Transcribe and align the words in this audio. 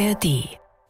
ARD. 0.00 0.48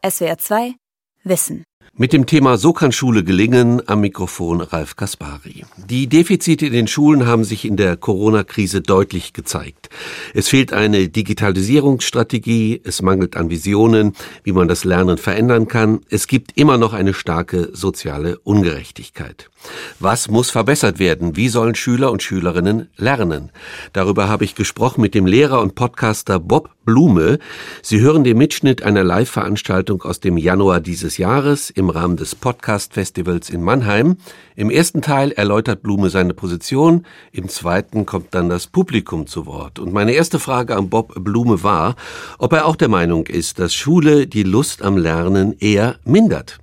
SWR 0.09 0.39
2 0.39 0.75
Wissen. 1.25 1.65
Mit 1.97 2.13
dem 2.13 2.27
Thema 2.27 2.57
So 2.57 2.73
kann 2.73 2.93
Schule 2.93 3.25
gelingen 3.25 3.83
am 3.89 4.01
Mikrofon 4.01 4.61
Ralf 4.61 4.95
Kaspari. 4.95 5.65
Die 5.77 6.07
Defizite 6.07 6.67
in 6.67 6.73
den 6.73 6.87
Schulen 6.87 7.27
haben 7.27 7.43
sich 7.43 7.65
in 7.65 7.77
der 7.77 7.97
Corona-Krise 7.97 8.81
deutlich 8.81 9.33
gezeigt. 9.33 9.91
Es 10.33 10.49
fehlt 10.49 10.73
eine 10.73 11.09
Digitalisierungsstrategie, 11.09 12.81
es 12.85 13.03
mangelt 13.03 13.37
an 13.37 13.51
Visionen, 13.51 14.15
wie 14.45 14.53
man 14.53 14.69
das 14.69 14.85
Lernen 14.85 15.19
verändern 15.19 15.67
kann. 15.67 16.01
Es 16.09 16.29
gibt 16.29 16.57
immer 16.57 16.79
noch 16.79 16.93
eine 16.93 17.13
starke 17.13 17.71
soziale 17.73 18.39
Ungerechtigkeit. 18.39 19.51
Was 19.99 20.31
muss 20.31 20.51
verbessert 20.51 21.01
werden? 21.01 21.37
Wie 21.37 21.49
sollen 21.49 21.75
Schüler 21.75 22.13
und 22.13 22.23
Schülerinnen 22.23 22.89
lernen? 22.97 23.51
Darüber 23.93 24.29
habe 24.29 24.45
ich 24.45 24.55
gesprochen 24.55 25.01
mit 25.01 25.15
dem 25.15 25.27
Lehrer 25.27 25.61
und 25.61 25.75
Podcaster 25.75 26.39
Bob 26.39 26.71
Blume. 26.91 27.39
Sie 27.83 28.01
hören 28.01 28.25
den 28.25 28.37
Mitschnitt 28.37 28.83
einer 28.83 29.05
Live-Veranstaltung 29.05 30.03
aus 30.03 30.19
dem 30.19 30.37
Januar 30.37 30.81
dieses 30.81 31.19
Jahres 31.19 31.71
im 31.71 31.89
Rahmen 31.89 32.17
des 32.17 32.35
Podcast-Festivals 32.35 33.49
in 33.49 33.63
Mannheim. 33.63 34.17
Im 34.57 34.71
ersten 34.71 35.01
Teil 35.01 35.31
erläutert 35.31 35.83
Blume 35.83 36.11
seine 36.11 36.35
Position, 36.35 37.07
im 37.31 37.49
zweiten 37.49 38.07
kommt 38.07 38.35
dann 38.35 38.49
das 38.49 38.67
Publikum 38.67 39.29
zu 39.29 39.47
Wort. 39.47 39.79
Und 39.79 39.93
meine 39.93 40.11
erste 40.11 40.41
Frage 40.41 40.75
an 40.75 40.89
Bob 40.89 41.15
Blume 41.15 41.63
war, 41.63 41.95
ob 42.39 42.53
er 42.55 42.67
auch 42.67 42.75
der 42.75 42.89
Meinung 42.89 43.29
ist, 43.29 43.61
dass 43.61 43.73
Schule 43.73 44.27
die 44.27 44.43
Lust 44.43 44.83
am 44.83 44.97
Lernen 44.97 45.55
eher 45.61 45.95
mindert. 46.05 46.59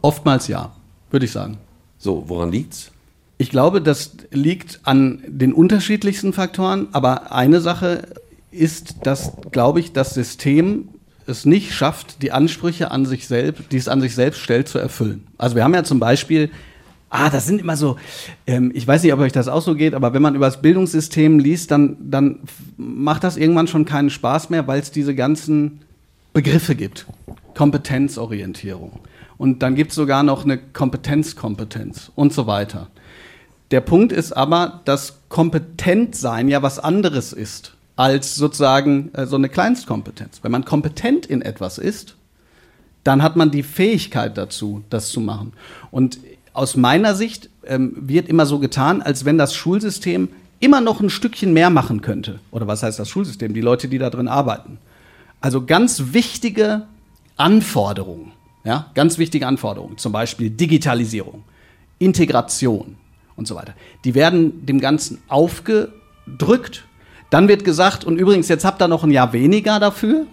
Oftmals 0.00 0.46
ja, 0.46 0.76
würde 1.10 1.26
ich 1.26 1.32
sagen. 1.32 1.58
So, 1.98 2.22
woran 2.28 2.52
liegt's? 2.52 2.92
Ich 3.36 3.50
glaube, 3.50 3.82
das 3.82 4.12
liegt 4.30 4.78
an 4.84 5.24
den 5.26 5.52
unterschiedlichsten 5.52 6.32
Faktoren, 6.32 6.86
aber 6.92 7.32
eine 7.32 7.60
Sache 7.60 8.06
ist, 8.50 9.06
dass, 9.06 9.32
glaube 9.50 9.80
ich, 9.80 9.92
das 9.92 10.14
System 10.14 10.88
es 11.26 11.44
nicht 11.44 11.72
schafft, 11.72 12.22
die 12.22 12.32
Ansprüche 12.32 12.90
an 12.90 13.04
sich 13.04 13.26
selbst, 13.26 13.64
die 13.72 13.76
es 13.76 13.88
an 13.88 14.00
sich 14.00 14.14
selbst 14.14 14.40
stellt, 14.40 14.68
zu 14.68 14.78
erfüllen. 14.78 15.26
Also 15.38 15.56
wir 15.56 15.64
haben 15.64 15.74
ja 15.74 15.84
zum 15.84 15.98
Beispiel, 15.98 16.50
ah, 17.10 17.30
das 17.30 17.46
sind 17.46 17.60
immer 17.60 17.76
so, 17.76 17.96
ähm, 18.46 18.70
ich 18.74 18.86
weiß 18.86 19.02
nicht, 19.02 19.12
ob 19.12 19.20
euch 19.20 19.32
das 19.32 19.48
auch 19.48 19.62
so 19.62 19.74
geht, 19.74 19.94
aber 19.94 20.14
wenn 20.14 20.22
man 20.22 20.34
über 20.34 20.46
das 20.46 20.62
Bildungssystem 20.62 21.38
liest, 21.38 21.70
dann, 21.70 21.96
dann 22.00 22.40
macht 22.76 23.24
das 23.24 23.36
irgendwann 23.36 23.66
schon 23.66 23.84
keinen 23.84 24.10
Spaß 24.10 24.50
mehr, 24.50 24.66
weil 24.66 24.80
es 24.80 24.90
diese 24.90 25.14
ganzen 25.14 25.80
Begriffe 26.32 26.74
gibt. 26.74 27.06
Kompetenzorientierung. 27.54 29.00
Und 29.38 29.62
dann 29.62 29.74
gibt 29.74 29.90
es 29.90 29.96
sogar 29.96 30.22
noch 30.22 30.44
eine 30.44 30.58
Kompetenzkompetenz 30.58 32.12
und 32.14 32.32
so 32.32 32.46
weiter. 32.46 32.88
Der 33.70 33.80
Punkt 33.80 34.12
ist 34.12 34.32
aber, 34.32 34.80
dass 34.84 35.18
Kompetentsein 35.28 36.48
ja 36.48 36.62
was 36.62 36.78
anderes 36.78 37.32
ist 37.32 37.75
als 37.96 38.34
sozusagen 38.34 39.10
äh, 39.14 39.26
so 39.26 39.36
eine 39.36 39.48
Kleinstkompetenz. 39.48 40.40
Wenn 40.42 40.52
man 40.52 40.64
kompetent 40.64 41.26
in 41.26 41.42
etwas 41.42 41.78
ist, 41.78 42.16
dann 43.04 43.22
hat 43.22 43.36
man 43.36 43.50
die 43.50 43.62
Fähigkeit 43.62 44.36
dazu, 44.36 44.82
das 44.90 45.10
zu 45.10 45.20
machen. 45.20 45.52
Und 45.90 46.18
aus 46.52 46.76
meiner 46.76 47.14
Sicht 47.14 47.50
ähm, 47.64 47.94
wird 47.96 48.28
immer 48.28 48.46
so 48.46 48.58
getan, 48.58 49.02
als 49.02 49.24
wenn 49.24 49.38
das 49.38 49.54
Schulsystem 49.54 50.28
immer 50.60 50.80
noch 50.80 51.00
ein 51.00 51.10
Stückchen 51.10 51.52
mehr 51.52 51.70
machen 51.70 52.00
könnte. 52.00 52.40
Oder 52.50 52.66
was 52.66 52.82
heißt 52.82 52.98
das 52.98 53.08
Schulsystem? 53.08 53.54
Die 53.54 53.60
Leute, 53.60 53.88
die 53.88 53.98
da 53.98 54.10
drin 54.10 54.28
arbeiten. 54.28 54.78
Also 55.40 55.64
ganz 55.64 56.12
wichtige 56.12 56.82
Anforderungen 57.36 58.32
ja, 58.66 58.90
ganz 58.94 59.16
wichtige 59.16 59.46
Anforderungen, 59.46 59.96
zum 59.96 60.10
Beispiel 60.10 60.50
Digitalisierung, 60.50 61.44
Integration 62.00 62.96
und 63.36 63.46
so 63.46 63.54
weiter. 63.54 63.74
Die 64.04 64.16
werden 64.16 64.66
dem 64.66 64.80
Ganzen 64.80 65.22
aufgedrückt. 65.28 66.84
Dann 67.30 67.48
wird 67.48 67.64
gesagt, 67.64 68.04
und 68.04 68.18
übrigens, 68.18 68.48
jetzt 68.48 68.64
habt 68.64 68.80
ihr 68.80 68.88
noch 68.88 69.04
ein 69.04 69.10
Jahr 69.10 69.32
weniger 69.32 69.80
dafür, 69.80 70.26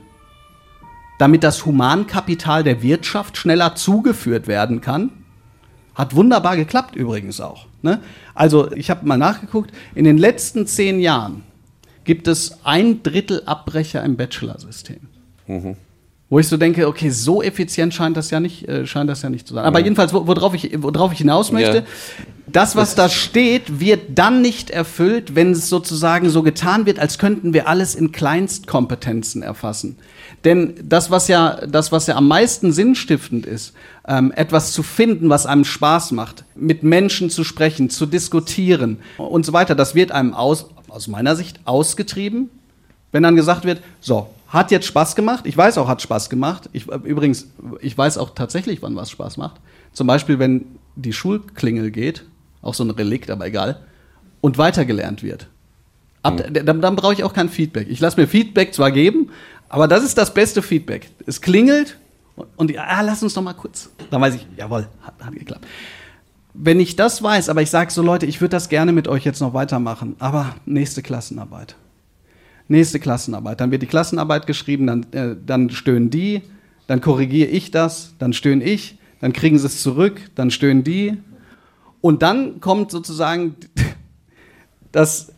damit 1.17 1.43
das 1.43 1.65
Humankapital 1.65 2.63
der 2.63 2.81
Wirtschaft 2.81 3.37
schneller 3.37 3.75
zugeführt 3.75 4.47
werden 4.47 4.81
kann. 4.81 5.11
Hat 5.95 6.15
wunderbar 6.15 6.55
geklappt 6.55 6.95
übrigens 6.95 7.39
auch. 7.39 7.67
Ne? 7.81 7.99
Also 8.33 8.71
ich 8.71 8.89
habe 8.89 9.05
mal 9.05 9.17
nachgeguckt, 9.17 9.71
in 9.95 10.05
den 10.05 10.17
letzten 10.17 10.65
zehn 10.65 10.99
Jahren 10.99 11.43
gibt 12.03 12.27
es 12.27 12.59
ein 12.63 13.03
Drittel 13.03 13.43
Abbrecher 13.45 14.03
im 14.03 14.17
Bachelorsystem. 14.17 15.01
Mhm. 15.47 15.77
Wo 16.33 16.39
ich 16.39 16.47
so 16.47 16.57
denke, 16.57 16.87
okay, 16.87 17.11
so 17.11 17.43
effizient 17.43 17.93
scheint 17.93 18.17
das 18.17 18.31
ja 18.31 18.39
nicht, 18.39 18.67
äh, 18.67 18.87
scheint 18.87 19.07
das 19.07 19.21
ja 19.21 19.29
nicht 19.29 19.47
zu 19.47 19.53
sein. 19.53 19.65
Aber 19.65 19.77
ja. 19.77 19.85
jedenfalls, 19.85 20.13
worauf 20.13 20.55
ich, 20.55 20.71
worauf 20.81 21.11
ich 21.11 21.19
hinaus 21.19 21.51
möchte, 21.51 21.75
ja. 21.75 21.83
das, 22.47 22.75
was 22.75 22.95
das 22.95 23.11
da 23.11 23.15
steht, 23.15 23.79
wird 23.79 24.17
dann 24.17 24.41
nicht 24.41 24.71
erfüllt, 24.71 25.35
wenn 25.35 25.51
es 25.51 25.69
sozusagen 25.69 26.31
so 26.31 26.41
getan 26.41 26.87
wird, 26.87 26.97
als 26.97 27.19
könnten 27.19 27.53
wir 27.53 27.67
alles 27.67 27.93
in 27.93 28.11
Kleinstkompetenzen 28.11 29.43
erfassen. 29.43 29.99
Denn 30.43 30.73
das, 30.81 31.11
was 31.11 31.27
ja, 31.27 31.67
das, 31.67 31.91
was 31.91 32.07
ja 32.07 32.15
am 32.15 32.27
meisten 32.27 32.71
sinnstiftend 32.71 33.45
ist, 33.45 33.73
ähm, 34.07 34.31
etwas 34.35 34.71
zu 34.71 34.81
finden, 34.81 35.29
was 35.29 35.45
einem 35.45 35.65
Spaß 35.65 36.13
macht, 36.13 36.45
mit 36.55 36.81
Menschen 36.81 37.29
zu 37.29 37.43
sprechen, 37.43 37.91
zu 37.91 38.07
diskutieren 38.07 38.97
und 39.19 39.45
so 39.45 39.53
weiter, 39.53 39.75
das 39.75 39.93
wird 39.93 40.11
einem 40.11 40.33
aus, 40.33 40.65
aus 40.87 41.07
meiner 41.07 41.35
Sicht 41.35 41.59
ausgetrieben, 41.65 42.49
wenn 43.11 43.21
dann 43.21 43.35
gesagt 43.35 43.65
wird, 43.65 43.83
so, 44.01 44.29
hat 44.53 44.69
jetzt 44.69 44.85
Spaß 44.85 45.15
gemacht. 45.15 45.45
Ich 45.47 45.57
weiß 45.57 45.79
auch, 45.79 45.87
hat 45.87 46.03
Spaß 46.03 46.29
gemacht. 46.29 46.69
Ich, 46.73 46.85
übrigens, 46.87 47.47
ich 47.81 47.97
weiß 47.97 48.19
auch 48.19 48.35
tatsächlich, 48.35 48.83
wann 48.83 48.95
was 48.95 49.09
Spaß 49.09 49.37
macht. 49.37 49.59
Zum 49.93 50.05
Beispiel, 50.05 50.37
wenn 50.37 50.65
die 50.95 51.11
Schulklingel 51.11 51.89
geht, 51.89 52.23
auch 52.61 52.75
so 52.75 52.83
ein 52.83 52.91
Relikt, 52.91 53.31
aber 53.31 53.47
egal, 53.47 53.79
und 54.41 54.59
weitergelernt 54.59 55.23
wird. 55.23 55.47
Ab, 56.21 56.35
mhm. 56.35 56.53
Dann, 56.65 56.81
dann 56.81 56.95
brauche 56.95 57.13
ich 57.13 57.23
auch 57.23 57.33
kein 57.33 57.49
Feedback. 57.49 57.87
Ich 57.89 57.99
lasse 57.99 58.21
mir 58.21 58.27
Feedback 58.27 58.75
zwar 58.75 58.91
geben, 58.91 59.31
aber 59.69 59.87
das 59.87 60.03
ist 60.03 60.19
das 60.19 60.31
beste 60.31 60.61
Feedback. 60.61 61.09
Es 61.25 61.41
klingelt 61.41 61.97
und, 62.35 62.47
und 62.55 62.77
ah, 62.77 63.01
lass 63.01 63.23
uns 63.23 63.33
doch 63.33 63.41
mal 63.41 63.53
kurz. 63.53 63.89
Dann 64.11 64.21
weiß 64.21 64.35
ich, 64.35 64.45
jawohl, 64.55 64.87
hat, 65.01 65.15
hat 65.19 65.33
geklappt. 65.33 65.65
Wenn 66.53 66.79
ich 66.79 66.95
das 66.95 67.23
weiß, 67.23 67.49
aber 67.49 67.63
ich 67.63 67.71
sage 67.71 67.91
so, 67.91 68.03
Leute, 68.03 68.27
ich 68.27 68.39
würde 68.39 68.51
das 68.51 68.69
gerne 68.69 68.91
mit 68.91 69.07
euch 69.07 69.25
jetzt 69.25 69.41
noch 69.41 69.55
weitermachen, 69.55 70.15
aber 70.19 70.55
nächste 70.67 71.01
Klassenarbeit 71.01 71.75
nächste 72.67 72.99
Klassenarbeit. 72.99 73.61
Dann 73.61 73.71
wird 73.71 73.81
die 73.81 73.87
Klassenarbeit 73.87 74.47
geschrieben, 74.47 74.87
dann, 74.87 75.05
äh, 75.11 75.35
dann 75.45 75.69
stöhnen 75.69 76.09
die, 76.09 76.41
dann 76.87 77.01
korrigiere 77.01 77.49
ich 77.49 77.71
das, 77.71 78.13
dann 78.19 78.33
stöhne 78.33 78.63
ich, 78.63 78.97
dann 79.21 79.33
kriegen 79.33 79.57
sie 79.57 79.67
es 79.67 79.81
zurück, 79.81 80.21
dann 80.35 80.51
stöhnen 80.51 80.83
die. 80.83 81.17
Und 82.01 82.21
dann 82.21 82.59
kommt 82.59 82.91
sozusagen 82.91 83.55
das 84.91 85.31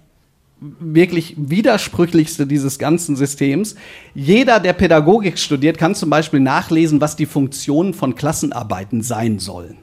wirklich 0.59 1.35
widersprüchlichste 1.37 2.47
dieses 2.47 2.79
ganzen 2.79 3.15
Systems. 3.15 3.75
Jeder, 4.13 4.59
der 4.59 4.73
Pädagogik 4.73 5.37
studiert, 5.37 5.77
kann 5.77 5.95
zum 5.95 6.09
Beispiel 6.09 6.39
nachlesen, 6.39 7.01
was 7.01 7.15
die 7.15 7.25
Funktionen 7.25 7.93
von 7.93 8.15
Klassenarbeiten 8.15 9.01
sein 9.01 9.39
sollen. 9.39 9.77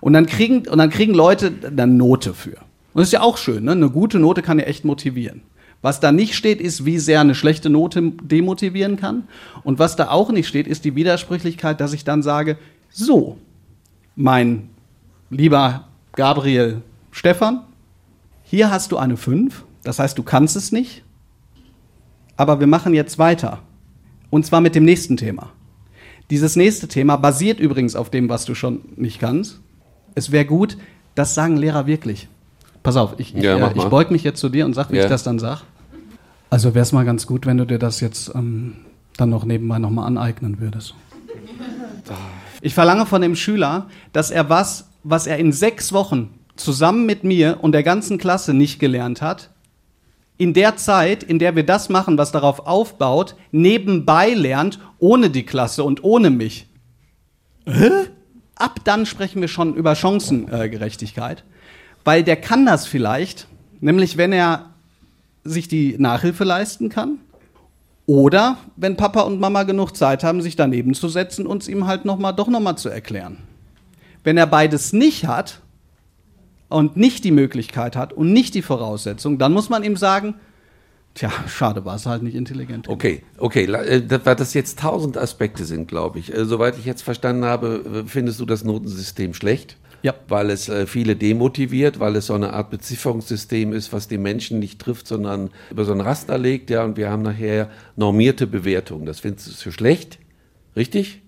Und 0.00 0.12
dann 0.12 0.26
kriegen, 0.26 0.68
und 0.68 0.78
dann 0.78 0.90
kriegen 0.90 1.14
Leute 1.14 1.52
eine 1.66 1.86
Note 1.86 2.34
für. 2.34 2.58
Und 2.92 3.00
das 3.00 3.08
ist 3.08 3.12
ja 3.12 3.22
auch 3.22 3.38
schön, 3.38 3.64
ne? 3.64 3.72
Eine 3.72 3.90
gute 3.90 4.18
Note 4.18 4.42
kann 4.42 4.58
ja 4.58 4.66
echt 4.66 4.84
motivieren. 4.84 5.42
Was 5.86 6.00
da 6.00 6.10
nicht 6.10 6.34
steht, 6.34 6.60
ist, 6.60 6.84
wie 6.84 6.98
sehr 6.98 7.20
eine 7.20 7.36
schlechte 7.36 7.70
Note 7.70 8.10
demotivieren 8.20 8.96
kann. 8.96 9.28
Und 9.62 9.78
was 9.78 9.94
da 9.94 10.10
auch 10.10 10.32
nicht 10.32 10.48
steht, 10.48 10.66
ist 10.66 10.84
die 10.84 10.96
Widersprüchlichkeit, 10.96 11.80
dass 11.80 11.92
ich 11.92 12.02
dann 12.02 12.24
sage, 12.24 12.58
so, 12.90 13.36
mein 14.16 14.68
lieber 15.30 15.84
Gabriel 16.16 16.82
Stefan, 17.12 17.60
hier 18.42 18.72
hast 18.72 18.90
du 18.90 18.96
eine 18.96 19.16
5, 19.16 19.62
das 19.84 20.00
heißt, 20.00 20.18
du 20.18 20.24
kannst 20.24 20.56
es 20.56 20.72
nicht, 20.72 21.04
aber 22.36 22.58
wir 22.58 22.66
machen 22.66 22.92
jetzt 22.92 23.20
weiter. 23.20 23.60
Und 24.28 24.44
zwar 24.44 24.60
mit 24.60 24.74
dem 24.74 24.84
nächsten 24.84 25.16
Thema. 25.16 25.52
Dieses 26.30 26.56
nächste 26.56 26.88
Thema 26.88 27.14
basiert 27.14 27.60
übrigens 27.60 27.94
auf 27.94 28.10
dem, 28.10 28.28
was 28.28 28.44
du 28.44 28.56
schon 28.56 28.80
nicht 28.96 29.20
kannst. 29.20 29.60
Es 30.16 30.32
wäre 30.32 30.46
gut, 30.46 30.78
das 31.14 31.36
sagen 31.36 31.56
Lehrer 31.56 31.86
wirklich. 31.86 32.26
Pass 32.82 32.96
auf, 32.96 33.14
ich, 33.18 33.34
ja, 33.34 33.56
ich, 33.56 33.76
äh, 33.76 33.78
ich 33.78 33.84
beug 33.84 34.10
mich 34.10 34.24
jetzt 34.24 34.40
zu 34.40 34.48
dir 34.48 34.66
und 34.66 34.74
sag, 34.74 34.90
wie 34.90 34.96
ja. 34.96 35.04
ich 35.04 35.08
das 35.08 35.22
dann 35.22 35.38
sag. 35.38 35.62
Also 36.50 36.74
wäre 36.74 36.82
es 36.82 36.92
mal 36.92 37.04
ganz 37.04 37.26
gut, 37.26 37.46
wenn 37.46 37.58
du 37.58 37.64
dir 37.64 37.78
das 37.78 38.00
jetzt 38.00 38.32
ähm, 38.34 38.76
dann 39.16 39.30
noch 39.30 39.44
nebenbei 39.44 39.78
nochmal 39.78 40.06
aneignen 40.06 40.60
würdest. 40.60 40.94
Ich 42.60 42.74
verlange 42.74 43.06
von 43.06 43.22
dem 43.22 43.36
Schüler, 43.36 43.88
dass 44.12 44.30
er 44.30 44.48
was, 44.48 44.88
was 45.02 45.26
er 45.26 45.38
in 45.38 45.52
sechs 45.52 45.92
Wochen 45.92 46.38
zusammen 46.56 47.06
mit 47.06 47.24
mir 47.24 47.58
und 47.60 47.72
der 47.72 47.82
ganzen 47.82 48.18
Klasse 48.18 48.54
nicht 48.54 48.78
gelernt 48.78 49.22
hat, 49.22 49.50
in 50.38 50.52
der 50.52 50.76
Zeit, 50.76 51.22
in 51.22 51.38
der 51.38 51.56
wir 51.56 51.64
das 51.64 51.88
machen, 51.88 52.18
was 52.18 52.30
darauf 52.32 52.66
aufbaut, 52.66 53.36
nebenbei 53.52 54.30
lernt, 54.34 54.78
ohne 54.98 55.30
die 55.30 55.44
Klasse 55.44 55.82
und 55.82 56.04
ohne 56.04 56.30
mich. 56.30 56.68
Hä? 57.66 57.90
Ab 58.54 58.80
dann 58.84 59.06
sprechen 59.06 59.40
wir 59.40 59.48
schon 59.48 59.74
über 59.74 59.94
Chancengerechtigkeit, 59.94 61.44
weil 62.04 62.22
der 62.22 62.36
kann 62.36 62.64
das 62.64 62.86
vielleicht, 62.86 63.48
nämlich 63.80 64.16
wenn 64.16 64.32
er 64.32 64.70
sich 65.48 65.68
die 65.68 65.96
Nachhilfe 65.98 66.44
leisten 66.44 66.88
kann. 66.88 67.18
Oder 68.06 68.58
wenn 68.76 68.96
Papa 68.96 69.22
und 69.22 69.40
Mama 69.40 69.64
genug 69.64 69.96
Zeit 69.96 70.22
haben, 70.22 70.40
sich 70.40 70.54
daneben 70.54 70.94
zu 70.94 71.08
setzen 71.08 71.46
und 71.46 71.62
es 71.62 71.68
ihm 71.68 71.86
halt 71.86 72.04
noch 72.04 72.18
mal, 72.18 72.32
doch 72.32 72.48
nochmal 72.48 72.78
zu 72.78 72.88
erklären. 72.88 73.38
Wenn 74.22 74.36
er 74.36 74.46
beides 74.46 74.92
nicht 74.92 75.26
hat 75.26 75.60
und 76.68 76.96
nicht 76.96 77.24
die 77.24 77.32
Möglichkeit 77.32 77.96
hat 77.96 78.12
und 78.12 78.32
nicht 78.32 78.54
die 78.54 78.62
Voraussetzung, 78.62 79.38
dann 79.38 79.52
muss 79.52 79.68
man 79.68 79.82
ihm 79.82 79.96
sagen, 79.96 80.34
Tja, 81.16 81.32
schade, 81.48 81.86
war 81.86 81.96
es 81.96 82.04
halt 82.04 82.22
nicht 82.22 82.34
intelligent. 82.34 82.88
Okay, 82.88 83.22
okay, 83.38 83.64
äh, 83.64 84.02
weil 84.24 84.36
das 84.36 84.52
jetzt 84.52 84.80
tausend 84.80 85.16
Aspekte 85.16 85.64
sind, 85.64 85.88
glaube 85.88 86.18
ich. 86.18 86.32
Äh, 86.32 86.44
soweit 86.44 86.76
ich 86.78 86.84
jetzt 86.84 87.00
verstanden 87.00 87.46
habe, 87.46 88.04
äh, 88.04 88.06
findest 88.06 88.38
du 88.38 88.44
das 88.44 88.64
Notensystem 88.64 89.32
schlecht? 89.32 89.78
Ja. 90.06 90.14
Weil 90.28 90.50
es 90.50 90.70
viele 90.86 91.16
demotiviert, 91.16 91.98
weil 91.98 92.14
es 92.14 92.26
so 92.26 92.34
eine 92.34 92.52
Art 92.52 92.70
Bezifferungssystem 92.70 93.72
ist, 93.72 93.92
was 93.92 94.06
die 94.06 94.18
Menschen 94.18 94.60
nicht 94.60 94.78
trifft, 94.78 95.08
sondern 95.08 95.50
über 95.68 95.84
so 95.84 95.92
ein 95.92 96.00
Raster 96.00 96.38
legt, 96.38 96.70
ja, 96.70 96.84
und 96.84 96.96
wir 96.96 97.10
haben 97.10 97.22
nachher 97.22 97.70
normierte 97.96 98.46
Bewertungen. 98.46 99.04
Das 99.04 99.18
findest 99.18 99.48
du 99.48 99.52
für 99.54 99.72
schlecht, 99.72 100.20
richtig? 100.76 101.22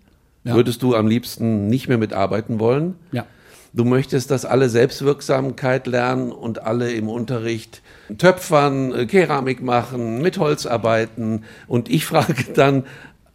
Ja. 0.44 0.54
Würdest 0.54 0.82
du 0.84 0.94
am 0.94 1.08
liebsten 1.08 1.66
nicht 1.66 1.88
mehr 1.88 1.98
mitarbeiten 1.98 2.60
wollen? 2.60 2.94
Ja. 3.10 3.26
Du 3.72 3.84
möchtest, 3.84 4.30
dass 4.30 4.44
alle 4.44 4.68
Selbstwirksamkeit 4.68 5.88
lernen 5.88 6.30
und 6.30 6.62
alle 6.62 6.92
im 6.92 7.08
Unterricht 7.08 7.82
Töpfern, 8.16 8.94
äh, 8.94 9.06
Keramik 9.06 9.60
machen, 9.60 10.22
mit 10.22 10.38
Holz 10.38 10.66
arbeiten. 10.66 11.42
Und 11.66 11.90
ich 11.90 12.06
frage 12.06 12.52
dann, 12.54 12.84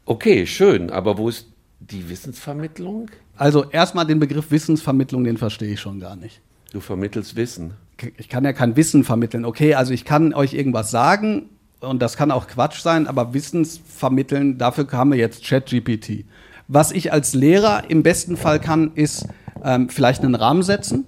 okay, 0.05 0.47
schön, 0.47 0.89
aber 0.89 1.17
wo 1.17 1.27
ist 1.27 1.47
die 1.81 2.09
Wissensvermittlung? 2.09 3.11
Also 3.35 3.65
erstmal 3.65 4.05
den 4.05 4.19
Begriff 4.19 4.51
Wissensvermittlung, 4.51 5.23
den 5.23 5.37
verstehe 5.37 5.73
ich 5.73 5.81
schon 5.81 5.99
gar 5.99 6.15
nicht. 6.15 6.41
Du 6.71 6.79
vermittelst 6.79 7.35
Wissen. 7.35 7.73
Ich 8.17 8.29
kann 8.29 8.43
ja 8.43 8.53
kein 8.53 8.75
Wissen 8.75 9.03
vermitteln. 9.03 9.45
Okay, 9.45 9.75
also 9.75 9.93
ich 9.93 10.05
kann 10.05 10.33
euch 10.33 10.53
irgendwas 10.53 10.91
sagen 10.91 11.49
und 11.79 12.01
das 12.01 12.17
kann 12.17 12.31
auch 12.31 12.47
Quatsch 12.47 12.79
sein, 12.79 13.07
aber 13.07 13.33
Wissensvermitteln, 13.33 14.57
dafür 14.57 14.87
haben 14.91 15.11
wir 15.11 15.17
jetzt 15.17 15.45
ChatGPT. 15.45 16.25
Was 16.67 16.91
ich 16.91 17.11
als 17.11 17.33
Lehrer 17.33 17.89
im 17.89 18.03
besten 18.03 18.37
Fall 18.37 18.59
kann, 18.59 18.91
ist 18.95 19.27
ähm, 19.63 19.89
vielleicht 19.89 20.23
einen 20.23 20.35
Rahmen 20.35 20.63
setzen, 20.63 21.05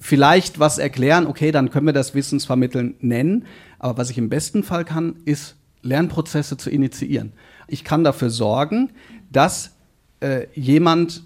vielleicht 0.00 0.58
was 0.58 0.78
erklären, 0.78 1.26
okay, 1.26 1.52
dann 1.52 1.70
können 1.70 1.86
wir 1.86 1.92
das 1.92 2.14
Wissensvermitteln 2.14 2.94
nennen. 3.00 3.46
Aber 3.78 3.98
was 3.98 4.10
ich 4.10 4.18
im 4.18 4.28
besten 4.28 4.62
Fall 4.62 4.84
kann, 4.84 5.16
ist 5.24 5.56
Lernprozesse 5.82 6.56
zu 6.56 6.70
initiieren. 6.70 7.32
Ich 7.68 7.84
kann 7.84 8.04
dafür 8.04 8.30
sorgen, 8.30 8.90
dass 9.30 9.72
äh, 10.20 10.46
jemand 10.54 11.22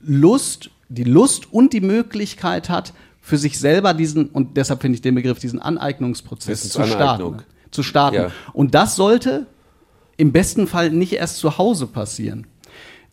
Lust, 0.00 0.70
die 0.88 1.04
Lust 1.04 1.52
und 1.52 1.72
die 1.72 1.80
Möglichkeit 1.80 2.68
hat, 2.68 2.92
für 3.20 3.36
sich 3.36 3.58
selber 3.58 3.92
diesen, 3.92 4.30
und 4.30 4.56
deshalb 4.56 4.80
finde 4.80 4.96
ich 4.96 5.02
den 5.02 5.14
Begriff, 5.14 5.38
diesen 5.38 5.60
Aneignungsprozess 5.60 6.70
zu 6.70 6.84
starten. 6.84 7.42
Zu 7.70 7.82
starten. 7.82 8.16
Ja. 8.16 8.30
Und 8.54 8.74
das 8.74 8.96
sollte 8.96 9.46
im 10.16 10.32
besten 10.32 10.66
Fall 10.66 10.90
nicht 10.90 11.12
erst 11.12 11.36
zu 11.38 11.58
Hause 11.58 11.86
passieren 11.86 12.46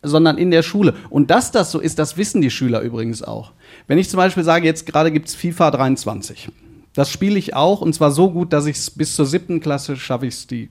sondern 0.02 0.38
in 0.38 0.50
der 0.50 0.62
Schule. 0.62 0.94
Und 1.10 1.30
dass 1.30 1.52
das 1.52 1.70
so 1.70 1.80
ist, 1.80 1.98
das 1.98 2.16
wissen 2.16 2.40
die 2.40 2.50
Schüler 2.50 2.80
übrigens 2.80 3.22
auch. 3.22 3.52
Wenn 3.86 3.98
ich 3.98 4.08
zum 4.08 4.18
Beispiel 4.18 4.44
sage, 4.44 4.66
jetzt 4.66 4.86
gerade 4.86 5.10
gibt 5.12 5.28
es 5.28 5.34
FIFA 5.34 5.70
23. 5.70 6.48
Das 6.94 7.10
spiele 7.10 7.38
ich 7.38 7.54
auch 7.54 7.80
und 7.80 7.94
zwar 7.94 8.10
so 8.10 8.30
gut, 8.30 8.52
dass 8.52 8.66
ich 8.66 8.76
es 8.76 8.90
bis 8.90 9.14
zur 9.14 9.26
siebten 9.26 9.60
Klasse 9.60 9.96
schaffe 9.96 10.26
ich 10.26 10.34
es 10.34 10.46
die, 10.46 10.70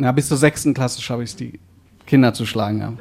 ja, 0.00 0.12
bis 0.12 0.28
zur 0.28 0.36
sechsten 0.36 0.74
Klasse 0.74 1.00
schaffe 1.02 1.22
ich 1.22 1.30
es 1.30 1.36
die 1.36 1.58
Kinder 2.06 2.34
zu 2.34 2.46
schlagen. 2.46 2.78
Ja. 2.78 2.92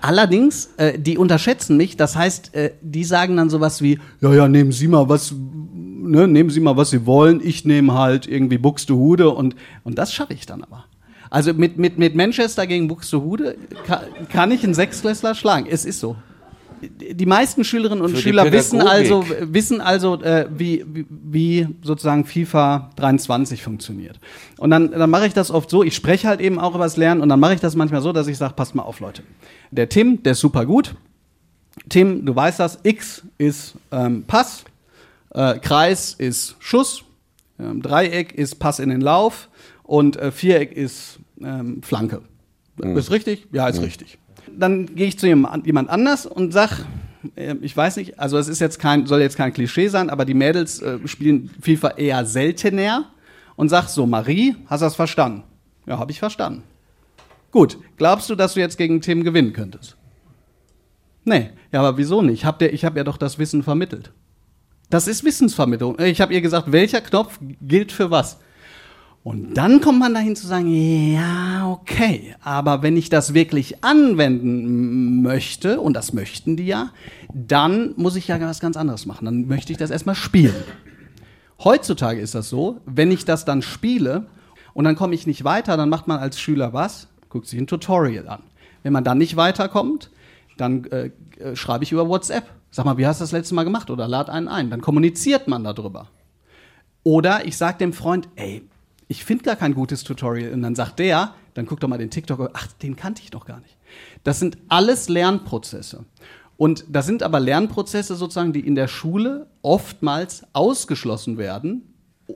Allerdings, 0.00 0.70
äh, 0.76 0.98
die 0.98 1.18
unterschätzen 1.18 1.76
mich. 1.76 1.96
Das 1.96 2.16
heißt, 2.16 2.54
äh, 2.54 2.72
die 2.80 3.04
sagen 3.04 3.36
dann 3.36 3.50
sowas 3.50 3.82
wie, 3.82 3.98
ja, 4.20 4.32
ja, 4.32 4.48
nehmen 4.48 4.72
Sie 4.72 4.88
mal 4.88 5.08
was, 5.08 5.34
ne, 5.34 6.26
nehmen 6.26 6.50
Sie 6.50 6.60
mal 6.60 6.76
was 6.76 6.90
Sie 6.90 7.06
wollen. 7.06 7.40
Ich 7.42 7.64
nehme 7.64 7.94
halt 7.94 8.26
irgendwie 8.26 8.58
Buxtehude 8.58 9.30
und, 9.30 9.56
und 9.84 9.98
das 9.98 10.12
schaffe 10.12 10.34
ich 10.34 10.46
dann 10.46 10.62
aber. 10.62 10.84
Also 11.28 11.54
mit, 11.54 11.78
mit, 11.78 11.98
mit 11.98 12.16
Manchester 12.16 12.66
gegen 12.66 12.88
Buxtehude 12.88 13.56
kann, 13.86 14.00
kann 14.28 14.50
ich 14.50 14.64
einen 14.64 14.74
Sechsklässler 14.74 15.34
schlagen. 15.34 15.66
Es 15.70 15.84
ist 15.84 16.00
so. 16.00 16.16
Die 16.82 17.26
meisten 17.26 17.64
Schülerinnen 17.64 18.02
und 18.02 18.12
Für 18.12 18.22
Schüler 18.22 18.50
wissen 18.50 18.80
also, 18.80 19.24
wissen 19.40 19.80
also 19.80 20.22
äh, 20.22 20.46
wie, 20.50 20.84
wie, 20.86 21.06
wie 21.08 21.68
sozusagen 21.82 22.24
FIFA 22.24 22.90
23 22.96 23.62
funktioniert. 23.62 24.18
Und 24.58 24.70
dann, 24.70 24.90
dann 24.90 25.10
mache 25.10 25.26
ich 25.26 25.34
das 25.34 25.50
oft 25.50 25.70
so, 25.70 25.82
ich 25.82 25.94
spreche 25.94 26.28
halt 26.28 26.40
eben 26.40 26.58
auch 26.58 26.74
über 26.74 26.84
das 26.84 26.96
Lernen 26.96 27.20
und 27.20 27.28
dann 27.28 27.40
mache 27.40 27.54
ich 27.54 27.60
das 27.60 27.76
manchmal 27.76 28.02
so, 28.02 28.12
dass 28.12 28.26
ich 28.26 28.38
sage, 28.38 28.54
passt 28.54 28.74
mal 28.74 28.82
auf, 28.82 29.00
Leute. 29.00 29.22
Der 29.70 29.88
Tim, 29.88 30.22
der 30.22 30.32
ist 30.32 30.40
super 30.40 30.66
gut. 30.66 30.94
Tim, 31.88 32.24
du 32.26 32.34
weißt 32.34 32.60
das, 32.60 32.78
X 32.82 33.22
ist 33.38 33.74
ähm, 33.92 34.24
Pass, 34.26 34.64
äh, 35.34 35.58
Kreis 35.58 36.14
ist 36.18 36.56
Schuss, 36.58 37.04
ähm, 37.58 37.82
Dreieck 37.82 38.32
ist 38.34 38.58
Pass 38.58 38.78
in 38.78 38.90
den 38.90 39.00
Lauf, 39.00 39.48
und 39.90 40.16
äh, 40.18 40.30
Viereck 40.30 40.70
ist 40.70 41.18
ähm, 41.42 41.82
Flanke. 41.82 42.22
Mhm. 42.76 42.96
Ist 42.96 43.10
richtig? 43.10 43.48
Ja, 43.50 43.66
ist 43.66 43.78
mhm. 43.78 43.86
richtig. 43.86 44.18
Dann 44.58 44.94
gehe 44.94 45.06
ich 45.08 45.18
zu 45.18 45.26
jemand 45.26 45.90
anders 45.90 46.26
und 46.26 46.52
sag, 46.52 46.84
äh, 47.36 47.54
ich 47.60 47.76
weiß 47.76 47.96
nicht, 47.96 48.18
also 48.18 48.38
es 48.38 48.48
ist 48.48 48.60
jetzt 48.60 48.78
kein, 48.78 49.06
soll 49.06 49.20
jetzt 49.20 49.36
kein 49.36 49.52
Klischee 49.52 49.88
sein, 49.88 50.10
aber 50.10 50.24
die 50.24 50.34
Mädels 50.34 50.80
äh, 50.80 50.98
spielen 51.06 51.50
FIFA 51.60 51.90
eher 51.90 52.24
seltener 52.24 53.10
und 53.56 53.68
sag 53.68 53.88
so, 53.88 54.06
Marie, 54.06 54.56
hast 54.66 54.80
du 54.80 54.86
das 54.86 54.96
verstanden? 54.96 55.42
Ja, 55.86 55.98
habe 55.98 56.12
ich 56.12 56.18
verstanden. 56.18 56.62
Gut, 57.50 57.78
glaubst 57.96 58.30
du, 58.30 58.34
dass 58.34 58.54
du 58.54 58.60
jetzt 58.60 58.78
gegen 58.78 59.00
Tim 59.00 59.24
gewinnen 59.24 59.52
könntest? 59.52 59.96
Nee, 61.24 61.50
ja, 61.72 61.80
aber 61.80 61.98
wieso 61.98 62.22
nicht? 62.22 62.40
Ich 62.40 62.44
habe 62.44 62.66
hab 62.66 62.96
ja 62.96 63.04
doch 63.04 63.16
das 63.16 63.38
Wissen 63.38 63.62
vermittelt. 63.62 64.12
Das 64.88 65.06
ist 65.06 65.24
Wissensvermittlung. 65.24 65.98
Ich 66.00 66.20
habe 66.20 66.34
ihr 66.34 66.40
gesagt, 66.40 66.72
welcher 66.72 67.00
Knopf 67.00 67.38
gilt 67.60 67.92
für 67.92 68.10
was. 68.10 68.40
Und 69.22 69.54
dann 69.54 69.82
kommt 69.82 69.98
man 69.98 70.14
dahin 70.14 70.34
zu 70.34 70.46
sagen, 70.46 71.12
ja, 71.12 71.70
okay, 71.70 72.34
aber 72.42 72.82
wenn 72.82 72.96
ich 72.96 73.10
das 73.10 73.34
wirklich 73.34 73.84
anwenden 73.84 75.20
möchte, 75.20 75.78
und 75.78 75.92
das 75.94 76.14
möchten 76.14 76.56
die 76.56 76.66
ja, 76.66 76.90
dann 77.32 77.92
muss 77.96 78.16
ich 78.16 78.28
ja 78.28 78.40
was 78.40 78.60
ganz 78.60 78.78
anderes 78.78 79.04
machen. 79.04 79.26
Dann 79.26 79.46
möchte 79.46 79.72
ich 79.72 79.78
das 79.78 79.90
erstmal 79.90 80.14
spielen. 80.14 80.54
Heutzutage 81.62 82.18
ist 82.18 82.34
das 82.34 82.48
so, 82.48 82.80
wenn 82.86 83.10
ich 83.10 83.26
das 83.26 83.44
dann 83.44 83.60
spiele 83.60 84.26
und 84.72 84.84
dann 84.84 84.96
komme 84.96 85.14
ich 85.14 85.26
nicht 85.26 85.44
weiter, 85.44 85.76
dann 85.76 85.90
macht 85.90 86.08
man 86.08 86.18
als 86.18 86.40
Schüler 86.40 86.72
was? 86.72 87.08
Guckt 87.28 87.46
sich 87.46 87.60
ein 87.60 87.66
Tutorial 87.66 88.26
an. 88.26 88.42
Wenn 88.82 88.94
man 88.94 89.04
dann 89.04 89.18
nicht 89.18 89.36
weiterkommt, 89.36 90.10
dann 90.56 90.84
äh, 90.86 91.10
äh, 91.38 91.54
schreibe 91.56 91.84
ich 91.84 91.92
über 91.92 92.08
WhatsApp. 92.08 92.44
Sag 92.70 92.86
mal, 92.86 92.96
wie 92.96 93.06
hast 93.06 93.20
du 93.20 93.24
das 93.24 93.32
letzte 93.32 93.54
Mal 93.54 93.64
gemacht? 93.64 93.90
Oder 93.90 94.08
lad 94.08 94.30
einen 94.30 94.48
ein. 94.48 94.70
Dann 94.70 94.80
kommuniziert 94.80 95.46
man 95.48 95.62
darüber. 95.62 96.06
Oder 97.02 97.44
ich 97.46 97.58
sage 97.58 97.78
dem 97.78 97.92
Freund, 97.92 98.28
ey, 98.36 98.62
ich 99.10 99.24
finde 99.24 99.42
gar 99.42 99.56
kein 99.56 99.74
gutes 99.74 100.04
Tutorial. 100.04 100.52
Und 100.52 100.62
dann 100.62 100.76
sagt 100.76 101.00
der, 101.00 101.34
dann 101.54 101.66
guck 101.66 101.80
doch 101.80 101.88
mal 101.88 101.98
den 101.98 102.10
TikTok, 102.10 102.50
ach, 102.54 102.68
den 102.74 102.94
kannte 102.94 103.22
ich 103.24 103.30
doch 103.30 103.44
gar 103.44 103.58
nicht. 103.58 103.76
Das 104.22 104.38
sind 104.38 104.56
alles 104.68 105.08
Lernprozesse. 105.08 106.04
Und 106.56 106.84
das 106.88 107.06
sind 107.06 107.24
aber 107.24 107.40
Lernprozesse 107.40 108.14
sozusagen, 108.14 108.52
die 108.52 108.64
in 108.64 108.76
der 108.76 108.86
Schule 108.86 109.48
oftmals 109.62 110.44
ausgeschlossen 110.52 111.38
werden 111.38 111.92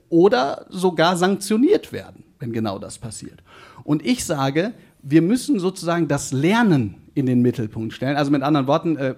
oder 0.09 0.67
sogar 0.69 1.17
sanktioniert 1.17 1.93
werden, 1.93 2.25
wenn 2.41 2.53
genau 2.53 2.81
das 2.81 2.99
passiert. 2.99 3.45
Und 3.85 4.05
ich 4.05 4.25
sage, 4.25 4.75
wir 5.01 5.23
müssen 5.23 5.61
sozusagen 5.61 6.09
das 6.09 6.33
Lernen 6.33 6.97
in 7.15 7.27
den 7.27 7.41
Mittelpunkt 7.41 7.93
stellen. 7.93 8.17
Also 8.17 8.33
mit 8.33 8.43
anderen 8.43 8.67
Worten, 8.67 8.97
äh, 8.97 9.15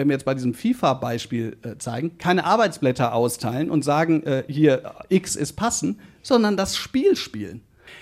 wenn 0.00 0.08
wir 0.08 0.14
jetzt 0.14 0.24
bei 0.24 0.32
diesem 0.32 0.54
FIFA-Beispiel 0.54 1.58
äh, 1.62 1.76
zeigen, 1.76 2.16
keine 2.16 2.44
Arbeitsblätter 2.44 3.12
austeilen 3.12 3.70
und 3.70 3.84
sagen, 3.84 4.22
äh, 4.22 4.44
hier 4.48 4.94
X 5.10 5.36
ist 5.36 5.56
passen, 5.56 6.00
sondern 6.22 6.56
das 6.56 6.78
Spiel 6.78 7.16
spielen. 7.16 7.60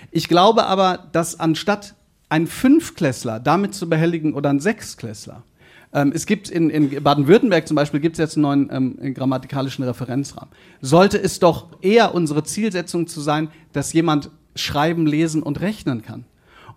Ich 0.09 0.29
glaube 0.29 0.65
aber, 0.65 1.09
dass 1.11 1.41
anstatt 1.41 1.95
ein 2.29 2.47
Fünfklässler 2.47 3.41
damit 3.41 3.75
zu 3.75 3.89
behelligen 3.89 4.33
oder 4.33 4.49
ein 4.49 4.61
Sechsklässler, 4.61 5.43
ähm, 5.91 6.13
es 6.15 6.25
gibt 6.25 6.49
in, 6.49 6.69
in 6.69 7.03
Baden-Württemberg 7.03 7.67
zum 7.67 7.75
Beispiel 7.75 7.99
gibt 7.99 8.15
es 8.15 8.19
jetzt 8.19 8.37
einen 8.37 8.43
neuen 8.43 8.69
ähm, 8.71 9.13
grammatikalischen 9.13 9.83
Referenzrahmen. 9.83 10.51
Sollte 10.79 11.21
es 11.21 11.39
doch 11.39 11.67
eher 11.81 12.15
unsere 12.15 12.45
Zielsetzung 12.45 13.07
zu 13.07 13.19
sein, 13.19 13.49
dass 13.73 13.91
jemand 13.91 14.31
schreiben, 14.55 15.05
lesen 15.05 15.43
und 15.43 15.59
rechnen 15.59 16.01
kann. 16.01 16.23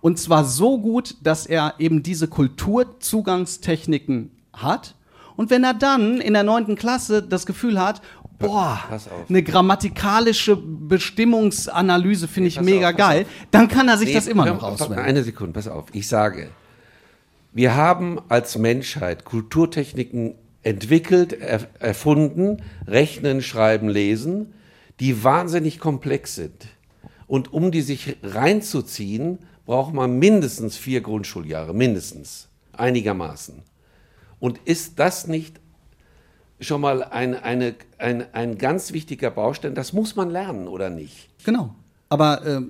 Und 0.01 0.19
zwar 0.19 0.43
so 0.43 0.79
gut, 0.79 1.15
dass 1.23 1.45
er 1.45 1.75
eben 1.79 2.03
diese 2.03 2.27
Kulturzugangstechniken 2.27 4.31
hat 4.51 4.95
und 5.35 5.49
wenn 5.49 5.63
er 5.63 5.73
dann 5.73 6.21
in 6.21 6.33
der 6.33 6.43
neunten 6.43 6.75
Klasse 6.75 7.23
das 7.23 7.45
Gefühl 7.45 7.79
hat, 7.79 8.01
boah, 8.39 8.79
eine 9.29 9.43
grammatikalische 9.43 10.55
Bestimmungsanalyse 10.55 12.27
finde 12.27 12.49
ich 12.49 12.61
mega 12.61 12.91
auf, 12.91 12.97
geil, 12.97 13.21
auf. 13.23 13.47
dann 13.51 13.67
kann 13.67 13.87
er 13.87 13.97
sich 13.97 14.09
nee, 14.09 14.13
das 14.13 14.27
immer 14.27 14.45
noch 14.45 14.63
auswählen. 14.63 14.99
Eine 14.99 15.23
Sekunde, 15.23 15.53
pass 15.53 15.67
auf. 15.67 15.85
Ich 15.93 16.07
sage, 16.07 16.49
wir 17.51 17.75
haben 17.75 18.19
als 18.29 18.57
Menschheit 18.57 19.25
Kulturtechniken 19.25 20.35
entwickelt, 20.63 21.33
er, 21.33 21.67
erfunden, 21.79 22.63
rechnen, 22.87 23.41
schreiben, 23.41 23.89
lesen, 23.89 24.53
die 24.99 25.23
wahnsinnig 25.23 25.79
komplex 25.79 26.35
sind. 26.35 26.67
Und 27.27 27.51
um 27.53 27.71
die 27.71 27.81
sich 27.81 28.17
reinzuziehen, 28.21 29.39
braucht 29.65 29.93
man 29.93 30.19
mindestens 30.19 30.77
vier 30.77 31.01
Grundschuljahre, 31.01 31.73
mindestens, 31.73 32.49
einigermaßen. 32.73 33.63
Und 34.43 34.59
ist 34.65 34.99
das 34.99 35.25
nicht 35.25 35.61
schon 36.59 36.81
mal 36.81 37.01
ein, 37.01 37.33
eine, 37.33 37.75
ein, 37.97 38.25
ein 38.33 38.57
ganz 38.57 38.91
wichtiger 38.91 39.31
Baustein? 39.31 39.73
Das 39.73 39.93
muss 39.93 40.17
man 40.17 40.29
lernen, 40.29 40.67
oder 40.67 40.89
nicht? 40.89 41.29
Genau. 41.45 41.73
Aber 42.09 42.45
äh, 42.45 42.61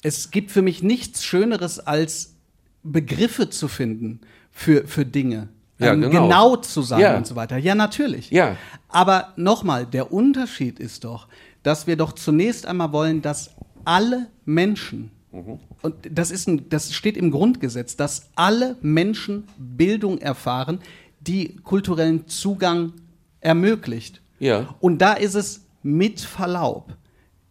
es 0.00 0.30
gibt 0.30 0.50
für 0.50 0.62
mich 0.62 0.82
nichts 0.82 1.24
Schöneres, 1.24 1.78
als 1.78 2.36
Begriffe 2.82 3.50
zu 3.50 3.68
finden 3.68 4.22
für, 4.50 4.86
für 4.86 5.04
Dinge. 5.04 5.50
Ja, 5.78 5.92
ähm, 5.92 6.00
genau. 6.00 6.22
genau. 6.22 6.56
zu 6.56 6.80
sein 6.80 7.00
ja. 7.00 7.18
und 7.18 7.26
so 7.26 7.36
weiter. 7.36 7.58
Ja, 7.58 7.74
natürlich. 7.74 8.30
Ja. 8.30 8.56
Aber 8.88 9.34
nochmal, 9.36 9.84
der 9.84 10.10
Unterschied 10.10 10.80
ist 10.80 11.04
doch, 11.04 11.28
dass 11.62 11.86
wir 11.86 11.96
doch 11.96 12.12
zunächst 12.12 12.64
einmal 12.64 12.92
wollen, 12.92 13.20
dass 13.20 13.50
alle 13.84 14.28
Menschen, 14.46 15.10
und 15.82 15.94
das, 16.10 16.30
ist 16.30 16.46
ein, 16.46 16.68
das 16.68 16.92
steht 16.92 17.16
im 17.16 17.30
Grundgesetz, 17.30 17.96
dass 17.96 18.30
alle 18.34 18.76
Menschen 18.82 19.44
Bildung 19.56 20.18
erfahren, 20.18 20.80
die 21.20 21.56
kulturellen 21.56 22.26
Zugang 22.26 22.92
ermöglicht. 23.40 24.20
Ja. 24.38 24.74
Und 24.80 24.98
da 24.98 25.14
ist 25.14 25.34
es 25.34 25.64
mit 25.82 26.20
Verlaub 26.20 26.96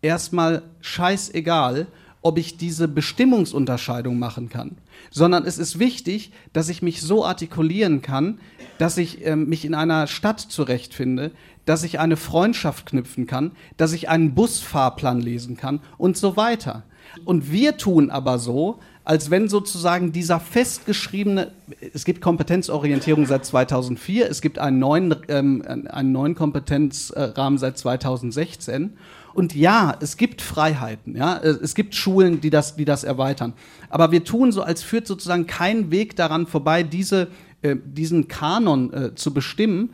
erstmal 0.02 0.64
scheißegal, 0.82 1.88
ob 2.22 2.38
ich 2.38 2.58
diese 2.58 2.88
Bestimmungsunterscheidung 2.88 4.20
machen 4.20 4.50
kann, 4.50 4.78
sondern 5.10 5.44
es 5.46 5.58
ist 5.58 5.80
wichtig, 5.80 6.32
dass 6.54 6.70
ich 6.70 6.84
mich 6.84 7.02
so 7.02 7.26
artikulieren 7.26 8.04
kann, 8.04 8.40
dass 8.78 8.98
ich 8.98 9.26
äh, 9.26 9.36
mich 9.36 9.66
in 9.66 9.74
einer 9.74 10.06
Stadt 10.06 10.40
zurechtfinde, 10.40 11.32
dass 11.66 11.84
ich 11.84 12.00
eine 12.00 12.18
Freundschaft 12.18 12.88
knüpfen 12.88 13.26
kann, 13.26 13.52
dass 13.78 13.94
ich 13.94 14.10
einen 14.10 14.36
Busfahrplan 14.36 15.20
lesen 15.20 15.58
kann 15.58 15.80
und 15.98 16.16
so 16.16 16.38
weiter. 16.38 16.84
Und 17.26 17.52
wir 17.52 17.78
tun 17.78 18.10
aber 18.10 18.40
so, 18.40 18.80
als 19.04 19.32
wenn 19.32 19.50
sozusagen 19.50 20.12
dieser 20.12 20.40
festgeschriebene, 20.40 21.52
es 21.94 22.06
gibt 22.06 22.22
Kompetenzorientierung 22.22 23.26
seit 23.26 23.46
2004, 23.46 24.30
es 24.30 24.42
gibt 24.42 24.60
einen 24.60 24.80
neuen, 24.80 25.16
ähm, 25.28 25.64
einen 25.66 26.12
neuen 26.12 26.36
Kompetenzrahmen 26.36 27.58
seit 27.58 27.78
2016. 27.78 28.94
Und 29.34 29.56
ja, 29.56 29.96
es 30.02 30.18
gibt 30.18 30.42
Freiheiten, 30.42 31.16
ja, 31.16 31.38
es 31.38 31.74
gibt 31.74 31.96
Schulen, 31.96 32.42
die 32.42 32.50
das, 32.50 32.76
die 32.76 32.86
das 32.86 33.04
erweitern. 33.04 33.54
Aber 33.90 34.12
wir 34.12 34.24
tun 34.24 34.52
so, 34.52 34.62
als 34.62 34.84
führt 34.84 35.08
sozusagen 35.08 35.48
kein 35.48 35.90
Weg 35.90 36.16
daran 36.16 36.48
vorbei, 36.48 36.84
diese, 36.84 37.30
äh, 37.62 37.78
diesen 37.84 38.28
Kanon 38.28 38.94
äh, 38.94 39.16
zu 39.16 39.34
bestimmen. 39.34 39.94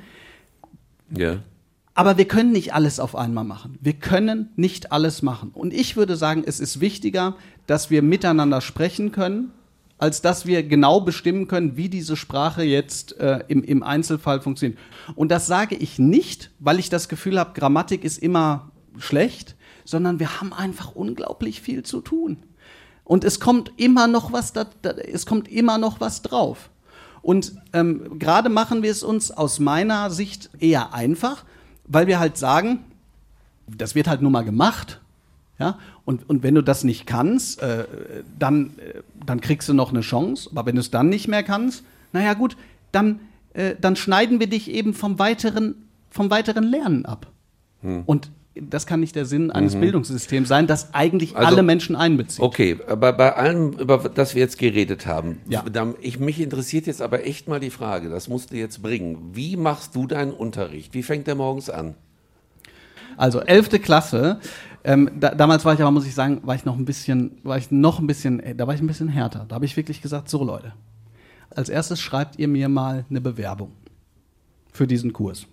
Ja. 1.16 1.38
Aber 1.98 2.16
wir 2.20 2.28
können 2.28 2.52
nicht 2.52 2.76
alles 2.76 3.00
auf 3.00 3.16
einmal 3.16 3.44
machen. 3.44 3.80
Wir 3.82 3.94
können 3.94 4.52
nicht 4.56 4.92
alles 4.92 5.24
machen. 5.24 5.50
Und 5.52 5.74
ich 5.74 5.96
würde 5.96 6.16
sagen, 6.16 6.44
es 6.46 6.60
ist 6.60 6.80
wichtiger, 6.80 7.36
dass 7.66 7.90
wir 7.90 8.04
miteinander 8.04 8.62
sprechen 8.62 9.12
können, 9.12 9.52
als 9.98 10.22
dass 10.22 10.46
wir 10.46 10.62
genau 10.62 11.02
bestimmen 11.02 11.48
können, 11.48 11.76
wie 11.76 11.90
diese 11.90 12.16
Sprache 12.16 12.62
jetzt 12.62 13.18
äh, 13.20 13.40
im, 13.48 13.64
im 13.64 13.82
Einzelfall 13.82 14.42
funktioniert. 14.42 14.80
Und 15.16 15.32
das 15.32 15.48
sage 15.48 15.74
ich 15.74 15.98
nicht, 15.98 16.52
weil 16.60 16.78
ich 16.78 16.92
das 16.92 17.10
Gefühl 17.10 17.40
habe, 17.40 17.60
Grammatik 17.60 18.04
ist 18.04 18.20
immer 18.20 18.70
schlecht, 19.00 19.56
sondern 19.84 20.20
wir 20.20 20.40
haben 20.40 20.54
einfach 20.54 20.92
unglaublich 20.92 21.62
viel 21.62 21.82
zu 21.82 22.02
tun. 22.02 22.38
Und 23.06 23.24
es 23.24 23.40
kommt 23.40 23.72
immer 23.78 24.06
noch 24.06 24.32
was, 24.32 24.54
da, 24.54 24.68
da, 24.84 24.92
es 24.92 25.26
kommt 25.26 25.48
immer 25.48 25.80
noch 25.80 26.00
was 26.00 26.22
drauf. 26.22 26.70
Und 27.24 27.54
ähm, 27.74 28.20
gerade 28.20 28.50
machen 28.50 28.84
wir 28.84 28.92
es 28.92 29.02
uns 29.02 29.32
aus 29.32 29.58
meiner 29.60 30.12
Sicht 30.12 30.52
eher 30.60 30.94
einfach, 30.94 31.44
weil 31.88 32.08
wir 32.08 32.20
halt 32.20 32.38
sagen, 32.38 32.80
das 33.68 33.96
wird 33.96 34.08
halt 34.08 34.22
nur 34.22 34.32
mal 34.32 34.44
gemacht. 34.44 35.02
Ja? 35.60 35.80
Und, 36.06 36.30
und 36.30 36.44
wenn 36.44 36.56
du 36.56 36.62
das 36.62 36.84
nicht 36.84 37.06
kannst, 37.06 37.62
äh, 37.62 37.86
dann, 38.38 38.78
äh, 38.78 39.02
dann 39.26 39.42
kriegst 39.42 39.68
du 39.68 39.74
noch 39.74 39.90
eine 39.90 40.02
Chance. 40.02 40.50
Aber 40.52 40.66
wenn 40.66 40.76
du 40.76 40.82
es 40.82 40.92
dann 40.92 41.10
nicht 41.10 41.28
mehr 41.28 41.44
kannst, 41.44 41.84
naja 42.14 42.34
gut, 42.34 42.56
dann, 42.92 43.20
äh, 43.54 43.76
dann 43.80 43.96
schneiden 43.96 44.40
wir 44.40 44.48
dich 44.48 44.70
eben 44.70 44.94
vom 44.94 45.20
weiteren, 45.20 45.76
vom 46.10 46.30
weiteren 46.30 46.64
Lernen 46.64 47.06
ab. 47.06 47.28
Hm. 47.82 48.04
Und 48.06 48.32
das 48.62 48.86
kann 48.86 49.00
nicht 49.00 49.16
der 49.16 49.26
Sinn 49.26 49.52
eines 49.52 49.76
mhm. 49.76 49.82
Bildungssystems 49.82 50.48
sein, 50.48 50.68
das 50.68 50.94
eigentlich 50.94 51.36
also, 51.36 51.48
alle 51.48 51.64
Menschen 51.64 51.96
einbezieht. 51.96 52.42
Okay, 52.42 52.78
aber 52.88 53.14
bei 53.14 53.36
allem, 53.36 53.74
über 53.74 53.98
das 53.98 54.36
wir 54.36 54.42
jetzt 54.42 54.58
geredet 54.58 55.06
haben, 55.06 55.40
ja. 55.50 55.64
ich, 56.02 56.20
mich 56.20 56.40
interessiert 56.40 56.88
jetzt 56.88 57.02
aber 57.02 57.26
echt 57.26 57.48
mal 57.48 57.60
die 57.60 57.70
Frage, 57.70 58.10
das 58.10 58.28
musst 58.28 58.52
du 58.52 58.56
jetzt 58.56 58.82
bringen. 58.82 59.32
Wie 59.34 59.58
machst 59.58 59.96
du 59.96 60.08
deinen 60.08 60.32
Unterricht? 60.32 60.94
Wie 60.94 61.04
fängt 61.04 61.28
der 61.28 61.36
morgens 61.36 61.70
an? 61.70 61.96
Also 63.18 63.40
elfte 63.42 63.80
Klasse. 63.80 64.40
Ähm, 64.84 65.10
da, 65.20 65.34
damals 65.34 65.66
war 65.66 65.74
ich 65.74 65.82
aber, 65.82 65.92
muss 65.92 66.06
ich 66.06 66.14
sagen, 66.14 66.42
war 66.44 66.56
ich 66.56 66.66
noch 66.66 66.78
ein 66.78 66.86
bisschen, 66.86 67.40
war 67.44 67.58
ich 67.58 67.72
noch 67.72 68.00
ein 68.00 68.08
bisschen, 68.08 68.42
da 68.56 68.68
war 68.68 68.76
ich 68.76 68.82
ein 68.82 68.88
bisschen 68.88 69.10
härter. 69.10 69.46
Da 69.48 69.56
habe 69.56 69.66
ich 69.66 69.76
wirklich 69.76 70.02
gesagt, 70.02 70.30
so 70.30 70.44
Leute, 70.44 70.74
als 71.50 71.70
erstes 71.70 72.00
schreibt 72.00 72.38
ihr 72.40 72.48
mir 72.48 72.70
mal 72.70 73.06
eine 73.10 73.20
Bewerbung 73.22 73.72
für 74.72 74.88
diesen 74.88 75.14
Kurs 75.14 75.48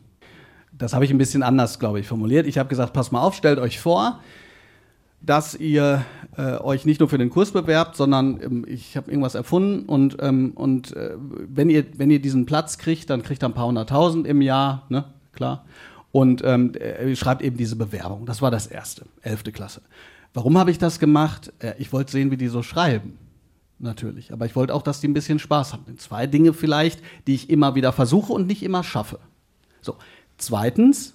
das 0.76 0.94
habe 0.94 1.04
ich 1.04 1.10
ein 1.10 1.18
bisschen 1.18 1.42
anders, 1.42 1.78
glaube 1.78 2.00
ich, 2.00 2.06
formuliert. 2.06 2.46
Ich 2.46 2.58
habe 2.58 2.68
gesagt, 2.68 2.92
pass 2.92 3.12
mal 3.12 3.20
auf, 3.20 3.34
stellt 3.34 3.58
euch 3.58 3.78
vor, 3.78 4.20
dass 5.20 5.54
ihr 5.54 6.04
äh, 6.36 6.58
euch 6.58 6.84
nicht 6.84 7.00
nur 7.00 7.08
für 7.08 7.18
den 7.18 7.30
Kurs 7.30 7.52
bewerbt, 7.52 7.96
sondern 7.96 8.40
ähm, 8.42 8.64
ich 8.68 8.96
habe 8.96 9.10
irgendwas 9.10 9.34
erfunden 9.34 9.86
und, 9.88 10.16
ähm, 10.20 10.52
und 10.54 10.94
äh, 10.96 11.14
wenn, 11.18 11.70
ihr, 11.70 11.84
wenn 11.96 12.10
ihr 12.10 12.20
diesen 12.20 12.44
Platz 12.46 12.78
kriegt, 12.78 13.08
dann 13.10 13.22
kriegt 13.22 13.42
ihr 13.42 13.48
ein 13.48 13.54
paar 13.54 13.66
hunderttausend 13.66 14.26
im 14.26 14.42
Jahr, 14.42 14.84
ne, 14.88 15.04
klar. 15.32 15.64
Und 16.12 16.42
ähm, 16.44 16.74
äh, 16.74 17.16
schreibt 17.16 17.42
eben 17.42 17.56
diese 17.56 17.74
Bewerbung. 17.74 18.24
Das 18.24 18.40
war 18.40 18.52
das 18.52 18.68
erste, 18.68 19.04
elfte 19.22 19.50
Klasse. 19.50 19.82
Warum 20.32 20.58
habe 20.58 20.70
ich 20.70 20.78
das 20.78 21.00
gemacht? 21.00 21.52
Äh, 21.58 21.74
ich 21.78 21.92
wollte 21.92 22.12
sehen, 22.12 22.30
wie 22.30 22.36
die 22.36 22.48
so 22.48 22.62
schreiben. 22.62 23.18
Natürlich. 23.80 24.32
Aber 24.32 24.46
ich 24.46 24.54
wollte 24.54 24.74
auch, 24.74 24.82
dass 24.82 25.00
die 25.00 25.08
ein 25.08 25.14
bisschen 25.14 25.40
Spaß 25.40 25.72
haben. 25.72 25.98
Zwei 25.98 26.28
Dinge 26.28 26.52
vielleicht, 26.52 27.02
die 27.26 27.34
ich 27.34 27.50
immer 27.50 27.74
wieder 27.74 27.92
versuche 27.92 28.32
und 28.32 28.46
nicht 28.46 28.62
immer 28.62 28.84
schaffe. 28.84 29.18
So. 29.80 29.96
Zweitens, 30.38 31.14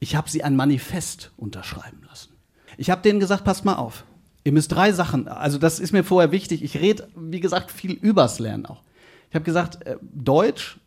ich 0.00 0.16
habe 0.16 0.30
sie 0.30 0.44
ein 0.44 0.56
Manifest 0.56 1.32
unterschreiben 1.36 2.02
lassen. 2.08 2.30
Ich 2.76 2.90
habe 2.90 3.02
denen 3.02 3.20
gesagt, 3.20 3.44
passt 3.44 3.64
mal 3.64 3.76
auf. 3.76 4.04
Ihr 4.44 4.52
müsst 4.52 4.72
drei 4.72 4.92
Sachen, 4.92 5.28
also 5.28 5.56
das 5.56 5.80
ist 5.80 5.92
mir 5.92 6.04
vorher 6.04 6.30
wichtig. 6.30 6.62
Ich 6.62 6.76
rede, 6.76 7.08
wie 7.16 7.40
gesagt, 7.40 7.70
viel 7.70 7.92
übers 7.92 8.38
Lernen 8.38 8.66
auch. 8.66 8.82
Ich 9.30 9.34
habe 9.34 9.44
gesagt, 9.44 9.86
äh, 9.86 9.96
Deutsch, 10.02 10.78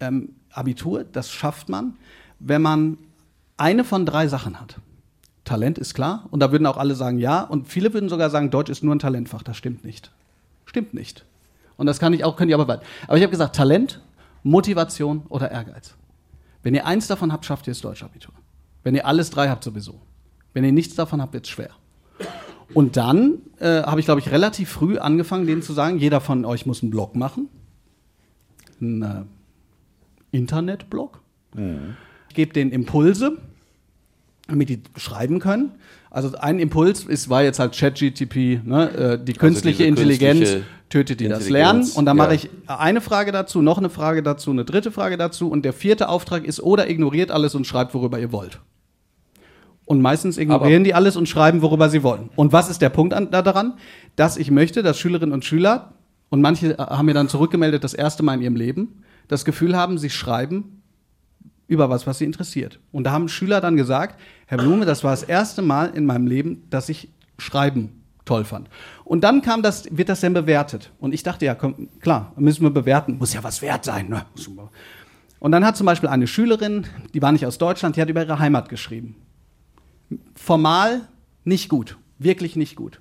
ähm, 0.00 0.36
Abitur, 0.50 1.04
das 1.04 1.30
schafft 1.30 1.68
man, 1.68 1.94
wenn 2.38 2.60
man 2.60 2.98
eine 3.56 3.84
von 3.84 4.04
drei 4.04 4.28
Sachen 4.28 4.60
hat. 4.60 4.76
Talent 5.44 5.78
ist 5.78 5.94
klar 5.94 6.26
und 6.30 6.40
da 6.40 6.52
würden 6.52 6.66
auch 6.66 6.76
alle 6.76 6.94
sagen 6.94 7.18
ja 7.18 7.40
und 7.40 7.68
viele 7.68 7.94
würden 7.94 8.08
sogar 8.08 8.28
sagen, 8.30 8.50
Deutsch 8.50 8.68
ist 8.68 8.82
nur 8.82 8.94
ein 8.94 8.98
Talentfach. 8.98 9.42
Das 9.42 9.56
stimmt 9.56 9.84
nicht. 9.84 10.10
Stimmt 10.66 10.92
nicht. 10.92 11.24
Und 11.76 11.86
das 11.86 11.98
kann 11.98 12.12
ich 12.12 12.24
auch, 12.24 12.36
können 12.36 12.48
die 12.48 12.54
aber 12.54 12.68
weit. 12.68 12.82
Aber 13.06 13.16
ich 13.16 13.22
habe 13.22 13.30
gesagt, 13.30 13.56
Talent, 13.56 14.00
Motivation 14.42 15.22
oder 15.28 15.50
Ehrgeiz. 15.50 15.94
Wenn 16.66 16.74
ihr 16.74 16.84
eins 16.84 17.06
davon 17.06 17.32
habt, 17.32 17.44
schafft 17.44 17.68
ihr 17.68 17.70
das 17.70 17.80
Deutschabitur. 17.80 18.34
Wenn 18.82 18.96
ihr 18.96 19.06
alles 19.06 19.30
drei 19.30 19.48
habt, 19.48 19.62
sowieso. 19.62 20.00
Wenn 20.52 20.64
ihr 20.64 20.72
nichts 20.72 20.96
davon 20.96 21.22
habt, 21.22 21.32
wird 21.32 21.44
es 21.44 21.50
schwer. 21.50 21.70
Und 22.74 22.96
dann 22.96 23.34
äh, 23.60 23.84
habe 23.84 24.00
ich, 24.00 24.06
glaube 24.06 24.20
ich, 24.20 24.32
relativ 24.32 24.70
früh 24.70 24.98
angefangen, 24.98 25.46
denen 25.46 25.62
zu 25.62 25.72
sagen, 25.74 25.96
jeder 25.98 26.20
von 26.20 26.44
euch 26.44 26.66
muss 26.66 26.82
einen 26.82 26.90
Blog 26.90 27.14
machen. 27.14 27.48
Einen 28.80 29.02
äh, 29.02 29.22
Internetblog. 30.32 31.20
Mhm. 31.54 31.94
Ich 32.30 32.34
gebe 32.34 32.52
denen 32.52 32.72
Impulse, 32.72 33.38
damit 34.48 34.68
die 34.68 34.82
schreiben 34.96 35.38
können. 35.38 35.70
Also 36.10 36.36
ein 36.36 36.58
Impuls 36.58 37.04
ist, 37.04 37.28
war 37.28 37.44
jetzt 37.44 37.60
halt 37.60 37.76
ChatGTP, 37.76 38.62
ne, 38.64 38.90
äh, 38.90 39.24
die 39.24 39.34
künstliche 39.34 39.84
also 39.84 39.88
Intelligenz 39.88 40.40
künstliche 40.40 40.64
tötet 40.88 41.20
die 41.20 41.28
das 41.28 41.48
Lernen. 41.48 41.88
Und 41.94 42.06
dann 42.06 42.16
ja. 42.16 42.24
mache 42.24 42.34
ich 42.34 42.50
eine 42.66 43.00
Frage 43.00 43.32
dazu, 43.32 43.62
noch 43.62 43.78
eine 43.78 43.90
Frage 43.90 44.22
dazu, 44.22 44.50
eine 44.50 44.64
dritte 44.64 44.90
Frage 44.90 45.16
dazu. 45.16 45.50
Und 45.50 45.64
der 45.64 45.72
vierte 45.72 46.08
Auftrag 46.08 46.44
ist, 46.44 46.60
oder 46.60 46.88
ignoriert 46.88 47.30
alles 47.30 47.54
und 47.54 47.66
schreibt, 47.66 47.94
worüber 47.94 48.18
ihr 48.18 48.32
wollt. 48.32 48.60
Und 49.84 50.02
meistens 50.02 50.36
ignorieren 50.36 50.80
Aber 50.80 50.84
die 50.84 50.94
alles 50.94 51.16
und 51.16 51.28
schreiben, 51.28 51.62
worüber 51.62 51.88
sie 51.88 52.02
wollen. 52.02 52.30
Und 52.34 52.52
was 52.52 52.68
ist 52.68 52.82
der 52.82 52.88
Punkt 52.88 53.14
an, 53.14 53.30
da 53.30 53.42
daran? 53.42 53.74
Dass 54.16 54.36
ich 54.36 54.50
möchte, 54.50 54.82
dass 54.82 54.98
Schülerinnen 54.98 55.32
und 55.32 55.44
Schüler, 55.44 55.94
und 56.28 56.40
manche 56.40 56.76
haben 56.76 57.06
mir 57.06 57.14
dann 57.14 57.28
zurückgemeldet, 57.28 57.84
das 57.84 57.94
erste 57.94 58.24
Mal 58.24 58.34
in 58.34 58.42
ihrem 58.42 58.56
Leben, 58.56 59.04
das 59.28 59.44
Gefühl 59.44 59.76
haben, 59.76 59.98
sie 59.98 60.10
schreiben 60.10 60.82
über 61.68 61.88
was, 61.88 62.06
was 62.06 62.18
sie 62.18 62.24
interessiert. 62.24 62.80
Und 62.92 63.04
da 63.04 63.12
haben 63.12 63.28
Schüler 63.28 63.60
dann 63.60 63.76
gesagt, 63.76 64.20
Herr 64.46 64.58
Blume, 64.58 64.86
das 64.86 65.04
war 65.04 65.10
das 65.12 65.22
erste 65.22 65.62
Mal 65.62 65.90
in 65.94 66.06
meinem 66.06 66.26
Leben, 66.26 66.64
dass 66.70 66.88
ich 66.88 67.08
Schreiben 67.38 68.02
toll 68.26 68.44
fand. 68.44 68.68
Und 69.04 69.22
dann 69.24 69.40
kam 69.40 69.62
das, 69.62 69.84
wird 69.90 70.10
das 70.10 70.20
denn 70.20 70.34
bewertet? 70.34 70.90
Und 70.98 71.14
ich 71.14 71.22
dachte, 71.22 71.46
ja, 71.46 71.54
komm, 71.54 71.88
klar, 72.00 72.32
müssen 72.36 72.62
wir 72.62 72.70
bewerten, 72.70 73.16
muss 73.16 73.32
ja 73.32 73.42
was 73.42 73.62
wert 73.62 73.84
sein. 73.84 74.08
Ne? 74.08 74.26
Und 75.38 75.52
dann 75.52 75.64
hat 75.64 75.76
zum 75.76 75.86
Beispiel 75.86 76.10
eine 76.10 76.26
Schülerin, 76.26 76.86
die 77.14 77.22
war 77.22 77.32
nicht 77.32 77.46
aus 77.46 77.56
Deutschland, 77.56 77.96
die 77.96 78.02
hat 78.02 78.10
über 78.10 78.22
ihre 78.22 78.38
Heimat 78.38 78.68
geschrieben. 78.68 79.16
Formal 80.34 81.08
nicht 81.44 81.68
gut, 81.68 81.96
wirklich 82.18 82.56
nicht 82.56 82.76
gut. 82.76 83.00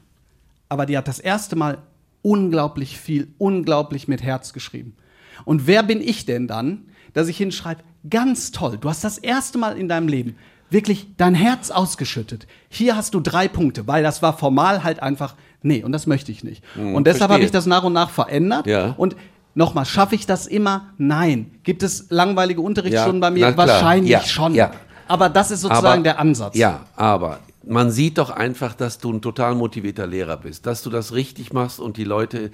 Aber 0.69 0.85
die 0.85 0.97
hat 0.97 1.07
das 1.07 1.19
erste 1.19 1.55
Mal 1.55 1.79
unglaublich 2.21 2.99
viel, 2.99 3.27
unglaublich 3.37 4.07
mit 4.07 4.23
Herz 4.23 4.53
geschrieben. 4.53 4.95
Und 5.43 5.67
wer 5.67 5.83
bin 5.83 6.01
ich 6.01 6.25
denn 6.25 6.47
dann, 6.47 6.85
dass 7.13 7.27
ich 7.27 7.37
hinschreibe, 7.37 7.83
ganz 8.09 8.51
toll, 8.51 8.77
du 8.77 8.89
hast 8.89 9.03
das 9.03 9.17
erste 9.17 9.57
Mal 9.57 9.77
in 9.77 9.87
deinem 9.87 10.07
Leben 10.07 10.35
wirklich 10.69 11.07
dein 11.17 11.35
Herz 11.35 11.71
ausgeschüttet. 11.71 12.47
Hier 12.69 12.95
hast 12.95 13.13
du 13.13 13.19
drei 13.19 13.47
Punkte, 13.47 13.87
weil 13.87 14.03
das 14.03 14.21
war 14.21 14.37
formal 14.37 14.83
halt 14.83 15.01
einfach, 15.01 15.35
nee, 15.61 15.83
und 15.83 15.91
das 15.91 16.07
möchte 16.07 16.31
ich 16.31 16.43
nicht. 16.43 16.63
Hm, 16.73 16.95
und 16.95 17.07
deshalb 17.07 17.31
habe 17.31 17.43
ich 17.43 17.51
das 17.51 17.65
nach 17.65 17.83
und 17.83 17.93
nach 17.93 18.09
verändert. 18.09 18.67
Ja. 18.67 18.93
Und 18.97 19.15
nochmal, 19.53 19.85
schaffe 19.85 20.15
ich 20.15 20.25
das 20.25 20.47
immer? 20.47 20.93
Nein. 20.97 21.51
Gibt 21.63 21.83
es 21.83 22.07
langweilige 22.09 22.61
Unterrichtsstunden 22.61 23.21
ja, 23.21 23.29
bei 23.29 23.31
mir? 23.31 23.57
Wahrscheinlich 23.57 24.11
ja, 24.11 24.21
schon. 24.21 24.55
Ja. 24.55 24.71
Aber 25.07 25.29
das 25.29 25.51
ist 25.51 25.61
sozusagen 25.61 25.87
aber, 25.87 26.03
der 26.03 26.19
Ansatz. 26.19 26.55
Ja, 26.55 26.81
aber 26.95 27.39
man 27.63 27.91
sieht 27.91 28.17
doch 28.17 28.29
einfach, 28.29 28.73
dass 28.73 28.97
du 28.99 29.11
ein 29.11 29.21
total 29.21 29.55
motivierter 29.55 30.07
Lehrer 30.07 30.37
bist, 30.37 30.65
dass 30.65 30.81
du 30.81 30.89
das 30.89 31.13
richtig 31.13 31.53
machst 31.53 31.79
und 31.79 31.97
die 31.97 32.03
Leute 32.03 32.51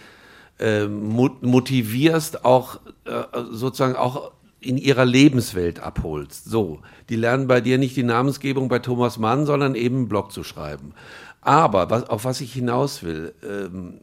äh, 0.59 0.85
motivierst, 0.85 2.45
auch 2.45 2.79
äh, 3.05 3.23
sozusagen 3.51 3.95
auch 3.95 4.31
in 4.61 4.77
ihrer 4.77 5.05
Lebenswelt 5.05 5.79
abholst. 5.79 6.45
So, 6.45 6.81
die 7.09 7.15
lernen 7.15 7.47
bei 7.47 7.61
dir 7.61 7.77
nicht 7.77 7.97
die 7.97 8.03
Namensgebung 8.03 8.69
bei 8.69 8.79
Thomas 8.79 9.17
Mann, 9.17 9.45
sondern 9.45 9.75
eben 9.75 9.97
einen 9.97 10.07
Blog 10.07 10.31
zu 10.31 10.43
schreiben. 10.43 10.93
Aber 11.41 11.89
was, 11.89 12.07
auf 12.07 12.23
was 12.23 12.41
ich 12.41 12.53
hinaus 12.53 13.01
will, 13.01 13.33
ähm, 13.43 14.01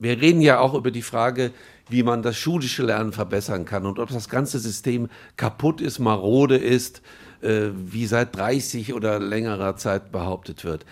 wir 0.00 0.20
reden 0.20 0.40
ja 0.40 0.58
auch 0.58 0.74
über 0.74 0.90
die 0.90 1.02
Frage, 1.02 1.52
wie 1.88 2.02
man 2.02 2.22
das 2.22 2.36
schulische 2.36 2.82
Lernen 2.82 3.12
verbessern 3.12 3.64
kann 3.64 3.86
und 3.86 3.98
ob 3.98 4.10
das 4.10 4.28
ganze 4.28 4.58
System 4.58 5.08
kaputt 5.36 5.80
ist, 5.80 6.00
marode 6.00 6.56
ist, 6.56 7.00
äh, 7.40 7.68
wie 7.72 8.06
seit 8.06 8.36
30 8.36 8.92
oder 8.92 9.20
längerer 9.20 9.76
Zeit 9.76 10.10
behauptet 10.10 10.64
wird. 10.64 10.84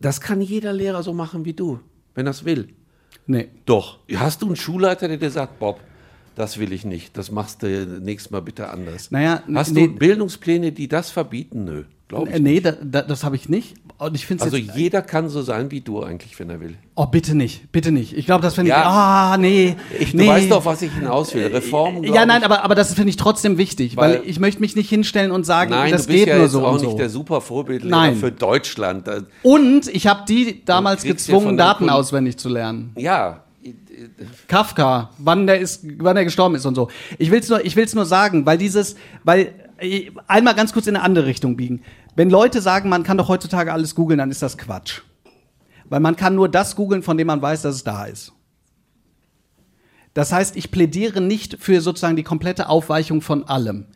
Das 0.00 0.20
kann 0.20 0.40
jeder 0.40 0.72
Lehrer 0.72 1.02
so 1.02 1.12
machen 1.12 1.44
wie 1.44 1.52
du, 1.52 1.80
wenn 2.14 2.26
er 2.26 2.30
es 2.30 2.44
will. 2.44 2.68
Nee. 3.26 3.48
Doch. 3.66 3.98
Hast 4.14 4.42
du 4.42 4.46
einen 4.46 4.56
Schulleiter, 4.56 5.08
der 5.08 5.16
dir 5.16 5.30
sagt, 5.30 5.58
Bob, 5.58 5.80
das 6.40 6.58
will 6.58 6.72
ich 6.72 6.86
nicht, 6.86 7.18
das 7.18 7.30
machst 7.30 7.62
du 7.62 7.68
nächstes 8.00 8.30
Mal 8.30 8.40
bitte 8.40 8.70
anders. 8.70 9.10
Naja, 9.10 9.42
Hast 9.54 9.74
nee, 9.74 9.88
du 9.88 9.94
Bildungspläne, 9.94 10.72
die 10.72 10.88
das 10.88 11.10
verbieten? 11.10 11.64
Nö, 11.64 11.82
glaube 12.08 12.30
ich. 12.30 12.36
Äh, 12.36 12.40
nee, 12.40 12.60
da, 12.60 12.72
da, 12.82 13.02
das 13.02 13.24
habe 13.24 13.36
ich 13.36 13.50
nicht. 13.50 13.74
Und 13.98 14.14
ich 14.14 14.24
finde 14.24 14.44
Also 14.44 14.56
jeder 14.56 15.02
kann 15.02 15.28
so 15.28 15.42
sein 15.42 15.70
wie 15.70 15.82
du 15.82 16.02
eigentlich, 16.02 16.38
wenn 16.40 16.48
er 16.48 16.58
will. 16.58 16.76
Oh, 16.94 17.04
bitte 17.04 17.34
nicht, 17.34 17.70
bitte 17.72 17.92
nicht. 17.92 18.16
Ich 18.16 18.24
glaube, 18.24 18.40
das 18.40 18.54
finde 18.54 18.70
ich. 18.70 18.74
Ja. 18.74 18.84
Ah, 19.32 19.36
nee. 19.36 19.76
Ich, 19.98 20.14
nee. 20.14 20.24
Du 20.24 20.28
weißt 20.30 20.50
doch, 20.50 20.64
was 20.64 20.80
ich 20.80 20.90
hinaus 20.94 21.34
will. 21.34 21.48
Reformen. 21.48 22.04
Ja, 22.04 22.12
glaub 22.12 22.26
nein, 22.28 22.38
ich, 22.38 22.44
aber, 22.46 22.64
aber 22.64 22.74
das 22.74 22.94
finde 22.94 23.10
ich 23.10 23.18
trotzdem 23.18 23.58
wichtig, 23.58 23.98
weil, 23.98 24.20
Weil- 24.20 24.22
ich 24.24 24.40
möchte 24.40 24.62
mich 24.62 24.74
nicht 24.76 24.88
hinstellen 24.88 25.32
und 25.32 25.44
sagen, 25.44 25.72
Nein, 25.72 25.92
das 25.92 26.06
du 26.06 26.12
bist 26.14 26.18
geht 26.20 26.28
ja 26.28 26.36
nur 26.36 26.44
jetzt 26.44 26.52
so 26.52 26.64
auch 26.64 26.72
und 26.72 26.80
nicht 26.80 26.90
so. 26.92 26.96
der 26.96 27.10
super 27.10 27.42
Vorbildlehrer 27.42 28.14
für 28.14 28.32
Deutschland. 28.32 29.06
Und 29.42 29.88
ich 29.88 30.06
habe 30.06 30.22
die 30.26 30.64
damals 30.64 31.04
ja 31.04 31.10
gezwungen, 31.12 31.58
Daten 31.58 31.90
auswendig 31.90 32.38
zu 32.38 32.48
lernen. 32.48 32.92
Ja, 32.96 33.44
Kafka, 34.48 35.10
wann 35.18 35.46
der 35.46 35.60
ist, 35.60 35.84
wann 35.98 36.16
er 36.16 36.24
gestorben 36.24 36.54
ist 36.54 36.66
und 36.66 36.74
so. 36.74 36.88
Ich 37.18 37.30
will's 37.30 37.48
nur, 37.48 37.64
ich 37.64 37.76
will's 37.76 37.94
nur 37.94 38.06
sagen, 38.06 38.46
weil 38.46 38.58
dieses, 38.58 38.96
weil 39.24 39.54
äh, 39.78 40.10
einmal 40.26 40.54
ganz 40.54 40.72
kurz 40.72 40.86
in 40.86 40.96
eine 40.96 41.04
andere 41.04 41.26
Richtung 41.26 41.56
biegen. 41.56 41.82
Wenn 42.16 42.30
Leute 42.30 42.60
sagen, 42.60 42.88
man 42.88 43.02
kann 43.02 43.18
doch 43.18 43.28
heutzutage 43.28 43.72
alles 43.72 43.94
googeln, 43.94 44.18
dann 44.18 44.30
ist 44.30 44.42
das 44.42 44.58
Quatsch. 44.58 45.00
Weil 45.88 46.00
man 46.00 46.16
kann 46.16 46.34
nur 46.34 46.48
das 46.48 46.76
googeln, 46.76 47.02
von 47.02 47.16
dem 47.16 47.26
man 47.26 47.42
weiß, 47.42 47.62
dass 47.62 47.76
es 47.76 47.84
da 47.84 48.04
ist. 48.04 48.32
Das 50.14 50.32
heißt, 50.32 50.56
ich 50.56 50.70
plädiere 50.70 51.20
nicht 51.20 51.56
für 51.60 51.80
sozusagen 51.80 52.16
die 52.16 52.22
komplette 52.22 52.68
Aufweichung 52.68 53.22
von 53.22 53.44
allem. 53.44 53.86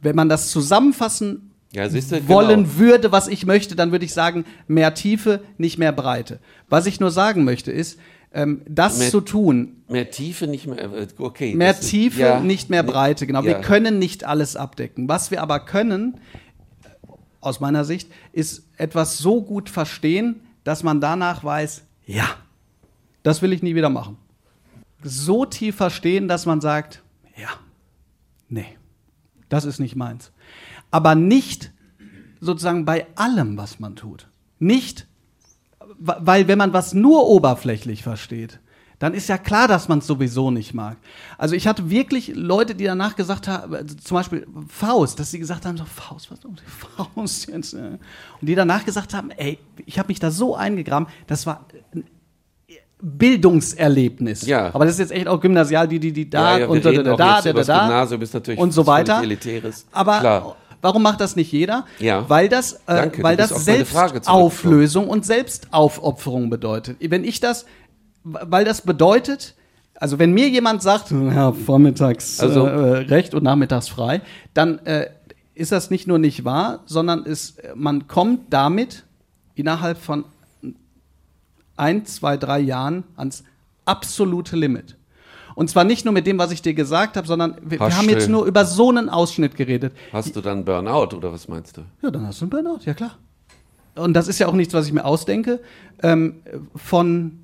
Wenn 0.00 0.16
man 0.16 0.28
das 0.28 0.50
zusammenfassen 0.50 1.52
ja 1.72 1.88
du, 1.88 2.28
wollen 2.28 2.64
genau. 2.64 2.78
würde, 2.78 3.12
was 3.12 3.28
ich 3.28 3.46
möchte, 3.46 3.74
dann 3.76 3.92
würde 3.92 4.04
ich 4.04 4.12
sagen, 4.12 4.44
mehr 4.66 4.94
Tiefe, 4.94 5.40
nicht 5.56 5.78
mehr 5.78 5.92
Breite. 5.92 6.38
Was 6.68 6.86
ich 6.86 7.00
nur 7.00 7.10
sagen 7.10 7.44
möchte, 7.44 7.72
ist, 7.72 7.98
ähm, 8.34 8.62
das 8.68 8.98
Mehr- 8.98 9.10
zu 9.10 9.20
tun, 9.20 9.82
Mehr 9.88 10.10
Tiefe, 10.10 10.46
nicht 10.46 10.66
mehr. 10.66 10.78
äh, 10.78 11.06
Okay. 11.18 11.54
mehr 11.54 11.72
ist- 11.72 11.88
Tiefe, 11.90 12.20
ja, 12.20 12.40
nicht 12.40 12.70
mehr 12.70 12.82
Breite. 12.82 13.26
Genau. 13.26 13.42
Wir 13.44 13.52
ja. 13.52 13.60
können 13.60 13.98
nicht 13.98 14.24
alles 14.24 14.56
abdecken. 14.56 15.08
Was 15.08 15.30
wir 15.30 15.42
aber 15.42 15.60
können, 15.60 16.18
aus 17.40 17.60
meiner 17.60 17.84
Sicht, 17.84 18.10
ist 18.32 18.68
etwas 18.76 19.18
so 19.18 19.42
gut 19.42 19.68
verstehen, 19.68 20.40
dass 20.64 20.82
man 20.82 21.00
danach 21.00 21.42
weiß, 21.44 21.82
ja, 22.06 22.24
das 23.22 23.42
will 23.42 23.52
ich 23.52 23.62
nie 23.62 23.74
wieder 23.74 23.90
machen. 23.90 24.16
So 25.02 25.44
tief 25.44 25.76
verstehen, 25.76 26.28
dass 26.28 26.46
man 26.46 26.60
sagt, 26.60 27.02
ja, 27.36 27.48
nee, 28.48 28.66
das 29.48 29.64
ist 29.64 29.78
nicht 29.80 29.96
meins. 29.96 30.30
Aber 30.90 31.14
nicht 31.14 31.72
sozusagen 32.40 32.84
bei 32.84 33.06
allem, 33.16 33.56
was 33.56 33.80
man 33.80 33.96
tut. 33.96 34.28
Nicht, 34.58 35.06
weil 36.04 36.48
wenn 36.48 36.58
man 36.58 36.72
was 36.72 36.94
nur 36.94 37.26
oberflächlich 37.28 38.02
versteht, 38.02 38.58
dann 38.98 39.14
ist 39.14 39.28
ja 39.28 39.36
klar, 39.36 39.66
dass 39.66 39.88
man 39.88 39.98
es 39.98 40.06
sowieso 40.06 40.52
nicht 40.52 40.74
mag. 40.74 40.96
Also 41.36 41.56
ich 41.56 41.66
hatte 41.66 41.90
wirklich 41.90 42.32
Leute, 42.36 42.76
die 42.76 42.84
danach 42.84 43.16
gesagt 43.16 43.48
haben, 43.48 43.74
also 43.74 43.96
zum 43.96 44.14
Beispiel 44.14 44.46
Faust, 44.68 45.18
dass 45.18 45.32
sie 45.32 45.40
gesagt 45.40 45.66
haben, 45.66 45.76
so 45.76 45.84
Faust, 45.84 46.30
was 46.30 46.44
um 46.44 46.54
die 46.54 46.62
Faust 47.14 47.48
jetzt? 47.48 47.74
äh?" 47.74 47.78
Und 47.78 48.00
die 48.42 48.54
danach 48.54 48.84
gesagt 48.84 49.12
haben, 49.12 49.32
ey, 49.32 49.58
ich 49.86 49.98
habe 49.98 50.06
mich 50.06 50.20
da 50.20 50.30
so 50.30 50.54
eingegraben, 50.54 51.08
das 51.26 51.46
war 51.46 51.66
ein 51.94 52.04
Bildungserlebnis. 53.02 54.46
Ja. 54.46 54.72
Aber 54.72 54.84
das 54.84 54.94
ist 54.94 55.00
jetzt 55.00 55.12
echt 55.12 55.26
auch 55.26 55.40
gymnasial, 55.40 55.88
die, 55.88 55.98
die, 55.98 56.12
die 56.12 56.30
da 56.30 56.52
Ja, 56.52 56.58
ja, 56.60 56.66
und 56.68 56.84
da, 56.84 56.92
da, 56.92 57.02
da, 57.02 57.16
da, 57.16 57.42
da, 57.42 57.52
da 57.52 57.80
Gymnasium, 57.80 58.22
ist 58.22 58.34
natürlich 58.34 58.60
und 58.60 58.70
so 58.70 58.86
weiter. 58.86 59.20
Elitäres. 59.20 59.84
Aber 59.90 60.20
Klar. 60.20 60.56
Warum 60.82 61.02
macht 61.02 61.20
das 61.20 61.36
nicht 61.36 61.50
jeder? 61.50 61.86
Ja. 61.98 62.28
Weil 62.28 62.48
das, 62.48 62.74
äh, 62.74 62.78
Danke, 62.86 63.22
weil 63.22 63.36
das 63.36 63.64
Selbstauflösung 63.64 65.08
und 65.08 65.24
Selbstaufopferung 65.24 66.50
bedeutet. 66.50 66.98
Wenn 67.00 67.24
ich 67.24 67.40
das, 67.40 67.64
weil 68.24 68.64
das 68.64 68.82
bedeutet, 68.82 69.54
also 69.94 70.18
wenn 70.18 70.32
mir 70.32 70.48
jemand 70.48 70.82
sagt, 70.82 71.10
ja, 71.10 71.52
vormittags 71.52 72.40
Also- 72.40 72.66
äh, 72.66 72.98
recht 73.06 73.34
und 73.34 73.44
nachmittags 73.44 73.88
frei, 73.88 74.20
dann 74.52 74.78
äh, 74.80 75.08
ist 75.54 75.72
das 75.72 75.90
nicht 75.90 76.06
nur 76.06 76.18
nicht 76.18 76.44
wahr, 76.44 76.80
sondern 76.86 77.24
es, 77.24 77.56
man 77.74 78.08
kommt 78.08 78.52
damit 78.52 79.04
innerhalb 79.54 79.98
von 79.98 80.24
ein, 81.76 82.04
zwei, 82.06 82.36
drei 82.36 82.60
Jahren 82.60 83.04
ans 83.16 83.44
absolute 83.84 84.56
Limit. 84.56 84.96
Und 85.54 85.70
zwar 85.70 85.84
nicht 85.84 86.04
nur 86.04 86.12
mit 86.14 86.26
dem, 86.26 86.38
was 86.38 86.50
ich 86.52 86.62
dir 86.62 86.74
gesagt 86.74 87.16
habe, 87.16 87.26
sondern 87.26 87.56
wir, 87.62 87.78
wir 87.80 87.96
haben 87.96 88.08
jetzt 88.08 88.28
nur 88.28 88.44
über 88.46 88.64
so 88.64 88.88
einen 88.88 89.08
Ausschnitt 89.08 89.56
geredet. 89.56 89.92
Hast 90.12 90.34
du 90.36 90.40
dann 90.40 90.64
Burnout 90.64 91.16
oder 91.16 91.32
was 91.32 91.48
meinst 91.48 91.76
du? 91.76 91.82
Ja, 92.02 92.10
dann 92.10 92.26
hast 92.26 92.40
du 92.40 92.44
einen 92.44 92.50
Burnout, 92.50 92.80
ja 92.84 92.94
klar. 92.94 93.18
Und 93.94 94.14
das 94.14 94.28
ist 94.28 94.38
ja 94.38 94.48
auch 94.48 94.54
nichts, 94.54 94.72
was 94.74 94.86
ich 94.86 94.92
mir 94.92 95.04
ausdenke. 95.04 95.60
Ähm, 96.02 96.36
von 96.74 97.38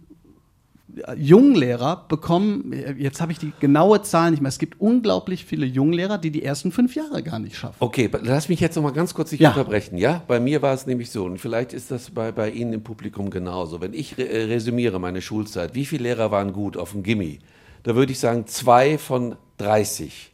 Junglehrer 1.17 2.07
bekommen, 2.09 2.73
jetzt 2.99 3.21
habe 3.21 3.31
ich 3.31 3.39
die 3.39 3.53
genaue 3.61 4.03
Zahl 4.03 4.31
nicht 4.31 4.41
mehr, 4.41 4.49
es 4.49 4.59
gibt 4.59 4.81
unglaublich 4.81 5.45
viele 5.45 5.67
Junglehrer, 5.67 6.19
die 6.19 6.31
die 6.31 6.43
ersten 6.43 6.73
fünf 6.73 6.95
Jahre 6.95 7.23
gar 7.23 7.39
nicht 7.39 7.57
schaffen. 7.57 7.77
Okay, 7.79 8.11
lass 8.23 8.49
mich 8.49 8.61
jetzt 8.61 8.75
noch 8.77 8.83
mal 8.83 8.93
ganz 8.93 9.15
kurz 9.15 9.31
dich 9.31 9.41
Ja. 9.41 9.51
unterbrechen. 9.51 9.99
Ja, 9.99 10.23
bei 10.27 10.41
mir 10.41 10.63
war 10.63 10.75
es 10.75 10.87
nämlich 10.87 11.11
so 11.11 11.25
und 11.25 11.39
vielleicht 11.39 11.73
ist 11.73 11.91
das 11.91 12.11
bei, 12.11 12.33
bei 12.33 12.51
Ihnen 12.51 12.73
im 12.73 12.83
Publikum 12.83 13.31
genauso. 13.31 13.81
Wenn 13.81 13.93
ich 13.95 14.17
re 14.19 14.29
äh, 14.29 14.45
resümiere 14.45 14.99
meine 14.99 15.21
Schulzeit, 15.21 15.75
wie 15.75 15.85
viele 15.85 16.05
Lehrer 16.05 16.31
waren 16.31 16.53
gut 16.53 16.77
auf 16.77 16.93
dem 16.93 17.03
Gimmi? 17.03 17.39
Da 17.83 17.95
würde 17.95 18.13
ich 18.13 18.19
sagen 18.19 18.47
zwei 18.47 18.99
von 18.99 19.37
30, 19.59 20.33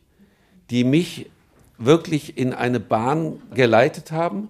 die 0.71 0.85
mich 0.85 1.31
wirklich 1.79 2.39
in 2.39 2.53
eine 2.53 2.81
Bahn 2.81 3.41
geleitet 3.55 4.13
haben, 4.13 4.49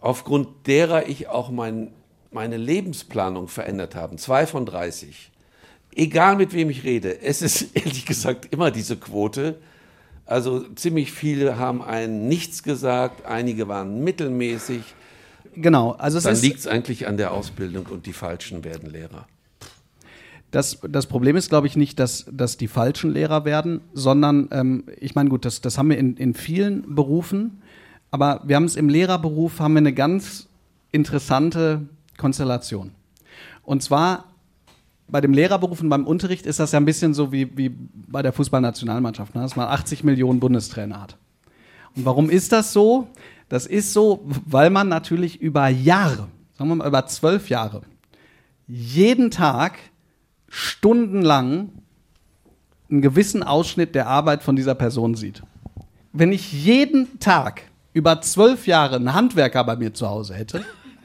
aufgrund 0.00 0.66
derer 0.66 1.08
ich 1.08 1.28
auch 1.28 1.50
mein, 1.50 1.92
meine 2.30 2.56
Lebensplanung 2.56 3.48
verändert 3.48 3.94
habe. 3.94 4.16
Zwei 4.16 4.46
von 4.46 4.66
30. 4.66 5.30
Egal 5.94 6.36
mit 6.36 6.52
wem 6.54 6.70
ich 6.70 6.84
rede, 6.84 7.20
es 7.20 7.42
ist 7.42 7.62
ehrlich 7.76 8.06
gesagt 8.06 8.52
immer 8.52 8.70
diese 8.70 8.96
Quote. 8.96 9.58
Also 10.24 10.60
ziemlich 10.74 11.12
viele 11.12 11.58
haben 11.58 11.82
einen 11.82 12.28
nichts 12.28 12.62
gesagt, 12.62 13.26
einige 13.26 13.68
waren 13.68 14.02
mittelmäßig. 14.02 14.82
Genau, 15.54 15.92
also 15.92 16.18
es 16.18 16.24
Dann 16.24 16.40
liegt 16.40 16.60
es 16.60 16.66
eigentlich 16.66 17.06
an 17.06 17.16
der 17.16 17.32
Ausbildung 17.32 17.86
und 17.86 18.06
die 18.06 18.12
Falschen 18.12 18.64
werden 18.64 18.88
Lehrer. 18.88 19.26
Das, 20.52 20.78
das 20.88 21.06
Problem 21.06 21.34
ist, 21.34 21.48
glaube 21.48 21.66
ich, 21.66 21.76
nicht, 21.76 21.98
dass, 21.98 22.26
dass 22.30 22.58
die 22.58 22.68
falschen 22.68 23.10
Lehrer 23.10 23.44
werden, 23.44 23.80
sondern, 23.94 24.48
ähm, 24.52 24.84
ich 25.00 25.14
meine, 25.14 25.30
gut, 25.30 25.44
das, 25.44 25.62
das 25.62 25.78
haben 25.78 25.88
wir 25.88 25.98
in, 25.98 26.16
in 26.16 26.34
vielen 26.34 26.94
Berufen, 26.94 27.62
aber 28.10 28.42
wir 28.44 28.56
haben 28.56 28.66
es 28.66 28.76
im 28.76 28.90
Lehrerberuf, 28.90 29.58
haben 29.60 29.72
wir 29.72 29.78
eine 29.78 29.94
ganz 29.94 30.46
interessante 30.92 31.88
Konstellation. 32.18 32.92
Und 33.64 33.82
zwar 33.82 34.26
bei 35.08 35.22
dem 35.22 35.32
Lehrerberuf 35.32 35.80
und 35.80 35.88
beim 35.88 36.06
Unterricht 36.06 36.44
ist 36.44 36.60
das 36.60 36.72
ja 36.72 36.80
ein 36.80 36.84
bisschen 36.84 37.14
so 37.14 37.32
wie, 37.32 37.56
wie 37.56 37.70
bei 37.70 38.20
der 38.20 38.32
Fußballnationalmannschaft, 38.32 39.34
ne? 39.34 39.40
dass 39.40 39.56
man 39.56 39.68
80 39.68 40.04
Millionen 40.04 40.38
Bundestrainer 40.38 41.00
hat. 41.00 41.16
Und 41.96 42.04
warum 42.04 42.28
ist 42.28 42.52
das 42.52 42.74
so? 42.74 43.08
Das 43.48 43.66
ist 43.66 43.94
so, 43.94 44.26
weil 44.44 44.68
man 44.68 44.88
natürlich 44.88 45.40
über 45.40 45.68
Jahre, 45.68 46.28
sagen 46.58 46.70
wir 46.70 46.76
mal 46.76 46.88
über 46.88 47.06
zwölf 47.06 47.48
Jahre, 47.48 47.82
jeden 48.66 49.30
Tag 49.30 49.78
stundenlang 50.54 51.70
einen 52.90 53.00
gewissen 53.00 53.42
Ausschnitt 53.42 53.94
der 53.94 54.06
Arbeit 54.06 54.42
von 54.42 54.54
dieser 54.54 54.74
Person 54.74 55.14
sieht. 55.14 55.42
Wenn 56.12 56.30
ich 56.30 56.52
jeden 56.52 57.18
Tag 57.20 57.62
über 57.94 58.20
zwölf 58.20 58.66
Jahre 58.66 58.96
einen 58.96 59.14
Handwerker 59.14 59.64
bei 59.64 59.76
mir 59.76 59.94
zu 59.94 60.10
Hause 60.10 60.34
hätte, 60.34 60.62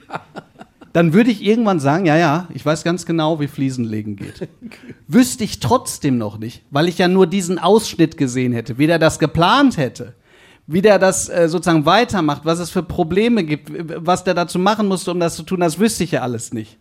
dann 0.93 1.13
würde 1.13 1.31
ich 1.31 1.41
irgendwann 1.41 1.79
sagen, 1.79 2.05
ja, 2.05 2.17
ja, 2.17 2.49
ich 2.53 2.65
weiß 2.65 2.83
ganz 2.83 3.05
genau, 3.05 3.39
wie 3.39 3.47
Fliesenlegen 3.47 4.17
geht. 4.17 4.49
Wüsste 5.07 5.45
ich 5.45 5.61
trotzdem 5.61 6.17
noch 6.17 6.37
nicht, 6.37 6.63
weil 6.69 6.89
ich 6.89 6.97
ja 6.97 7.07
nur 7.07 7.25
diesen 7.25 7.57
Ausschnitt 7.57 8.17
gesehen 8.17 8.51
hätte, 8.51 8.77
wie 8.77 8.87
der 8.87 8.99
das 8.99 9.17
geplant 9.17 9.77
hätte, 9.77 10.13
wie 10.65 10.81
der 10.81 10.99
das 10.99 11.29
äh, 11.29 11.47
sozusagen 11.47 11.85
weitermacht, 11.85 12.43
was 12.43 12.59
es 12.59 12.69
für 12.69 12.83
Probleme 12.83 13.45
gibt, 13.45 13.71
was 14.05 14.25
der 14.25 14.33
dazu 14.33 14.59
machen 14.59 14.89
musste, 14.89 15.11
um 15.11 15.21
das 15.21 15.37
zu 15.37 15.43
tun, 15.43 15.61
das 15.61 15.79
wüsste 15.79 16.03
ich 16.03 16.11
ja 16.11 16.21
alles 16.21 16.53
nicht. 16.53 16.77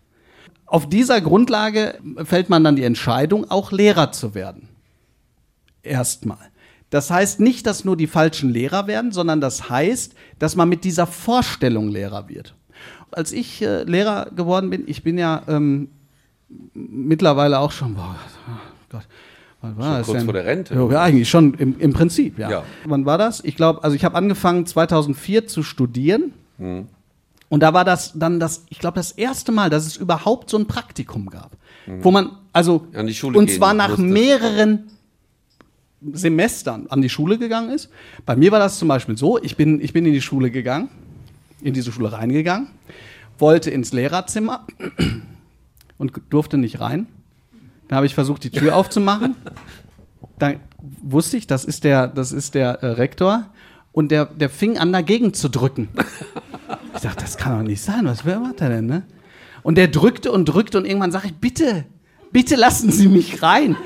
Auf 0.66 0.88
dieser 0.88 1.20
Grundlage 1.20 1.98
fällt 2.24 2.48
man 2.48 2.64
dann 2.64 2.76
die 2.76 2.82
Entscheidung, 2.82 3.50
auch 3.50 3.70
Lehrer 3.72 4.12
zu 4.12 4.34
werden. 4.34 4.68
Erstmal. 5.82 6.38
Das 6.90 7.10
heißt 7.10 7.40
nicht, 7.40 7.66
dass 7.66 7.84
nur 7.84 7.96
die 7.96 8.06
falschen 8.06 8.50
Lehrer 8.50 8.86
werden, 8.86 9.12
sondern 9.12 9.40
das 9.40 9.70
heißt, 9.70 10.14
dass 10.38 10.56
man 10.56 10.68
mit 10.68 10.84
dieser 10.84 11.06
Vorstellung 11.06 11.88
Lehrer 11.88 12.28
wird. 12.28 12.54
Als 13.10 13.32
ich 13.32 13.62
äh, 13.62 13.84
Lehrer 13.84 14.30
geworden 14.34 14.70
bin, 14.70 14.84
ich 14.86 15.02
bin 15.02 15.18
ja 15.18 15.42
ähm, 15.48 15.88
mittlerweile 16.74 17.58
auch 17.58 17.72
schon, 17.72 17.94
boah, 17.94 18.16
Gott, 18.90 19.06
wann 19.62 19.76
war 19.76 19.84
Schon 19.84 19.94
das 19.96 20.06
kurz 20.06 20.18
denn? 20.18 20.24
vor 20.26 20.34
der 20.34 20.44
Rente. 20.46 20.74
Ja, 20.74 21.02
eigentlich 21.02 21.28
schon 21.28 21.54
im, 21.54 21.78
im 21.78 21.92
Prinzip, 21.92 22.38
ja. 22.38 22.50
Ja. 22.50 22.64
Wann 22.84 23.04
war 23.06 23.18
das? 23.18 23.42
Ich 23.44 23.56
glaube, 23.56 23.82
also 23.82 23.96
ich 23.96 24.04
habe 24.04 24.16
angefangen 24.16 24.66
2004 24.66 25.46
zu 25.46 25.62
studieren. 25.62 26.32
Und 27.48 27.62
da 27.62 27.72
war 27.72 27.84
das 27.84 28.12
dann 28.14 28.40
das, 28.40 28.64
ich 28.68 28.78
glaube, 28.78 28.96
das 28.96 29.12
erste 29.12 29.52
Mal, 29.52 29.70
dass 29.70 29.86
es 29.86 29.96
überhaupt 29.96 30.50
so 30.50 30.58
ein 30.58 30.66
Praktikum 30.66 31.30
gab. 31.30 31.52
Wo 31.86 32.10
man, 32.10 32.32
also, 32.52 32.88
An 32.92 33.06
die 33.06 33.14
Schule 33.14 33.38
und 33.38 33.50
zwar 33.50 33.72
nach 33.72 33.90
musste. 33.90 34.02
mehreren 34.02 34.90
Semestern 36.12 36.86
an 36.88 37.00
die 37.00 37.08
Schule 37.08 37.38
gegangen 37.38 37.70
ist. 37.70 37.88
Bei 38.24 38.36
mir 38.36 38.52
war 38.52 38.58
das 38.58 38.78
zum 38.78 38.88
Beispiel 38.88 39.16
so, 39.16 39.40
ich 39.42 39.56
bin, 39.56 39.80
ich 39.80 39.92
bin 39.92 40.04
in 40.04 40.12
die 40.12 40.20
Schule 40.20 40.50
gegangen, 40.50 40.88
in 41.62 41.74
diese 41.74 41.92
Schule 41.92 42.12
reingegangen, 42.12 42.68
wollte 43.38 43.70
ins 43.70 43.92
Lehrerzimmer 43.92 44.66
und 45.98 46.12
durfte 46.28 46.58
nicht 46.58 46.80
rein. 46.80 47.06
Dann 47.88 47.96
habe 47.96 48.06
ich 48.06 48.14
versucht, 48.14 48.44
die 48.44 48.50
Tür 48.50 48.76
aufzumachen. 48.76 49.36
Dann 50.38 50.60
wusste 51.02 51.36
ich, 51.36 51.46
das 51.46 51.64
ist 51.64 51.84
der, 51.84 52.08
das 52.08 52.32
ist 52.32 52.54
der 52.54 52.82
äh, 52.82 52.86
Rektor. 52.88 53.46
Und 53.96 54.10
der, 54.10 54.26
der 54.26 54.50
fing 54.50 54.76
an, 54.76 54.92
dagegen 54.92 55.32
zu 55.32 55.48
drücken. 55.48 55.88
Ich 56.94 57.02
dachte, 57.02 57.24
das 57.24 57.36
kann 57.36 57.58
doch 57.58 57.62
nicht 57.62 57.82
sein. 57.82 58.06
Was 58.06 58.24
macht 58.24 58.62
er 58.62 58.70
denn, 58.70 58.86
ne? 58.86 59.02
Und 59.62 59.76
der 59.76 59.86
drückte 59.86 60.32
und 60.32 60.46
drückte 60.46 60.78
und 60.78 60.86
irgendwann 60.86 61.12
sage 61.12 61.26
ich, 61.26 61.34
bitte, 61.34 61.84
bitte 62.32 62.56
lassen 62.56 62.90
Sie 62.90 63.06
mich 63.06 63.42
rein. 63.42 63.76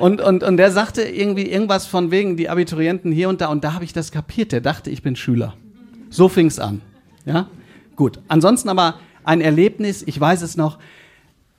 Und, 0.00 0.22
und, 0.22 0.42
und 0.42 0.56
der 0.56 0.72
sagte 0.72 1.02
irgendwie 1.02 1.42
irgendwas 1.42 1.86
von 1.86 2.10
wegen 2.10 2.38
die 2.38 2.48
Abiturienten 2.48 3.12
hier 3.12 3.28
und 3.28 3.42
da. 3.42 3.48
Und 3.48 3.62
da 3.62 3.74
habe 3.74 3.84
ich 3.84 3.92
das 3.92 4.10
kapiert. 4.10 4.52
Der 4.52 4.62
dachte, 4.62 4.88
ich 4.88 5.02
bin 5.02 5.16
Schüler. 5.16 5.54
So 6.08 6.30
fing 6.30 6.46
es 6.46 6.58
an. 6.58 6.80
Ja? 7.26 7.50
Gut. 7.94 8.20
Ansonsten 8.28 8.70
aber 8.70 8.98
ein 9.22 9.42
Erlebnis, 9.42 10.02
ich 10.06 10.18
weiß 10.18 10.40
es 10.40 10.56
noch, 10.56 10.78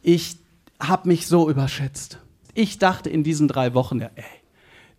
ich 0.01 0.37
habe 0.79 1.07
mich 1.07 1.27
so 1.27 1.47
überschätzt. 1.47 2.17
Ich 2.55 2.79
dachte 2.79 3.11
in 3.11 3.23
diesen 3.23 3.47
drei 3.47 3.75
Wochen, 3.75 3.99
ja, 3.99 4.09
ey, 4.15 4.23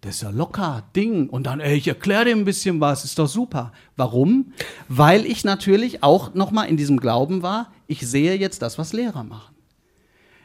das 0.01 0.17
ist 0.17 0.23
ja 0.23 0.31
locker, 0.31 0.85
Ding. 0.95 1.29
Und 1.29 1.47
dann, 1.47 1.61
ey, 1.61 1.77
ich 1.77 1.89
erkläre 1.89 2.27
dir 2.27 2.37
ein 2.37 2.45
bisschen 2.45 2.81
was, 2.81 3.05
ist 3.05 3.19
doch 3.19 3.27
super. 3.27 3.73
Warum? 3.97 4.53
Weil 4.89 5.27
ich 5.27 5.45
natürlich 5.45 6.03
auch 6.03 6.35
nochmal 6.35 6.69
in 6.69 6.77
diesem 6.77 7.01
Glauben 7.01 7.43
war, 7.43 7.73
ich 7.87 8.07
sehe 8.07 8.37
jetzt 8.37 8.63
das, 8.63 8.79
was 8.79 8.93
Lehrer 8.93 9.25
machen. 9.25 9.55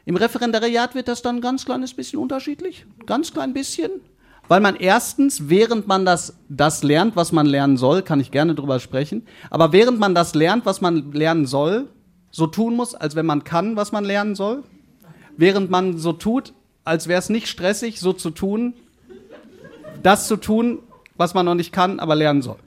Im 0.06 0.16
Referendariat 0.16 0.96
wird 0.96 1.08
das 1.08 1.22
dann 1.22 1.38
ein 1.38 1.42
ganz 1.42 1.66
kleines 1.66 1.94
bisschen 1.94 2.20
unterschiedlich. 2.20 2.86
Ganz 3.06 3.32
klein 3.32 3.54
bisschen. 3.54 3.92
Weil 4.48 4.60
man 4.60 4.76
erstens, 4.76 5.50
während 5.50 5.88
man 5.88 6.04
das, 6.04 6.36
das 6.50 6.84
lernt, 6.84 7.16
was 7.16 7.32
man 7.32 7.46
lernen 7.46 7.78
soll, 7.78 8.02
kann 8.02 8.20
ich 8.20 8.32
gerne 8.32 8.56
drüber 8.56 8.80
sprechen, 8.80 9.26
aber 9.50 9.72
während 9.72 10.00
man 10.00 10.14
das 10.14 10.36
lernt, 10.36 10.66
was 10.66 10.82
man 10.82 11.14
lernen 11.14 11.46
soll, 11.46 11.88
so 12.30 12.48
tun 12.48 12.76
muss, 12.76 12.94
als 12.94 13.16
wenn 13.16 13.26
man 13.26 13.46
kann, 13.46 13.78
was 13.78 13.94
man 13.94 14.04
lernen 14.04 14.36
soll. 14.36 14.64
Während 15.38 15.70
man 15.70 15.98
so 15.98 16.12
tut, 16.12 16.54
als 16.84 17.08
wäre 17.08 17.20
es 17.20 17.30
nicht 17.30 17.48
stressig, 17.48 18.00
so 18.00 18.12
zu 18.12 18.32
tun, 18.32 18.74
das 20.04 20.28
zu 20.28 20.38
tun, 20.38 20.80
was 21.16 21.34
man 21.34 21.46
noch 21.46 21.56
nicht 21.56 21.72
kann, 21.72 22.00
aber 22.00 22.16
lernen 22.16 22.42
soll. 22.42 22.58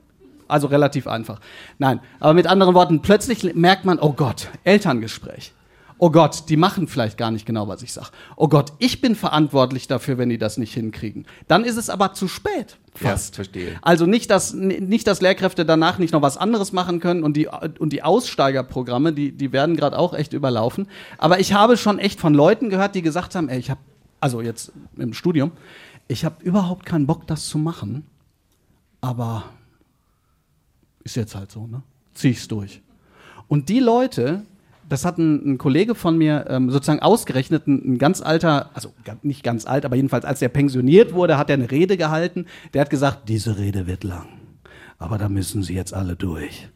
Also 0.48 0.68
relativ 0.68 1.06
einfach. 1.06 1.40
Nein, 1.78 2.00
aber 2.20 2.34
mit 2.34 2.46
anderen 2.46 2.74
Worten, 2.74 3.02
plötzlich 3.02 3.54
merkt 3.54 3.84
man, 3.84 3.98
oh 3.98 4.12
Gott, 4.12 4.48
Elterngespräch. 4.64 5.52
Oh 5.98 6.10
Gott, 6.10 6.50
die 6.50 6.58
machen 6.58 6.88
vielleicht 6.88 7.16
gar 7.16 7.30
nicht 7.30 7.46
genau, 7.46 7.68
was 7.68 7.82
ich 7.82 7.92
sage. 7.92 8.08
Oh 8.36 8.48
Gott, 8.48 8.74
ich 8.78 9.00
bin 9.00 9.14
verantwortlich 9.14 9.88
dafür, 9.88 10.18
wenn 10.18 10.28
die 10.28 10.36
das 10.36 10.58
nicht 10.58 10.74
hinkriegen. 10.74 11.24
Dann 11.48 11.64
ist 11.64 11.76
es 11.76 11.88
aber 11.88 12.12
zu 12.12 12.28
spät. 12.28 12.76
Fast. 12.94 13.34
Ja, 13.34 13.36
verstehe. 13.36 13.78
Also 13.80 14.04
nicht, 14.04 14.30
dass, 14.30 14.52
nicht, 14.52 15.06
dass 15.06 15.22
Lehrkräfte 15.22 15.64
danach 15.64 15.98
nicht 15.98 16.12
noch 16.12 16.20
was 16.20 16.36
anderes 16.36 16.72
machen 16.72 17.00
können 17.00 17.24
und 17.24 17.34
die, 17.34 17.48
und 17.78 17.94
die 17.94 18.02
Aussteigerprogramme, 18.02 19.14
die, 19.14 19.32
die 19.32 19.52
werden 19.52 19.74
gerade 19.74 19.98
auch 19.98 20.12
echt 20.12 20.34
überlaufen. 20.34 20.86
Aber 21.16 21.40
ich 21.40 21.54
habe 21.54 21.78
schon 21.78 21.98
echt 21.98 22.20
von 22.20 22.34
Leuten 22.34 22.68
gehört, 22.68 22.94
die 22.94 23.00
gesagt 23.00 23.34
haben, 23.34 23.48
ey, 23.48 23.58
ich 23.58 23.70
habe, 23.70 23.80
also 24.20 24.42
jetzt 24.42 24.72
im 24.98 25.14
Studium, 25.14 25.52
ich 26.08 26.24
habe 26.24 26.42
überhaupt 26.42 26.86
keinen 26.86 27.06
Bock, 27.06 27.26
das 27.26 27.46
zu 27.46 27.58
machen, 27.58 28.06
aber 29.00 29.44
ist 31.04 31.16
jetzt 31.16 31.34
halt 31.34 31.50
so, 31.50 31.66
ne? 31.66 31.82
Zieh 32.14 32.30
ich's 32.30 32.48
durch. 32.48 32.80
Und 33.48 33.68
die 33.68 33.80
Leute, 33.80 34.42
das 34.88 35.04
hat 35.04 35.18
ein, 35.18 35.52
ein 35.52 35.58
Kollege 35.58 35.94
von 35.94 36.16
mir 36.16 36.46
ähm, 36.48 36.70
sozusagen 36.70 37.00
ausgerechnet, 37.00 37.66
ein, 37.66 37.94
ein 37.94 37.98
ganz 37.98 38.22
alter, 38.22 38.70
also 38.74 38.92
nicht 39.22 39.42
ganz 39.42 39.66
alt, 39.66 39.84
aber 39.84 39.96
jedenfalls 39.96 40.24
als 40.24 40.42
er 40.42 40.48
pensioniert 40.48 41.12
wurde, 41.12 41.38
hat 41.38 41.50
er 41.50 41.54
eine 41.54 41.70
Rede 41.70 41.96
gehalten. 41.96 42.46
Der 42.74 42.80
hat 42.80 42.90
gesagt, 42.90 43.28
diese 43.28 43.58
Rede 43.58 43.86
wird 43.86 44.04
lang, 44.04 44.26
aber 44.98 45.18
da 45.18 45.28
müssen 45.28 45.62
Sie 45.62 45.74
jetzt 45.74 45.94
alle 45.94 46.16
durch. 46.16 46.68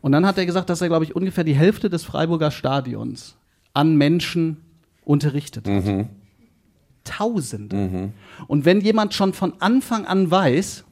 Und 0.00 0.12
dann 0.12 0.26
hat 0.26 0.38
er 0.38 0.46
gesagt, 0.46 0.70
dass 0.70 0.80
er, 0.80 0.88
glaube 0.88 1.04
ich, 1.04 1.14
ungefähr 1.14 1.44
die 1.44 1.54
Hälfte 1.54 1.90
des 1.90 2.04
Freiburger 2.04 2.50
Stadions 2.50 3.36
an 3.74 3.96
Menschen 3.96 4.56
unterrichtet 5.04 5.68
hat. 5.68 5.84
Tausende. 7.10 8.12
Und 8.46 8.64
wenn 8.64 8.80
jemand 8.80 9.14
schon 9.14 9.32
von 9.32 9.54
Anfang 9.58 10.06
an 10.06 10.30
weiß, 10.30 10.84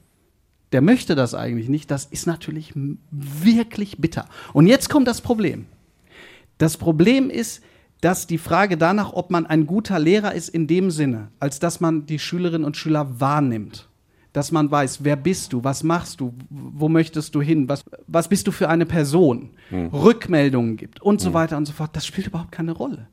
der 0.73 0.83
möchte 0.83 1.15
das 1.15 1.35
eigentlich 1.35 1.69
nicht, 1.69 1.91
das 1.91 2.05
ist 2.07 2.27
natürlich 2.27 2.73
wirklich 3.11 3.99
bitter. 3.99 4.27
Und 4.53 4.67
jetzt 4.67 4.91
kommt 4.91 5.07
das 5.07 5.21
Problem. 5.21 5.67
Das 6.59 6.77
Problem 6.77 7.31
ist, 7.31 7.63
dass 8.01 8.27
die 8.27 8.39
Frage 8.39 8.77
danach, 8.77 9.13
ob 9.13 9.31
man 9.31 9.47
ein 9.47 9.67
guter 9.67 9.99
Lehrer 9.99 10.35
ist, 10.35 10.49
in 10.49 10.67
dem 10.67 10.91
Sinne, 10.91 11.29
als 11.41 11.59
dass 11.59 11.81
man 11.81 12.07
die 12.07 12.19
Schülerinnen 12.19 12.65
und 12.65 12.77
Schüler 12.77 13.21
wahrnimmt. 13.21 13.89
Dass 14.33 14.53
man 14.53 14.71
weiß, 14.71 15.05
wer 15.05 15.17
bist 15.17 15.53
du, 15.53 15.65
was 15.65 15.83
machst 15.83 16.21
du, 16.21 16.35
wo 16.51 16.89
möchtest 16.89 17.35
du 17.35 17.41
hin, 17.41 17.69
was, 17.69 17.83
was 18.07 18.29
bist 18.29 18.47
du 18.47 18.53
für 18.53 18.69
eine 18.69 18.87
Person, 18.87 19.51
Rückmeldungen 19.73 20.77
gibt 20.77 21.01
und 21.01 21.21
so 21.21 21.33
weiter 21.33 21.57
und 21.57 21.67
so 21.67 21.73
fort. 21.73 21.97
Das 21.97 22.07
spielt 22.07 22.27
überhaupt 22.27 22.53
keine 22.53 22.73
Rolle. 22.73 23.09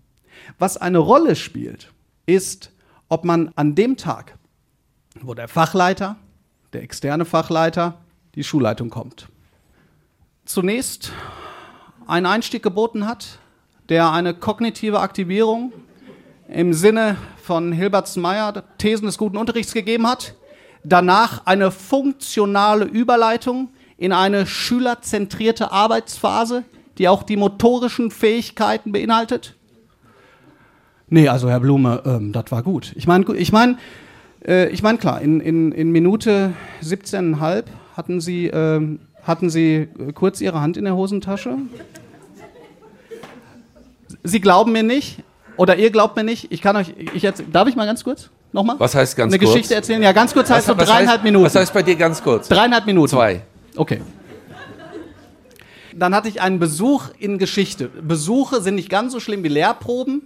Was 0.59 0.77
eine 0.77 0.99
Rolle 0.99 1.35
spielt, 1.35 1.93
ist, 2.25 2.71
ob 3.09 3.23
man 3.23 3.51
an 3.55 3.75
dem 3.75 3.97
Tag, 3.97 4.37
wo 5.21 5.33
der 5.33 5.47
Fachleiter, 5.47 6.17
der 6.73 6.83
externe 6.83 7.25
Fachleiter, 7.25 8.01
die 8.35 8.43
Schulleitung 8.43 8.89
kommt, 8.89 9.27
zunächst 10.45 11.11
einen 12.07 12.25
Einstieg 12.25 12.63
geboten 12.63 13.07
hat, 13.07 13.39
der 13.89 14.11
eine 14.11 14.33
kognitive 14.33 14.99
Aktivierung 14.99 15.73
im 16.47 16.73
Sinne 16.73 17.17
von 17.41 17.71
Hilbert 17.71 18.15
Meyer, 18.17 18.63
Thesen 18.77 19.05
des 19.05 19.17
guten 19.17 19.37
Unterrichts 19.37 19.73
gegeben 19.73 20.07
hat, 20.07 20.35
danach 20.83 21.45
eine 21.45 21.71
funktionale 21.71 22.85
Überleitung 22.85 23.69
in 23.97 24.11
eine 24.11 24.45
schülerzentrierte 24.45 25.71
Arbeitsphase, 25.71 26.63
die 26.97 27.07
auch 27.07 27.23
die 27.23 27.37
motorischen 27.37 28.11
Fähigkeiten 28.11 28.91
beinhaltet. 28.91 29.55
Nee, 31.07 31.27
also 31.27 31.49
Herr 31.49 31.59
Blume, 31.59 32.01
ähm, 32.05 32.31
das 32.31 32.45
war 32.49 32.63
gut. 32.63 32.93
Ich 32.95 33.07
meine, 33.07 33.25
ich 33.35 33.51
meine, 33.51 33.77
äh, 34.45 34.69
ich 34.69 34.81
meine 34.81 34.97
klar, 34.97 35.21
in, 35.21 35.39
in, 35.39 35.71
in 35.71 35.91
Minute 35.91 36.53
17,5 36.83 37.63
hatten 37.95 38.21
Sie, 38.21 38.47
ähm, 38.47 38.99
hatten 39.23 39.49
Sie 39.49 39.87
äh, 39.99 40.13
kurz 40.13 40.41
Ihre 40.41 40.61
Hand 40.61 40.77
in 40.77 40.85
der 40.85 40.95
Hosentasche. 40.95 41.57
Sie 44.23 44.41
glauben 44.41 44.71
mir 44.71 44.83
nicht 44.83 45.23
oder 45.57 45.77
ihr 45.77 45.91
glaubt 45.91 46.15
mir 46.15 46.23
nicht. 46.23 46.51
Ich 46.51 46.61
kann 46.61 46.75
euch, 46.75 46.93
ich 47.13 47.21
jetzt, 47.21 47.43
darf 47.51 47.67
ich 47.67 47.75
mal 47.75 47.85
ganz 47.85 48.03
kurz 48.03 48.31
nochmal? 48.51 48.75
Was 48.79 48.95
heißt 48.95 49.15
ganz 49.15 49.31
Eine 49.31 49.39
kurz? 49.39 49.53
Geschichte 49.53 49.75
erzählen? 49.75 50.01
Ja, 50.01 50.11
ganz 50.11 50.33
kurz 50.33 50.49
heißt 50.49 50.65
so 50.65 50.77
was 50.77 50.87
dreieinhalb 50.87 51.19
heißt, 51.19 51.23
Minuten. 51.23 51.45
Was 51.45 51.55
heißt 51.55 51.73
bei 51.73 51.83
dir 51.83 51.95
ganz 51.95 52.23
kurz? 52.23 52.47
Dreieinhalb 52.47 52.87
Minuten. 52.87 53.09
Zwei. 53.09 53.43
Okay. 53.75 54.01
Dann 55.93 56.13
hatte 56.15 56.27
ich 56.27 56.41
einen 56.41 56.59
Besuch 56.59 57.09
in 57.19 57.37
Geschichte. 57.37 57.87
Besuche 57.87 58.61
sind 58.61 58.75
nicht 58.75 58.89
ganz 58.89 59.13
so 59.13 59.19
schlimm 59.19 59.43
wie 59.43 59.47
Lehrproben, 59.47 60.23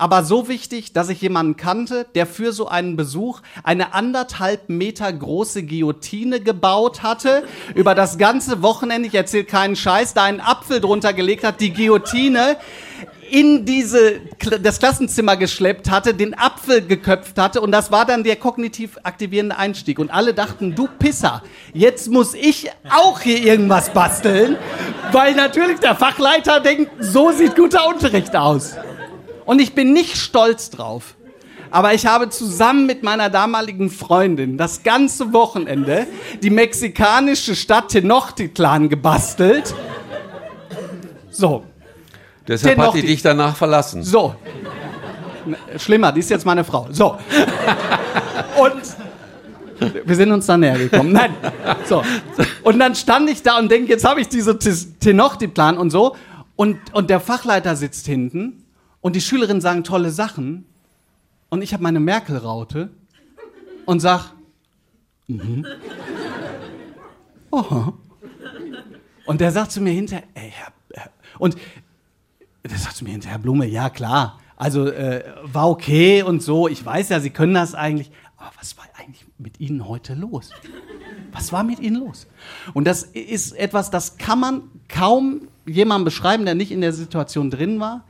aber 0.00 0.24
so 0.24 0.48
wichtig, 0.48 0.92
dass 0.94 1.10
ich 1.10 1.20
jemanden 1.20 1.56
kannte, 1.56 2.06
der 2.14 2.26
für 2.26 2.52
so 2.52 2.68
einen 2.68 2.96
Besuch 2.96 3.40
eine 3.62 3.92
anderthalb 3.92 4.70
Meter 4.70 5.12
große 5.12 5.64
Guillotine 5.64 6.40
gebaut 6.40 7.02
hatte, 7.02 7.44
über 7.74 7.94
das 7.94 8.16
ganze 8.16 8.62
Wochenende, 8.62 9.08
ich 9.08 9.14
erzähle 9.14 9.44
keinen 9.44 9.76
Scheiß, 9.76 10.14
da 10.14 10.24
einen 10.24 10.40
Apfel 10.40 10.80
drunter 10.80 11.12
gelegt 11.12 11.44
hat, 11.44 11.60
die 11.60 11.74
Guillotine 11.74 12.56
in 13.30 13.64
diese, 13.64 14.20
das 14.60 14.78
Klassenzimmer 14.78 15.36
geschleppt 15.36 15.90
hatte, 15.90 16.14
den 16.14 16.36
Apfel 16.36 16.84
geköpft 16.84 17.38
hatte 17.38 17.60
und 17.60 17.70
das 17.70 17.92
war 17.92 18.06
dann 18.06 18.24
der 18.24 18.36
kognitiv 18.36 18.98
aktivierende 19.02 19.56
Einstieg. 19.56 19.98
Und 19.98 20.10
alle 20.10 20.34
dachten, 20.34 20.74
du 20.74 20.88
Pisser, 20.98 21.42
jetzt 21.72 22.08
muss 22.10 22.34
ich 22.34 22.70
auch 22.90 23.20
hier 23.20 23.38
irgendwas 23.38 23.92
basteln, 23.92 24.56
weil 25.12 25.34
natürlich 25.34 25.78
der 25.78 25.94
Fachleiter 25.94 26.60
denkt, 26.60 26.90
so 27.00 27.30
sieht 27.32 27.54
guter 27.54 27.86
Unterricht 27.86 28.34
aus. 28.34 28.74
Und 29.50 29.60
ich 29.60 29.74
bin 29.74 29.92
nicht 29.92 30.16
stolz 30.16 30.70
drauf. 30.70 31.16
Aber 31.72 31.92
ich 31.92 32.06
habe 32.06 32.28
zusammen 32.28 32.86
mit 32.86 33.02
meiner 33.02 33.28
damaligen 33.30 33.90
Freundin 33.90 34.56
das 34.56 34.84
ganze 34.84 35.32
Wochenende 35.32 36.06
die 36.40 36.50
mexikanische 36.50 37.56
Stadt 37.56 37.88
Tenochtitlan 37.88 38.88
gebastelt. 38.88 39.74
So, 41.32 41.64
Deshalb 42.46 42.76
Den 42.76 42.86
hat 42.86 42.94
die 42.94 43.02
dich 43.02 43.22
danach 43.22 43.56
verlassen. 43.56 44.04
so. 44.04 44.36
N- 45.44 45.56
Schlimmer, 45.80 46.12
die 46.12 46.20
ist 46.20 46.30
jetzt 46.30 46.46
meine 46.46 46.62
Frau. 46.62 46.86
So. 46.92 47.18
Und 48.56 48.82
wir 50.06 50.14
sind 50.14 50.30
uns 50.30 50.46
dann 50.46 50.60
näher 50.60 50.78
gekommen. 50.78 51.10
Nein. 51.10 51.34
So. 51.88 52.04
Und 52.62 52.78
dann 52.78 52.94
stand 52.94 53.28
ich 53.28 53.42
da 53.42 53.58
und 53.58 53.68
denke, 53.68 53.90
jetzt 53.90 54.04
habe 54.04 54.20
ich 54.20 54.28
diese 54.28 54.56
Tenochtitlan 54.60 55.76
und 55.76 55.90
so. 55.90 56.14
Und, 56.54 56.78
und 56.94 57.10
der 57.10 57.18
Fachleiter 57.18 57.74
sitzt 57.74 58.06
hinten 58.06 58.59
und 59.00 59.16
die 59.16 59.20
Schülerinnen 59.20 59.60
sagen 59.60 59.84
tolle 59.84 60.10
Sachen. 60.10 60.66
Und 61.48 61.62
ich 61.62 61.72
habe 61.72 61.82
meine 61.82 62.00
Merkel-Raute 62.00 62.90
und 63.86 64.00
sag, 64.00 64.32
mhm. 65.26 65.66
Aha. 67.50 67.92
Und 69.26 69.40
der 69.40 69.50
sagt 69.52 69.72
zu 69.72 69.80
mir 69.80 69.90
hinterher, 69.90 70.24
ey, 70.34 70.52
Herr 70.54 70.72
Und 71.38 71.56
das 72.62 72.84
sagt 72.84 73.02
mir 73.02 73.10
hinterher 73.10 73.38
Blume, 73.38 73.66
ja 73.66 73.90
klar, 73.90 74.38
also 74.56 74.86
äh, 74.86 75.24
war 75.42 75.70
okay 75.70 76.22
und 76.22 76.42
so, 76.42 76.68
ich 76.68 76.84
weiß 76.84 77.08
ja, 77.08 77.20
Sie 77.20 77.30
können 77.30 77.54
das 77.54 77.74
eigentlich, 77.74 78.10
aber 78.36 78.50
was 78.58 78.76
war 78.76 78.84
eigentlich 78.98 79.24
mit 79.38 79.58
Ihnen 79.58 79.88
heute 79.88 80.14
los? 80.14 80.50
Was 81.32 81.52
war 81.52 81.64
mit 81.64 81.80
Ihnen 81.80 81.96
los? 81.96 82.26
Und 82.74 82.84
das 82.84 83.04
ist 83.04 83.52
etwas, 83.56 83.90
das 83.90 84.18
kann 84.18 84.38
man 84.40 84.62
kaum 84.88 85.48
jemandem 85.66 86.04
beschreiben, 86.04 86.44
der 86.44 86.54
nicht 86.54 86.72
in 86.72 86.80
der 86.80 86.92
Situation 86.92 87.50
drin 87.50 87.80
war, 87.80 88.04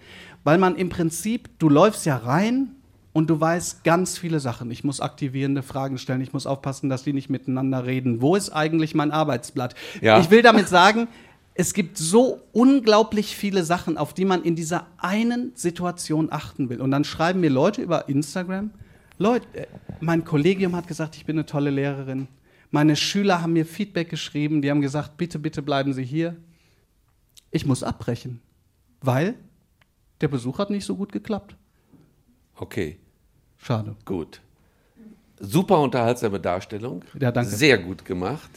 weil 0.45 0.59
man 0.59 0.77
im 0.77 0.89
Prinzip, 0.89 1.49
du 1.59 1.69
läufst 1.69 2.07
ja 2.07 2.17
rein 2.17 2.75
und 3.13 3.29
du 3.29 3.41
weißt 3.41 3.85
ganz 3.85 4.19
viele 4.19 4.41
Sachen. 4.41 4.71
Ich 4.71 4.85
muss 4.85 5.01
aktivierende 5.01 5.63
Fragen 5.63 5.99
stellen, 5.99 6.21
ich 6.21 6.33
muss 6.33 6.47
aufpassen, 6.47 6.89
dass 6.89 7.03
die 7.03 7.13
nicht 7.13 7.31
miteinander 7.31 7.85
reden. 7.85 8.21
Wo 8.21 8.37
ist 8.37 8.51
eigentlich 8.51 8.95
mein 8.95 9.11
Arbeitsblatt? 9.11 9.75
Ja. 10.01 10.21
Ich 10.21 10.31
will 10.31 10.43
damit 10.43 10.69
sagen, 10.69 11.09
es 11.55 11.75
gibt 11.75 11.99
so 11.99 12.41
unglaublich 12.53 13.37
viele 13.37 13.65
Sachen, 13.65 13.99
auf 13.99 14.15
die 14.15 14.25
man 14.25 14.43
in 14.43 14.55
dieser 14.57 14.87
einen 14.99 15.53
Situation 15.55 16.29
achten 16.31 16.71
will. 16.71 16.81
Und 16.81 16.91
dann 16.91 17.05
schreiben 17.05 17.41
mir 17.41 17.51
Leute 17.51 17.83
über 17.83 18.09
Instagram, 18.09 18.71
Leute, 19.19 19.47
äh, 19.53 19.67
mein 20.01 20.25
Kollegium 20.25 20.75
hat 20.75 20.87
gesagt, 20.87 21.17
ich 21.17 21.27
bin 21.27 21.37
eine 21.37 21.45
tolle 21.45 21.69
Lehrerin. 21.69 22.29
Meine 22.71 22.97
Schüler 22.97 23.43
haben 23.43 23.53
mir 23.53 23.67
Feedback 23.67 24.09
geschrieben, 24.09 24.63
die 24.63 24.71
haben 24.71 24.81
gesagt, 24.81 25.17
bitte, 25.19 25.39
bitte 25.39 25.61
bleiben 25.61 25.93
Sie 25.93 26.05
hier. 26.05 26.37
Ich 27.51 27.67
muss 27.67 27.83
abbrechen, 27.83 28.41
weil 29.03 29.35
der 30.21 30.29
Besuch 30.29 30.59
hat 30.59 30.71
nicht 30.71 30.85
so 30.85 30.97
gut 30.97 31.13
geklappt. 31.13 31.57
Okay. 32.57 32.99
Schade. 33.57 33.97
Gut. 34.05 34.41
Super 35.39 35.81
unterhaltsame 35.81 36.39
Darstellung. 36.39 37.03
Ja, 37.19 37.33
danke. 37.33 37.51
Sehr 37.51 37.79
gut 37.79 38.05
gemacht. 38.05 38.51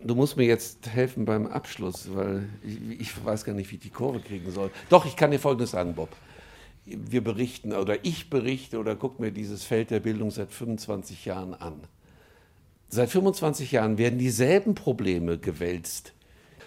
Du 0.00 0.14
musst 0.14 0.36
mir 0.36 0.46
jetzt 0.46 0.88
helfen 0.88 1.24
beim 1.24 1.46
Abschluss, 1.46 2.14
weil 2.14 2.48
ich, 2.62 3.00
ich 3.00 3.24
weiß 3.24 3.44
gar 3.44 3.54
nicht, 3.54 3.70
wie 3.70 3.76
ich 3.76 3.80
die 3.80 3.90
Kurve 3.90 4.20
kriegen 4.20 4.50
soll. 4.52 4.70
Doch, 4.90 5.06
ich 5.06 5.16
kann 5.16 5.30
dir 5.30 5.38
Folgendes 5.38 5.72
sagen, 5.72 5.94
Bob. 5.94 6.10
Wir 6.84 7.22
berichten 7.22 7.72
oder 7.72 8.04
ich 8.04 8.30
berichte 8.30 8.78
oder 8.78 8.96
guck 8.96 9.20
mir 9.20 9.32
dieses 9.32 9.64
Feld 9.64 9.90
der 9.90 10.00
Bildung 10.00 10.30
seit 10.30 10.52
25 10.52 11.24
Jahren 11.24 11.54
an. 11.54 11.80
Seit 12.88 13.10
25 13.10 13.72
Jahren 13.72 13.98
werden 13.98 14.18
dieselben 14.18 14.74
Probleme 14.74 15.38
gewälzt 15.38 16.14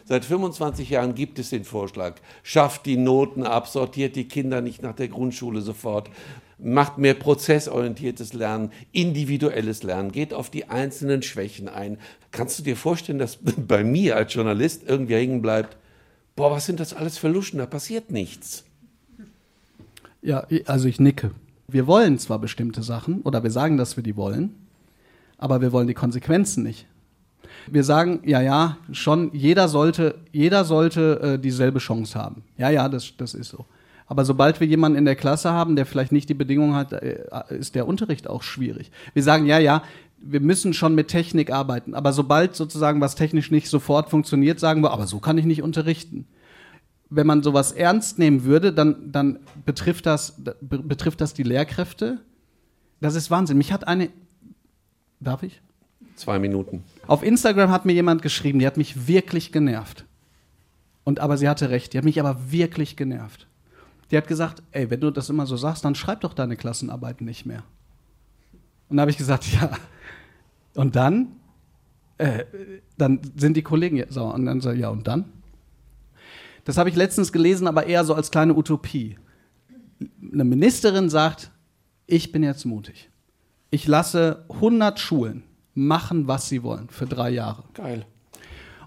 Seit 0.06 0.26
25 0.26 0.90
Jahren 0.90 1.16
gibt 1.16 1.40
es 1.40 1.50
den 1.50 1.64
Vorschlag, 1.64 2.16
schafft 2.44 2.86
die 2.86 2.98
Noten 2.98 3.44
ab, 3.44 3.68
sortiert 3.68 4.16
die 4.16 4.28
Kinder 4.28 4.62
nicht 4.62 4.82
nach 4.82 4.96
der 4.96 5.08
Grundschule 5.08 5.62
sofort, 5.62 6.10
macht 6.58 6.98
mehr 6.98 7.14
prozessorientiertes 7.14 8.34
Lernen, 8.34 8.72
individuelles 8.92 9.84
Lernen, 9.84 10.12
geht 10.12 10.34
auf 10.34 10.50
die 10.50 10.70
einzelnen 10.70 11.24
Schwächen 11.24 11.68
ein. 11.68 11.98
Kannst 12.32 12.60
du 12.60 12.64
dir 12.64 12.76
vorstellen, 12.76 13.20
dass 13.20 13.38
bei 13.68 13.84
mir 13.84 14.16
als 14.16 14.34
Journalist 14.34 14.84
irgendwie 14.86 15.16
hängen 15.16 15.42
bleibt, 15.42 15.78
boah, 16.36 16.52
was 16.52 16.66
sind 16.66 16.80
das 16.80 16.94
alles 16.94 17.18
für 17.18 17.28
Luschen, 17.28 17.60
da 17.60 17.66
passiert 17.66 18.12
nichts. 18.12 18.64
Ja, 20.22 20.46
also 20.66 20.88
ich 20.88 21.00
nicke. 21.00 21.32
Wir 21.68 21.88
wollen 21.88 22.20
zwar 22.20 22.40
bestimmte 22.40 22.84
Sachen 22.84 23.22
oder 23.22 23.44
wir 23.44 23.52
sagen, 23.52 23.78
dass 23.78 23.96
wir 23.96 24.04
die 24.04 24.16
wollen, 24.16 24.54
aber 25.38 25.62
wir 25.62 25.72
wollen 25.72 25.88
die 25.88 25.94
Konsequenzen 25.94 26.64
nicht. 26.64 26.86
Wir 27.68 27.84
sagen, 27.84 28.22
ja, 28.26 28.42
ja, 28.42 28.78
schon, 28.92 29.32
jeder 29.34 29.68
sollte, 29.68 30.16
jeder 30.32 30.66
sollte 30.66 31.20
äh, 31.22 31.40
dieselbe 31.40 31.80
Chance 31.80 32.18
haben. 32.18 32.44
Ja, 32.58 32.70
ja, 32.70 32.90
das, 32.90 33.14
das 33.18 33.34
ist 33.34 33.50
so. 33.50 33.66
Aber 34.08 34.26
sobald 34.26 34.60
wir 34.60 34.68
jemanden 34.68 34.98
in 34.98 35.06
der 35.06 35.16
Klasse 35.16 35.52
haben, 35.52 35.76
der 35.76 35.86
vielleicht 35.86 36.12
nicht 36.12 36.28
die 36.28 36.34
Bedingungen 36.34 36.76
hat, 36.76 36.92
äh, 36.92 37.24
ist 37.50 37.76
der 37.76 37.88
Unterricht 37.88 38.28
auch 38.28 38.44
schwierig. 38.44 38.92
Wir 39.14 39.24
sagen, 39.24 39.46
ja, 39.46 39.58
ja, 39.58 39.84
wir 40.22 40.40
müssen 40.40 40.74
schon 40.74 40.96
mit 40.96 41.08
Technik 41.08 41.52
arbeiten. 41.52 41.96
Aber 41.96 42.14
sobald 42.14 42.56
sozusagen 42.56 43.02
was 43.02 43.16
technisch 43.16 43.52
nicht 43.52 43.70
sofort 43.70 44.10
funktioniert, 44.10 44.60
sagen 44.60 44.82
wir, 44.84 44.92
aber 44.92 45.08
so 45.08 45.20
kann 45.20 45.38
ich 45.38 45.46
nicht 45.46 45.64
unterrichten. 45.64 46.28
Wenn 47.10 47.28
man 47.28 47.44
sowas 47.44 47.72
ernst 47.72 48.20
nehmen 48.20 48.44
würde, 48.44 48.72
dann, 48.72 49.12
dann 49.12 49.40
betrifft, 49.66 50.06
das, 50.06 50.42
betrifft 50.62 51.22
das 51.22 51.34
die 51.34 51.44
Lehrkräfte. 51.44 52.20
Das 53.02 53.16
ist 53.16 53.32
Wahnsinn. 53.32 53.58
Mich 53.58 53.74
hat 53.74 53.88
eine. 53.88 54.10
Darf 55.20 55.44
ich? 55.44 55.62
Zwei 56.16 56.40
Minuten. 56.40 56.84
Auf 57.12 57.24
Instagram 57.24 57.72
hat 57.72 57.84
mir 57.84 57.92
jemand 57.92 58.22
geschrieben, 58.22 58.60
die 58.60 58.66
hat 58.66 58.78
mich 58.78 59.06
wirklich 59.06 59.52
genervt. 59.52 60.06
Und 61.04 61.20
aber 61.20 61.36
sie 61.36 61.50
hatte 61.50 61.70
recht, 61.70 61.92
die 61.92 61.98
hat 61.98 62.06
mich 62.06 62.22
aber 62.22 62.54
wirklich 62.54 62.96
genervt. 62.96 63.48
Die 64.10 64.16
hat 64.16 64.30
gesagt, 64.30 64.64
ey, 64.72 64.90
wenn 64.90 65.02
du 65.02 65.12
das 65.12 65.30
immer 65.30 65.46
so 65.46 65.58
sagst, 65.58 65.84
dann 65.84 65.94
schreib 65.94 66.22
doch 66.22 66.34
deine 66.34 66.56
Klassenarbeiten 66.56 67.26
nicht 67.26 67.46
mehr. 67.46 67.64
Und 68.88 68.96
da 68.96 69.02
habe 69.02 69.12
ich 69.12 69.18
gesagt, 69.18 69.46
ja. 69.62 69.72
Und 70.74 70.96
dann, 70.96 71.34
äh, 72.18 72.46
dann 72.98 73.20
sind 73.36 73.58
die 73.58 73.62
Kollegen 73.62 74.02
sauer. 74.08 74.34
Und 74.34 74.46
dann 74.46 74.62
so, 74.62 74.72
ja, 74.72 74.88
und 74.88 75.06
dann? 75.06 75.26
Das 76.64 76.78
habe 76.78 76.88
ich 76.88 76.96
letztens 76.96 77.34
gelesen, 77.34 77.68
aber 77.68 77.88
eher 77.88 78.06
so 78.06 78.14
als 78.14 78.32
kleine 78.32 78.56
Utopie. 78.56 79.18
Eine 80.32 80.46
Ministerin 80.46 81.10
sagt, 81.10 81.52
ich 82.08 82.32
bin 82.32 82.42
jetzt 82.42 82.64
mutig. 82.64 83.10
Ich 83.70 83.86
lasse 83.86 84.46
100 84.48 84.98
Schulen 84.98 85.44
machen, 85.74 86.28
was 86.28 86.50
sie 86.50 86.64
wollen, 86.64 86.90
für 86.90 87.06
drei 87.06 87.30
Jahre. 87.30 87.64
Geil. 87.74 88.06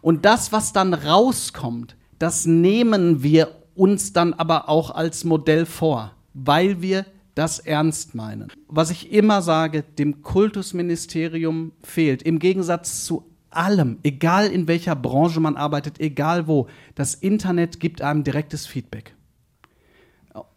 Und 0.00 0.24
das, 0.24 0.52
was 0.52 0.72
dann 0.72 0.92
rauskommt, 0.94 1.96
das 2.18 2.46
nehmen 2.46 3.22
wir 3.22 3.48
uns 3.74 4.12
dann 4.12 4.34
aber 4.34 4.68
auch 4.68 4.90
als 4.90 5.24
Modell 5.24 5.66
vor, 5.66 6.12
weil 6.34 6.82
wir 6.82 7.06
das 7.34 7.58
ernst 7.58 8.14
meinen. 8.14 8.52
Was 8.68 8.90
ich 8.90 9.12
immer 9.12 9.42
sage, 9.42 9.82
dem 9.82 10.22
Kultusministerium 10.22 11.72
fehlt, 11.82 12.22
im 12.22 12.38
Gegensatz 12.38 13.04
zu 13.04 13.24
allem, 13.50 13.98
egal 14.02 14.48
in 14.48 14.68
welcher 14.68 14.96
Branche 14.96 15.40
man 15.40 15.56
arbeitet, 15.56 16.00
egal 16.00 16.46
wo, 16.46 16.68
das 16.94 17.14
Internet 17.14 17.80
gibt 17.80 18.02
einem 18.02 18.24
direktes 18.24 18.66
Feedback. 18.66 19.14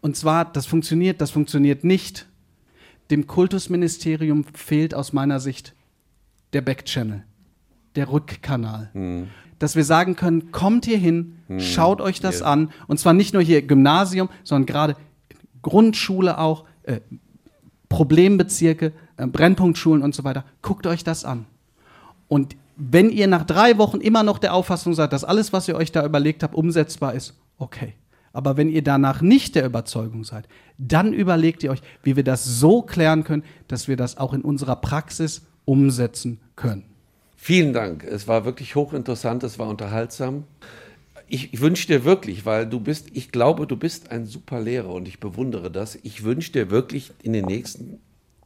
Und 0.00 0.16
zwar, 0.16 0.44
das 0.44 0.66
funktioniert, 0.66 1.20
das 1.20 1.30
funktioniert 1.30 1.84
nicht. 1.84 2.26
Dem 3.10 3.26
Kultusministerium 3.26 4.44
fehlt 4.52 4.94
aus 4.94 5.12
meiner 5.12 5.40
Sicht 5.40 5.74
der 6.52 6.62
Backchannel, 6.62 7.24
der 7.96 8.10
Rückkanal. 8.10 8.90
Hm. 8.92 9.28
Dass 9.58 9.74
wir 9.74 9.84
sagen 9.84 10.14
können, 10.14 10.52
kommt 10.52 10.84
hier 10.84 10.98
hin, 10.98 11.38
hm. 11.48 11.60
schaut 11.60 12.00
euch 12.00 12.20
das 12.20 12.40
yeah. 12.40 12.52
an. 12.52 12.70
Und 12.86 12.98
zwar 12.98 13.12
nicht 13.12 13.34
nur 13.34 13.42
hier 13.42 13.62
Gymnasium, 13.62 14.28
sondern 14.44 14.66
gerade 14.66 14.96
Grundschule 15.62 16.38
auch, 16.38 16.64
äh, 16.84 17.00
Problembezirke, 17.88 18.92
äh, 19.16 19.26
Brennpunktschulen 19.26 20.02
und 20.02 20.14
so 20.14 20.24
weiter. 20.24 20.44
Guckt 20.62 20.86
euch 20.86 21.04
das 21.04 21.24
an. 21.24 21.46
Und 22.28 22.56
wenn 22.76 23.10
ihr 23.10 23.26
nach 23.26 23.44
drei 23.44 23.78
Wochen 23.78 24.00
immer 24.00 24.22
noch 24.22 24.38
der 24.38 24.54
Auffassung 24.54 24.94
seid, 24.94 25.12
dass 25.12 25.24
alles, 25.24 25.52
was 25.52 25.66
ihr 25.66 25.74
euch 25.74 25.90
da 25.90 26.04
überlegt 26.04 26.42
habt, 26.42 26.54
umsetzbar 26.54 27.14
ist, 27.14 27.34
okay. 27.58 27.94
Aber 28.32 28.56
wenn 28.56 28.68
ihr 28.68 28.82
danach 28.82 29.20
nicht 29.20 29.56
der 29.56 29.66
Überzeugung 29.66 30.22
seid, 30.22 30.46
dann 30.76 31.12
überlegt 31.12 31.64
ihr 31.64 31.72
euch, 31.72 31.82
wie 32.02 32.14
wir 32.14 32.22
das 32.22 32.44
so 32.44 32.82
klären 32.82 33.24
können, 33.24 33.42
dass 33.66 33.88
wir 33.88 33.96
das 33.96 34.16
auch 34.16 34.32
in 34.32 34.42
unserer 34.42 34.76
Praxis 34.76 35.42
umsetzen 35.68 36.40
können. 36.56 36.84
Vielen 37.36 37.74
Dank. 37.74 38.02
Es 38.02 38.26
war 38.26 38.46
wirklich 38.46 38.74
hochinteressant, 38.74 39.42
es 39.42 39.58
war 39.58 39.68
unterhaltsam. 39.68 40.44
Ich, 41.28 41.52
ich 41.52 41.60
wünsche 41.60 41.86
dir 41.86 42.04
wirklich, 42.04 42.46
weil 42.46 42.66
du 42.66 42.80
bist, 42.80 43.08
ich 43.12 43.30
glaube, 43.30 43.66
du 43.66 43.76
bist 43.76 44.10
ein 44.10 44.24
super 44.24 44.60
Lehrer 44.60 44.88
und 44.88 45.06
ich 45.06 45.20
bewundere 45.20 45.70
das. 45.70 45.98
Ich 46.02 46.24
wünsche 46.24 46.52
dir 46.52 46.70
wirklich 46.70 47.12
in 47.22 47.34
den 47.34 47.44
nächsten, 47.44 48.00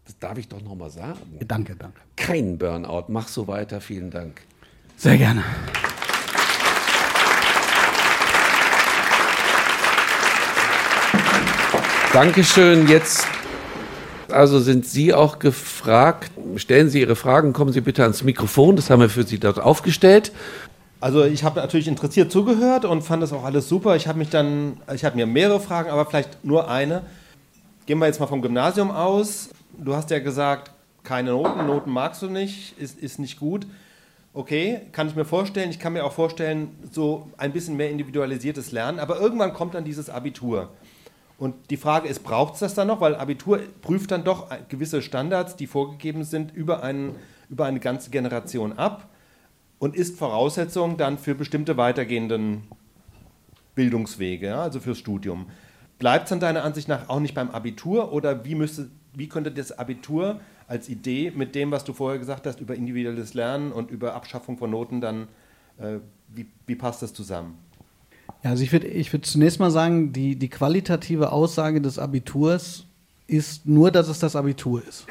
das 0.04 0.18
darf 0.18 0.36
ich 0.36 0.48
doch 0.48 0.60
noch 0.62 0.74
mal 0.74 0.90
sagen. 0.90 1.20
Danke, 1.46 1.76
danke. 1.76 2.00
Kein 2.16 2.58
Burnout. 2.58 3.04
Mach 3.06 3.28
so 3.28 3.46
weiter. 3.46 3.80
Vielen 3.80 4.10
Dank. 4.10 4.42
Sehr 4.96 5.16
gerne. 5.16 5.44
Dankeschön. 12.12 12.88
Jetzt 12.88 13.26
also 14.32 14.60
sind 14.60 14.86
Sie 14.86 15.14
auch 15.14 15.38
gefragt. 15.38 16.30
Stellen 16.56 16.90
Sie 16.90 17.00
Ihre 17.00 17.16
Fragen, 17.16 17.52
kommen 17.52 17.72
Sie 17.72 17.80
bitte 17.80 18.02
ans 18.02 18.22
Mikrofon. 18.22 18.76
Das 18.76 18.90
haben 18.90 19.00
wir 19.00 19.08
für 19.08 19.24
Sie 19.24 19.38
dort 19.38 19.60
aufgestellt. 19.60 20.32
Also 21.00 21.24
ich 21.24 21.42
habe 21.42 21.60
natürlich 21.60 21.88
interessiert 21.88 22.30
zugehört 22.30 22.84
und 22.84 23.02
fand 23.02 23.22
das 23.22 23.32
auch 23.32 23.44
alles 23.44 23.68
super. 23.68 23.96
Ich 23.96 24.06
habe 24.06 24.18
mich 24.18 24.30
dann, 24.30 24.78
ich 24.94 25.04
habe 25.04 25.16
mir 25.16 25.26
mehrere 25.26 25.58
Fragen, 25.58 25.90
aber 25.90 26.06
vielleicht 26.06 26.44
nur 26.44 26.70
eine. 26.70 27.02
Gehen 27.86 27.98
wir 27.98 28.06
jetzt 28.06 28.20
mal 28.20 28.28
vom 28.28 28.40
Gymnasium 28.40 28.90
aus. 28.90 29.50
Du 29.76 29.96
hast 29.96 30.10
ja 30.10 30.20
gesagt, 30.20 30.70
keine 31.02 31.30
Noten, 31.30 31.66
Noten 31.66 31.90
magst 31.90 32.22
du 32.22 32.28
nicht, 32.28 32.78
ist, 32.78 32.98
ist 32.98 33.18
nicht 33.18 33.40
gut. 33.40 33.66
Okay, 34.34 34.82
kann 34.92 35.08
ich 35.08 35.16
mir 35.16 35.24
vorstellen. 35.24 35.70
Ich 35.70 35.78
kann 35.78 35.92
mir 35.92 36.04
auch 36.04 36.12
vorstellen, 36.12 36.68
so 36.90 37.28
ein 37.36 37.52
bisschen 37.52 37.76
mehr 37.76 37.90
individualisiertes 37.90 38.72
Lernen. 38.72 38.98
Aber 38.98 39.18
irgendwann 39.18 39.52
kommt 39.52 39.74
dann 39.74 39.84
dieses 39.84 40.08
Abitur. 40.08 40.70
Und 41.42 41.70
die 41.70 41.76
Frage 41.76 42.06
ist, 42.06 42.22
braucht 42.22 42.54
es 42.54 42.60
das 42.60 42.74
dann 42.74 42.86
noch? 42.86 43.00
Weil 43.00 43.16
Abitur 43.16 43.58
prüft 43.80 44.12
dann 44.12 44.22
doch 44.22 44.48
gewisse 44.68 45.02
Standards, 45.02 45.56
die 45.56 45.66
vorgegeben 45.66 46.22
sind, 46.22 46.54
über, 46.54 46.84
einen, 46.84 47.16
über 47.50 47.64
eine 47.66 47.80
ganze 47.80 48.10
Generation 48.10 48.74
ab 48.74 49.08
und 49.80 49.96
ist 49.96 50.16
Voraussetzung 50.16 50.98
dann 50.98 51.18
für 51.18 51.34
bestimmte 51.34 51.76
weitergehenden 51.76 52.62
Bildungswege, 53.74 54.46
ja, 54.46 54.62
also 54.62 54.78
fürs 54.78 54.98
Studium. 54.98 55.46
Bleibt 55.98 56.26
es 56.26 56.28
dann 56.30 56.38
deiner 56.38 56.62
Ansicht 56.62 56.86
nach 56.86 57.08
auch 57.08 57.18
nicht 57.18 57.34
beim 57.34 57.50
Abitur 57.50 58.12
oder 58.12 58.44
wie, 58.44 58.54
müsste, 58.54 58.88
wie 59.12 59.28
könnte 59.28 59.50
das 59.50 59.76
Abitur 59.76 60.38
als 60.68 60.88
Idee 60.88 61.32
mit 61.34 61.56
dem, 61.56 61.72
was 61.72 61.82
du 61.82 61.92
vorher 61.92 62.20
gesagt 62.20 62.46
hast, 62.46 62.60
über 62.60 62.76
individuelles 62.76 63.34
Lernen 63.34 63.72
und 63.72 63.90
über 63.90 64.14
Abschaffung 64.14 64.58
von 64.58 64.70
Noten 64.70 65.00
dann, 65.00 65.26
äh, 65.78 65.98
wie, 66.28 66.46
wie 66.68 66.76
passt 66.76 67.02
das 67.02 67.12
zusammen? 67.12 67.58
Ja, 68.42 68.50
also 68.50 68.62
ich 68.62 68.72
würde 68.72 68.88
ich 68.88 69.12
würd 69.12 69.24
zunächst 69.24 69.60
mal 69.60 69.70
sagen, 69.70 70.12
die, 70.12 70.36
die 70.36 70.48
qualitative 70.48 71.32
Aussage 71.32 71.80
des 71.80 71.98
Abiturs 71.98 72.84
ist 73.26 73.66
nur, 73.66 73.90
dass 73.90 74.08
es 74.08 74.18
das 74.18 74.36
Abitur 74.36 74.82
ist. 74.86 75.06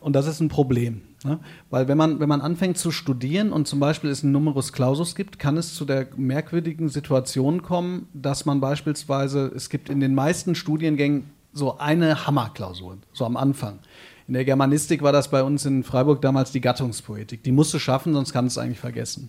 Und 0.00 0.14
das 0.14 0.26
ist 0.26 0.40
ein 0.40 0.48
Problem. 0.48 1.02
Ne? 1.24 1.38
Weil 1.68 1.88
wenn 1.88 1.98
man, 1.98 2.20
wenn 2.20 2.28
man 2.28 2.40
anfängt 2.40 2.78
zu 2.78 2.90
studieren 2.90 3.52
und 3.52 3.68
zum 3.68 3.80
Beispiel 3.80 4.10
es 4.10 4.22
einen 4.22 4.32
Numerus 4.32 4.72
Clausus 4.72 5.14
gibt, 5.14 5.38
kann 5.38 5.56
es 5.56 5.74
zu 5.74 5.84
der 5.84 6.08
merkwürdigen 6.16 6.88
Situation 6.88 7.62
kommen, 7.62 8.08
dass 8.14 8.46
man 8.46 8.60
beispielsweise, 8.60 9.52
es 9.54 9.68
gibt 9.68 9.90
in 9.90 10.00
den 10.00 10.14
meisten 10.14 10.54
Studiengängen 10.54 11.24
so 11.52 11.78
eine 11.78 12.26
Hammerklausur, 12.26 12.98
so 13.12 13.26
am 13.26 13.36
Anfang. 13.36 13.80
In 14.28 14.34
der 14.34 14.44
Germanistik 14.44 15.02
war 15.02 15.12
das 15.12 15.28
bei 15.28 15.42
uns 15.42 15.66
in 15.66 15.82
Freiburg 15.82 16.22
damals 16.22 16.52
die 16.52 16.60
Gattungspoetik. 16.60 17.42
Die 17.42 17.52
musst 17.52 17.74
du 17.74 17.78
schaffen, 17.78 18.14
sonst 18.14 18.32
kannst 18.32 18.56
du 18.56 18.60
es 18.60 18.64
eigentlich 18.64 18.78
vergessen. 18.78 19.28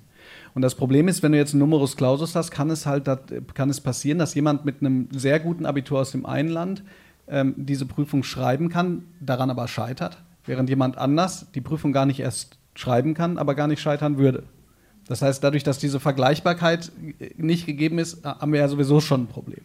Und 0.53 0.61
das 0.61 0.75
Problem 0.75 1.07
ist, 1.07 1.23
wenn 1.23 1.31
du 1.31 1.37
jetzt 1.37 1.53
einen 1.53 1.59
Numerus 1.59 1.95
Clausus 1.95 2.35
hast, 2.35 2.51
kann 2.51 2.69
es 2.69 2.85
halt 2.85 3.09
kann 3.53 3.69
es 3.69 3.79
passieren, 3.79 4.19
dass 4.19 4.33
jemand 4.35 4.65
mit 4.65 4.81
einem 4.81 5.07
sehr 5.11 5.39
guten 5.39 5.65
Abitur 5.65 5.99
aus 5.99 6.11
dem 6.11 6.25
einen 6.25 6.49
Land 6.49 6.83
ähm, 7.27 7.53
diese 7.57 7.85
Prüfung 7.85 8.23
schreiben 8.23 8.69
kann, 8.69 9.05
daran 9.19 9.49
aber 9.49 9.67
scheitert, 9.67 10.17
während 10.45 10.69
jemand 10.69 10.97
anders 10.97 11.47
die 11.55 11.61
Prüfung 11.61 11.93
gar 11.93 12.05
nicht 12.05 12.19
erst 12.19 12.57
schreiben 12.75 13.13
kann, 13.13 13.37
aber 13.37 13.55
gar 13.55 13.67
nicht 13.67 13.81
scheitern 13.81 14.17
würde. 14.17 14.43
Das 15.07 15.21
heißt, 15.21 15.43
dadurch, 15.43 15.63
dass 15.63 15.79
diese 15.79 15.99
Vergleichbarkeit 15.99 16.91
nicht 17.37 17.65
gegeben 17.65 17.99
ist, 17.99 18.23
haben 18.23 18.53
wir 18.53 18.59
ja 18.59 18.67
sowieso 18.67 18.99
schon 19.01 19.23
ein 19.23 19.27
Problem. 19.27 19.61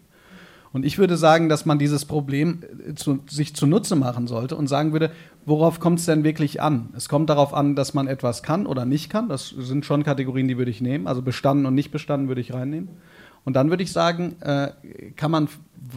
Und 0.76 0.84
ich 0.84 0.98
würde 0.98 1.16
sagen, 1.16 1.48
dass 1.48 1.64
man 1.64 1.78
dieses 1.78 2.04
Problem 2.04 2.62
äh, 2.86 2.94
zu, 2.94 3.20
sich 3.30 3.56
zunutze 3.56 3.96
machen 3.96 4.26
sollte 4.26 4.56
und 4.56 4.66
sagen 4.66 4.92
würde, 4.92 5.10
worauf 5.46 5.80
kommt 5.80 6.00
es 6.00 6.04
denn 6.04 6.22
wirklich 6.22 6.60
an? 6.60 6.90
Es 6.94 7.08
kommt 7.08 7.30
darauf 7.30 7.54
an, 7.54 7.76
dass 7.76 7.94
man 7.94 8.08
etwas 8.08 8.42
kann 8.42 8.66
oder 8.66 8.84
nicht 8.84 9.08
kann. 9.08 9.30
Das 9.30 9.48
sind 9.48 9.86
schon 9.86 10.04
Kategorien, 10.04 10.48
die 10.48 10.58
würde 10.58 10.70
ich 10.70 10.82
nehmen. 10.82 11.06
Also 11.06 11.22
bestanden 11.22 11.64
und 11.64 11.74
nicht 11.74 11.92
bestanden 11.92 12.28
würde 12.28 12.42
ich 12.42 12.52
reinnehmen. 12.52 12.90
Und 13.46 13.54
dann 13.54 13.70
würde 13.70 13.84
ich 13.84 13.90
sagen, 13.90 14.36
äh, 14.42 14.72
kann 15.16 15.30
man, 15.30 15.48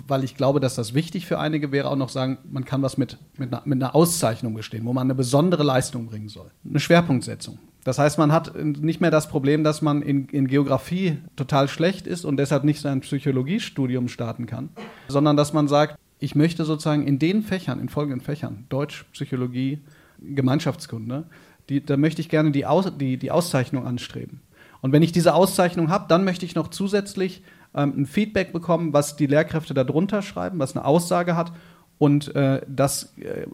weil 0.07 0.23
ich 0.23 0.37
glaube, 0.37 0.61
dass 0.61 0.75
das 0.75 0.93
wichtig 0.93 1.25
für 1.25 1.39
einige 1.39 1.73
wäre, 1.73 1.89
auch 1.89 1.97
noch 1.97 2.07
sagen, 2.07 2.37
man 2.49 2.63
kann 2.63 2.81
was 2.81 2.97
mit, 2.97 3.17
mit, 3.37 3.51
einer, 3.51 3.63
mit 3.65 3.83
einer 3.83 3.95
Auszeichnung 3.95 4.53
bestehen, 4.53 4.85
wo 4.85 4.93
man 4.93 5.07
eine 5.07 5.15
besondere 5.15 5.63
Leistung 5.63 6.05
bringen 6.05 6.29
soll. 6.29 6.51
Eine 6.63 6.79
Schwerpunktsetzung. 6.79 7.59
Das 7.83 7.97
heißt, 7.97 8.17
man 8.17 8.31
hat 8.31 8.53
nicht 8.55 8.99
mehr 9.01 9.11
das 9.11 9.29
Problem, 9.29 9.63
dass 9.63 9.81
man 9.81 10.01
in, 10.01 10.27
in 10.27 10.47
Geografie 10.47 11.19
total 11.35 11.67
schlecht 11.67 12.07
ist 12.07 12.25
und 12.25 12.37
deshalb 12.37 12.63
nicht 12.63 12.81
sein 12.81 12.99
Psychologiestudium 12.99 14.09
starten 14.09 14.45
kann, 14.45 14.69
sondern 15.07 15.37
dass 15.37 15.53
man 15.53 15.67
sagt, 15.67 15.97
ich 16.19 16.35
möchte 16.35 16.65
sozusagen 16.65 17.07
in 17.07 17.19
den 17.19 17.41
Fächern, 17.41 17.79
in 17.79 17.87
folgenden 17.87 18.21
Fächern, 18.21 18.65
Deutsch, 18.69 19.05
Psychologie, 19.13 19.79
Gemeinschaftskunde, 20.19 21.25
die, 21.69 21.85
da 21.85 21.95
möchte 21.97 22.21
ich 22.21 22.29
gerne 22.29 22.51
die, 22.51 22.65
Aus, 22.65 22.91
die, 22.97 23.17
die 23.17 23.31
Auszeichnung 23.31 23.85
anstreben. 23.85 24.41
Und 24.81 24.91
wenn 24.91 25.03
ich 25.03 25.11
diese 25.11 25.33
Auszeichnung 25.33 25.89
habe, 25.89 26.05
dann 26.09 26.23
möchte 26.23 26.45
ich 26.45 26.55
noch 26.55 26.69
zusätzlich 26.69 27.43
ähm, 27.73 27.93
ein 27.97 28.05
Feedback 28.05 28.51
bekommen, 28.51 28.93
was 28.93 29.15
die 29.15 29.27
Lehrkräfte 29.27 29.73
darunter 29.73 30.21
schreiben, 30.21 30.59
was 30.59 30.75
eine 30.75 30.85
Aussage 30.85 31.35
hat. 31.35 31.53
Und 31.97 32.33
äh, 32.35 32.61
das 32.67 33.17
äh, 33.17 33.45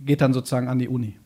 geht 0.00 0.20
dann 0.20 0.32
sozusagen 0.32 0.68
an 0.68 0.78
die 0.78 0.88
Uni. 0.88 1.16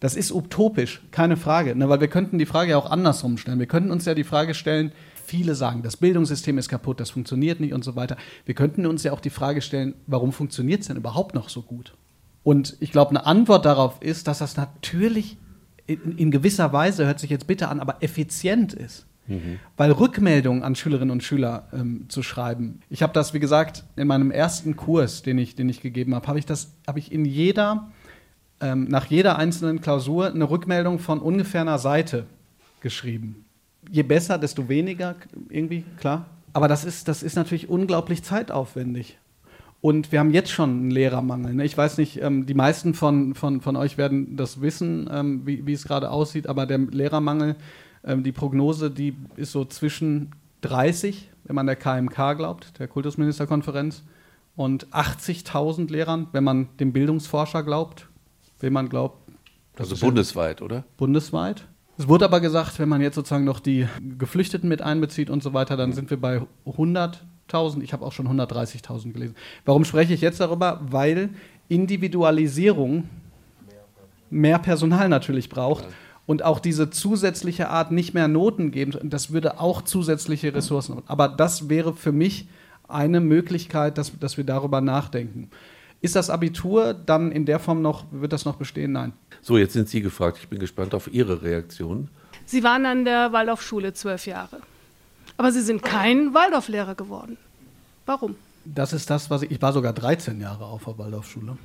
Das 0.00 0.16
ist 0.16 0.32
utopisch, 0.32 1.02
keine 1.10 1.36
Frage, 1.36 1.76
ne, 1.76 1.88
weil 1.88 2.00
wir 2.00 2.08
könnten 2.08 2.38
die 2.38 2.46
Frage 2.46 2.70
ja 2.70 2.78
auch 2.78 2.90
andersrum 2.90 3.36
stellen. 3.36 3.58
Wir 3.58 3.66
könnten 3.66 3.90
uns 3.90 4.06
ja 4.06 4.14
die 4.14 4.24
Frage 4.24 4.54
stellen, 4.54 4.92
viele 5.14 5.54
sagen, 5.54 5.82
das 5.82 5.98
Bildungssystem 5.98 6.58
ist 6.58 6.68
kaputt, 6.68 7.00
das 7.00 7.10
funktioniert 7.10 7.60
nicht 7.60 7.74
und 7.74 7.84
so 7.84 7.96
weiter. 7.96 8.16
Wir 8.46 8.54
könnten 8.54 8.86
uns 8.86 9.04
ja 9.04 9.12
auch 9.12 9.20
die 9.20 9.30
Frage 9.30 9.60
stellen, 9.60 9.94
warum 10.06 10.32
funktioniert 10.32 10.80
es 10.80 10.88
denn 10.88 10.96
überhaupt 10.96 11.34
noch 11.34 11.50
so 11.50 11.62
gut? 11.62 11.94
Und 12.42 12.76
ich 12.80 12.90
glaube, 12.90 13.10
eine 13.10 13.26
Antwort 13.26 13.66
darauf 13.66 14.00
ist, 14.00 14.26
dass 14.26 14.38
das 14.38 14.56
natürlich 14.56 15.36
in, 15.86 16.16
in 16.16 16.30
gewisser 16.30 16.72
Weise, 16.72 17.06
hört 17.06 17.20
sich 17.20 17.30
jetzt 17.30 17.46
bitter 17.46 17.70
an, 17.70 17.80
aber 17.80 18.02
effizient 18.02 18.72
ist. 18.72 19.06
Mhm. 19.26 19.58
Weil 19.76 19.92
Rückmeldungen 19.92 20.62
an 20.62 20.74
Schülerinnen 20.74 21.10
und 21.10 21.22
Schüler 21.22 21.68
ähm, 21.72 22.06
zu 22.08 22.22
schreiben. 22.22 22.80
Ich 22.88 23.02
habe 23.02 23.12
das, 23.12 23.34
wie 23.34 23.40
gesagt, 23.40 23.84
in 23.96 24.08
meinem 24.08 24.30
ersten 24.30 24.76
Kurs, 24.76 25.22
den 25.22 25.38
ich, 25.38 25.54
den 25.54 25.68
ich 25.68 25.80
gegeben 25.80 26.14
habe, 26.14 26.26
habe 26.26 26.38
ich 26.38 26.46
das, 26.46 26.72
habe 26.86 26.98
ich 26.98 27.12
in 27.12 27.24
jeder 27.24 27.88
ähm, 28.60 28.84
nach 28.84 29.06
jeder 29.06 29.38
einzelnen 29.38 29.80
Klausur 29.80 30.28
eine 30.28 30.48
Rückmeldung 30.48 30.98
von 30.98 31.20
ungefähr 31.20 31.62
einer 31.62 31.78
Seite 31.78 32.26
geschrieben. 32.80 33.44
Je 33.90 34.02
besser, 34.02 34.38
desto 34.38 34.68
weniger, 34.68 35.16
irgendwie, 35.48 35.84
klar. 35.98 36.26
Aber 36.52 36.68
das 36.68 36.84
ist, 36.84 37.08
das 37.08 37.22
ist 37.22 37.36
natürlich 37.36 37.68
unglaublich 37.68 38.22
zeitaufwendig. 38.22 39.18
Und 39.80 40.12
wir 40.12 40.18
haben 40.18 40.30
jetzt 40.30 40.50
schon 40.50 40.70
einen 40.70 40.90
Lehrermangel. 40.90 41.54
Ne? 41.54 41.64
Ich 41.64 41.76
weiß 41.76 41.96
nicht, 41.96 42.20
ähm, 42.20 42.44
die 42.44 42.54
meisten 42.54 42.92
von, 42.92 43.34
von, 43.34 43.62
von 43.62 43.76
euch 43.76 43.96
werden 43.96 44.36
das 44.36 44.60
wissen, 44.60 45.08
ähm, 45.10 45.46
wie, 45.46 45.66
wie 45.66 45.72
es 45.72 45.84
gerade 45.84 46.10
aussieht, 46.10 46.46
aber 46.46 46.66
der 46.66 46.78
Lehrermangel, 46.78 47.56
ähm, 48.04 48.22
die 48.22 48.32
Prognose, 48.32 48.90
die 48.90 49.16
ist 49.36 49.52
so 49.52 49.64
zwischen 49.64 50.32
30, 50.60 51.30
wenn 51.44 51.56
man 51.56 51.66
der 51.66 51.76
KMK 51.76 52.36
glaubt, 52.36 52.78
der 52.78 52.88
Kultusministerkonferenz, 52.88 54.02
und 54.56 54.88
80.000 54.88 55.90
Lehrern, 55.90 56.26
wenn 56.32 56.44
man 56.44 56.68
dem 56.78 56.92
Bildungsforscher 56.92 57.62
glaubt 57.62 58.09
wem 58.60 58.72
man 58.72 58.88
glaubt. 58.88 59.18
Also 59.78 59.96
bundesweit, 59.96 60.62
oder? 60.62 60.84
Bundesweit. 60.96 61.66
Es 61.96 62.08
wurde 62.08 62.24
aber 62.24 62.40
gesagt, 62.40 62.78
wenn 62.78 62.88
man 62.88 63.00
jetzt 63.00 63.14
sozusagen 63.14 63.44
noch 63.44 63.60
die 63.60 63.86
Geflüchteten 64.18 64.68
mit 64.68 64.80
einbezieht 64.80 65.28
und 65.28 65.42
so 65.42 65.52
weiter, 65.52 65.76
dann 65.76 65.92
sind 65.92 66.10
wir 66.10 66.18
bei 66.18 66.40
100.000. 66.66 67.82
Ich 67.82 67.92
habe 67.92 68.04
auch 68.04 68.12
schon 68.12 68.26
130.000 68.26 69.12
gelesen. 69.12 69.34
Warum 69.64 69.84
spreche 69.84 70.14
ich 70.14 70.22
jetzt 70.22 70.40
darüber? 70.40 70.80
Weil 70.82 71.30
Individualisierung 71.68 73.08
mehr 74.30 74.58
Personal 74.58 75.08
natürlich 75.08 75.48
braucht. 75.48 75.84
Und 76.26 76.44
auch 76.44 76.60
diese 76.60 76.90
zusätzliche 76.90 77.70
Art 77.70 77.90
nicht 77.90 78.14
mehr 78.14 78.28
Noten 78.28 78.70
geben, 78.70 79.10
das 79.10 79.32
würde 79.32 79.58
auch 79.58 79.82
zusätzliche 79.82 80.54
Ressourcen. 80.54 81.02
Aber 81.06 81.28
das 81.28 81.68
wäre 81.68 81.92
für 81.92 82.12
mich 82.12 82.48
eine 82.88 83.20
Möglichkeit, 83.20 83.98
dass, 83.98 84.16
dass 84.18 84.36
wir 84.36 84.44
darüber 84.44 84.80
nachdenken. 84.80 85.50
Ist 86.02 86.16
das 86.16 86.30
Abitur 86.30 86.94
dann 86.94 87.30
in 87.30 87.44
der 87.44 87.58
Form 87.58 87.82
noch, 87.82 88.06
wird 88.10 88.32
das 88.32 88.44
noch 88.44 88.56
bestehen? 88.56 88.92
Nein. 88.92 89.12
So, 89.42 89.58
jetzt 89.58 89.74
sind 89.74 89.88
Sie 89.88 90.00
gefragt. 90.00 90.38
Ich 90.40 90.48
bin 90.48 90.58
gespannt 90.58 90.94
auf 90.94 91.12
Ihre 91.12 91.42
Reaktion. 91.42 92.08
Sie 92.46 92.64
waren 92.64 92.86
an 92.86 93.04
der 93.04 93.32
Waldorfschule 93.32 93.92
zwölf 93.92 94.26
Jahre. 94.26 94.60
Aber 95.36 95.52
Sie 95.52 95.60
sind 95.60 95.82
kein 95.82 96.32
Waldorflehrer 96.34 96.94
geworden. 96.94 97.36
Warum? 98.06 98.34
Das 98.64 98.92
ist 98.92 99.10
das, 99.10 99.30
was 99.30 99.42
ich. 99.42 99.50
Ich 99.50 99.62
war 99.62 99.72
sogar 99.72 99.92
13 99.92 100.40
Jahre 100.40 100.64
auf 100.64 100.84
der 100.84 100.98
Waldorfschule. 100.98 101.56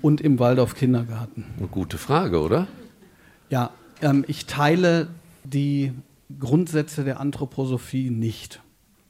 Und 0.00 0.20
im 0.20 0.38
Waldorf 0.38 0.74
Kindergarten. 0.74 1.44
Eine 1.58 1.68
gute 1.68 1.98
Frage, 1.98 2.40
oder? 2.40 2.66
Ja, 3.50 3.70
ähm, 4.00 4.24
ich 4.26 4.46
teile 4.46 5.08
die 5.44 5.92
Grundsätze 6.40 7.04
der 7.04 7.20
Anthroposophie 7.20 8.10
nicht. 8.10 8.60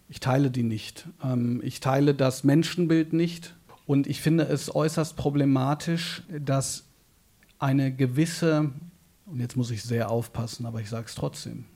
Ich 0.08 0.20
teile 0.20 0.50
die 0.50 0.62
nicht. 0.62 1.06
Ähm, 1.24 1.60
ich 1.64 1.80
teile 1.80 2.14
das 2.14 2.44
Menschenbild 2.44 3.12
nicht. 3.12 3.54
Und 3.92 4.06
ich 4.06 4.22
finde 4.22 4.44
es 4.44 4.74
äußerst 4.74 5.16
problematisch, 5.16 6.22
dass 6.30 6.84
eine 7.58 7.94
gewisse, 7.94 8.70
und 9.26 9.38
jetzt 9.38 9.54
muss 9.54 9.70
ich 9.70 9.82
sehr 9.82 10.10
aufpassen, 10.10 10.64
aber 10.64 10.80
ich 10.80 10.88
sage 10.88 11.04
es 11.08 11.14
trotzdem, 11.14 11.66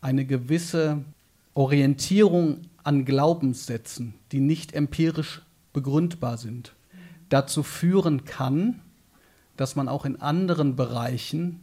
eine 0.00 0.24
gewisse 0.26 1.04
Orientierung 1.54 2.62
an 2.82 3.04
Glaubenssätzen, 3.04 4.14
die 4.32 4.40
nicht 4.40 4.72
empirisch 4.72 5.42
begründbar 5.72 6.38
sind, 6.38 6.74
dazu 7.28 7.62
führen 7.62 8.24
kann, 8.24 8.80
dass 9.56 9.76
man 9.76 9.88
auch 9.88 10.04
in 10.04 10.20
anderen 10.20 10.74
Bereichen 10.74 11.60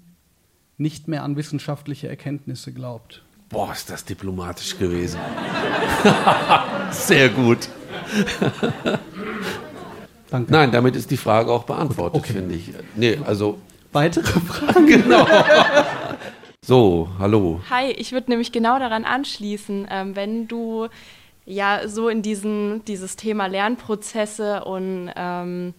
nicht 0.78 1.10
mehr 1.10 1.24
an 1.24 1.36
wissenschaftliche 1.36 2.08
Erkenntnisse 2.08 2.72
glaubt. 2.72 3.26
Boah, 3.50 3.74
ist 3.74 3.90
das 3.90 4.06
diplomatisch 4.06 4.80
gewesen. 4.80 5.20
Sehr 6.92 7.28
gut. 7.28 7.68
Danke. 10.32 10.52
Nein, 10.52 10.72
damit 10.72 10.96
ist 10.96 11.12
die 11.12 11.18
Frage 11.18 11.52
auch 11.52 11.66
beantwortet, 11.66 12.22
okay. 12.22 12.34
finde 12.34 12.56
ich. 12.56 12.72
Nee, 12.96 13.20
also. 13.26 13.60
Weitere 13.92 14.40
Fragen? 14.40 14.88
genau. 14.88 15.28
So, 16.66 17.10
hallo. 17.20 17.60
Hi, 17.70 17.92
ich 17.92 18.14
würde 18.14 18.32
nämlich 18.32 18.54
genau 18.54 18.80
daran 18.80 19.04
anschließen, 19.04 19.88
ähm, 19.92 20.16
wenn 20.16 20.48
du 20.48 20.88
ja 21.46 21.82
so 21.88 22.08
in 22.08 22.22
diesen, 22.22 22.86
dieses 22.86 23.18
Thema 23.18 23.48
Lernprozesse 23.48 24.64
und 24.64 25.12
ähm, 25.18 25.74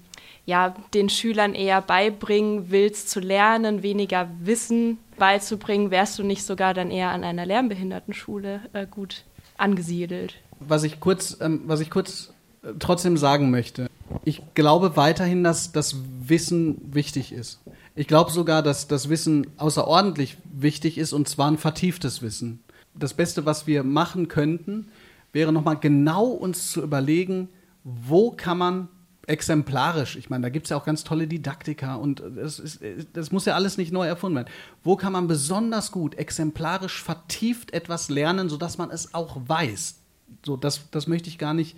ja, 0.45 0.75
den 0.93 1.09
Schülern 1.09 1.55
eher 1.55 1.81
beibringen 1.81 2.71
willst 2.71 3.09
zu 3.09 3.21
lernen, 3.21 3.83
weniger 3.83 4.29
Wissen 4.41 4.99
beizubringen, 5.17 5.91
wärst 5.91 6.19
du 6.19 6.25
nicht 6.25 6.43
sogar 6.43 6.75
dann 6.75 6.91
eher 6.91 7.11
an 7.11 7.25
einer 7.25 7.47
Lernbehindertenschule 7.47 8.61
äh, 8.75 8.87
gut 8.87 9.25
angesiedelt? 9.57 10.35
Was 10.61 10.83
ich 10.83 11.01
kurz, 11.01 11.39
ähm, 11.41 11.63
was 11.65 11.81
ich 11.81 11.89
kurz 11.89 12.35
äh, 12.63 12.73
trotzdem 12.79 13.17
sagen 13.17 13.51
möchte, 13.51 13.89
ich 14.25 14.43
glaube 14.55 14.97
weiterhin, 14.97 15.43
dass 15.45 15.73
das 15.73 15.97
Wissen 16.27 16.81
wichtig 16.95 17.33
ist. 17.33 17.61
Ich 17.95 18.07
glaube 18.07 18.31
sogar, 18.31 18.63
dass 18.63 18.89
das 18.89 19.09
Wissen 19.09 19.49
außerordentlich 19.57 20.39
wichtig 20.53 20.99
ist 20.99 21.13
und 21.13 21.29
zwar 21.29 21.51
ein 21.51 21.59
vertieftes 21.59 22.23
Wissen. 22.23 22.63
Das 22.95 23.15
Beste, 23.15 23.47
was 23.47 23.67
wir 23.67 23.83
machen 23.83 24.29
könnten, 24.29 24.89
wäre 25.33 25.53
nochmal 25.53 25.79
genau 25.79 26.27
uns 26.27 26.71
zu 26.71 26.83
überlegen, 26.83 27.49
wo 27.85 28.31
kann 28.31 28.59
man 28.59 28.89
exemplarisch. 29.27 30.17
Ich 30.17 30.31
meine, 30.31 30.43
da 30.43 30.49
gibt 30.49 30.67
es 30.67 30.71
ja 30.71 30.77
auch 30.77 30.85
ganz 30.85 31.05
tolle 31.05 31.27
Didaktika 31.27 31.95
und 31.95 32.23
das, 32.37 32.59
ist, 32.59 32.81
das 33.13 33.31
muss 33.31 33.45
ja 33.45 33.55
alles 33.55 33.79
nicht 33.79 33.93
neu 33.93 34.07
erfunden 34.07 34.37
werden. 34.37 34.53
Wo 34.83 34.97
kann 34.97 35.13
man 35.13 35.29
besonders 35.29 35.93
gut 35.93 36.17
exemplarisch 36.17 37.03
vertieft 37.03 37.73
etwas 37.73 38.11
lernen, 38.11 38.49
sodass 38.49 38.79
man 38.79 38.91
es 38.91 39.15
auch 39.15 39.41
weiß? 39.47 39.97
So, 40.45 40.57
das, 40.57 40.91
das 40.91 41.07
möchte 41.07 41.29
ich 41.29 41.39
gar 41.39 41.55
nicht, 41.55 41.77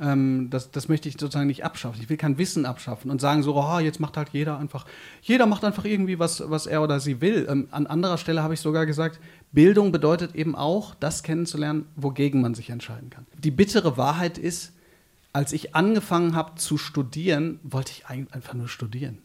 ähm, 0.00 0.48
das, 0.50 0.70
das 0.70 0.88
möchte 0.88 1.08
ich 1.08 1.14
sozusagen 1.18 1.46
nicht 1.46 1.64
abschaffen. 1.64 2.00
Ich 2.02 2.08
will 2.08 2.16
kein 2.16 2.38
Wissen 2.38 2.66
abschaffen 2.66 3.10
und 3.10 3.20
sagen 3.20 3.42
so, 3.42 3.54
oh, 3.56 3.78
jetzt 3.78 4.00
macht 4.00 4.16
halt 4.16 4.30
jeder 4.30 4.58
einfach, 4.58 4.86
jeder 5.22 5.46
macht 5.46 5.64
einfach 5.64 5.84
irgendwie 5.84 6.18
was, 6.18 6.42
was 6.50 6.66
er 6.66 6.82
oder 6.82 7.00
sie 7.00 7.20
will. 7.20 7.46
Ähm, 7.48 7.68
an 7.70 7.86
anderer 7.86 8.18
Stelle 8.18 8.42
habe 8.42 8.54
ich 8.54 8.60
sogar 8.60 8.86
gesagt, 8.86 9.20
Bildung 9.52 9.92
bedeutet 9.92 10.34
eben 10.34 10.56
auch, 10.56 10.94
das 10.94 11.22
kennenzulernen, 11.22 11.86
wogegen 11.96 12.40
man 12.40 12.54
sich 12.54 12.70
entscheiden 12.70 13.10
kann. 13.10 13.26
Die 13.38 13.52
bittere 13.52 13.96
Wahrheit 13.96 14.38
ist, 14.38 14.72
als 15.32 15.52
ich 15.52 15.74
angefangen 15.74 16.34
habe 16.34 16.56
zu 16.56 16.76
studieren, 16.78 17.60
wollte 17.62 17.92
ich 17.92 18.06
einfach 18.06 18.54
nur 18.54 18.68
studieren. 18.68 19.18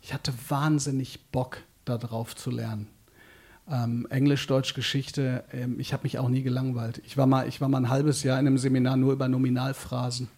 Ich 0.00 0.14
hatte 0.14 0.32
wahnsinnig 0.48 1.30
Bock 1.32 1.58
darauf 1.84 2.36
zu 2.36 2.50
lernen. 2.50 2.88
Ähm, 3.70 4.06
Englisch, 4.08 4.46
Deutsch, 4.46 4.72
Geschichte, 4.74 5.44
ähm, 5.52 5.78
ich 5.78 5.92
habe 5.92 6.04
mich 6.04 6.18
auch 6.18 6.28
nie 6.28 6.42
gelangweilt. 6.42 7.02
Ich 7.04 7.16
war, 7.16 7.26
mal, 7.26 7.46
ich 7.46 7.60
war 7.60 7.68
mal 7.68 7.78
ein 7.78 7.90
halbes 7.90 8.22
Jahr 8.22 8.40
in 8.40 8.46
einem 8.46 8.58
Seminar 8.58 8.96
nur 8.96 9.12
über 9.12 9.28
Nominalphrasen. 9.28 10.28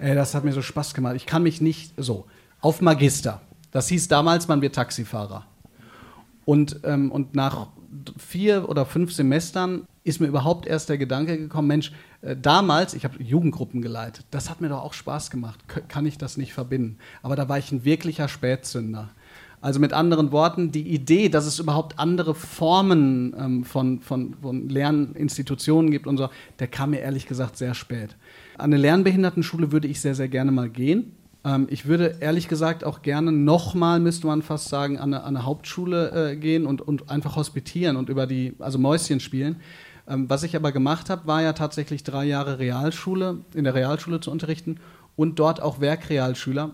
Ey, 0.00 0.14
das 0.14 0.34
hat 0.34 0.44
mir 0.44 0.52
so 0.52 0.62
Spaß 0.62 0.94
gemacht. 0.94 1.16
Ich 1.16 1.26
kann 1.26 1.42
mich 1.42 1.60
nicht 1.60 1.92
so. 1.96 2.26
Auf 2.60 2.80
Magister. 2.80 3.40
Das 3.72 3.88
hieß 3.88 4.08
damals, 4.08 4.46
man 4.46 4.62
wird 4.62 4.76
Taxifahrer. 4.76 5.44
Und, 6.44 6.80
ähm, 6.84 7.10
und 7.10 7.34
nach 7.34 7.68
vier 8.16 8.68
oder 8.68 8.86
fünf 8.86 9.12
Semestern 9.12 9.86
ist 10.04 10.20
mir 10.20 10.28
überhaupt 10.28 10.66
erst 10.66 10.88
der 10.88 10.98
Gedanke 10.98 11.36
gekommen, 11.36 11.68
Mensch, 11.68 11.92
äh, 12.22 12.36
damals, 12.36 12.94
ich 12.94 13.04
habe 13.04 13.22
Jugendgruppen 13.22 13.82
geleitet, 13.82 14.24
das 14.30 14.48
hat 14.48 14.60
mir 14.60 14.68
doch 14.68 14.82
auch 14.82 14.94
Spaß 14.94 15.30
gemacht. 15.30 15.60
Kann 15.88 16.06
ich 16.06 16.16
das 16.16 16.36
nicht 16.36 16.54
verbinden? 16.54 16.98
Aber 17.22 17.36
da 17.36 17.48
war 17.48 17.58
ich 17.58 17.72
ein 17.72 17.84
wirklicher 17.84 18.28
Spätzünder. 18.28 19.10
Also 19.60 19.80
mit 19.80 19.92
anderen 19.92 20.30
Worten, 20.30 20.70
die 20.70 20.86
Idee, 20.86 21.28
dass 21.28 21.46
es 21.46 21.58
überhaupt 21.58 21.98
andere 21.98 22.34
Formen 22.34 23.34
ähm, 23.36 23.64
von, 23.64 24.00
von, 24.00 24.34
von 24.40 24.68
Lerninstitutionen 24.68 25.90
gibt 25.90 26.06
und 26.06 26.16
so, 26.16 26.28
der 26.60 26.68
kam 26.68 26.90
mir 26.90 27.00
ehrlich 27.00 27.26
gesagt 27.26 27.56
sehr 27.56 27.74
spät. 27.74 28.16
An 28.56 28.72
eine 28.72 28.76
Lernbehindertenschule 28.76 29.72
würde 29.72 29.88
ich 29.88 30.00
sehr, 30.00 30.14
sehr 30.14 30.28
gerne 30.28 30.52
mal 30.52 30.68
gehen. 30.68 31.12
Ähm, 31.44 31.66
ich 31.70 31.86
würde 31.86 32.16
ehrlich 32.20 32.46
gesagt 32.46 32.84
auch 32.84 33.02
gerne 33.02 33.32
nochmal, 33.32 33.98
müsste 33.98 34.28
man 34.28 34.42
fast 34.42 34.68
sagen, 34.68 34.98
an 34.98 35.12
eine, 35.12 35.24
an 35.24 35.36
eine 35.36 35.44
Hauptschule 35.44 36.32
äh, 36.32 36.36
gehen 36.36 36.64
und, 36.64 36.80
und 36.80 37.10
einfach 37.10 37.34
hospitieren 37.34 37.96
und 37.96 38.08
über 38.08 38.26
die, 38.26 38.54
also 38.60 38.78
Mäuschen 38.78 39.18
spielen. 39.18 39.56
Ähm, 40.06 40.30
was 40.30 40.44
ich 40.44 40.54
aber 40.54 40.70
gemacht 40.70 41.10
habe, 41.10 41.26
war 41.26 41.42
ja 41.42 41.52
tatsächlich 41.52 42.04
drei 42.04 42.24
Jahre 42.24 42.60
Realschule, 42.60 43.38
in 43.54 43.64
der 43.64 43.74
Realschule 43.74 44.20
zu 44.20 44.30
unterrichten 44.30 44.78
und 45.16 45.38
dort 45.38 45.60
auch 45.60 45.80
Werkrealschüler 45.80 46.70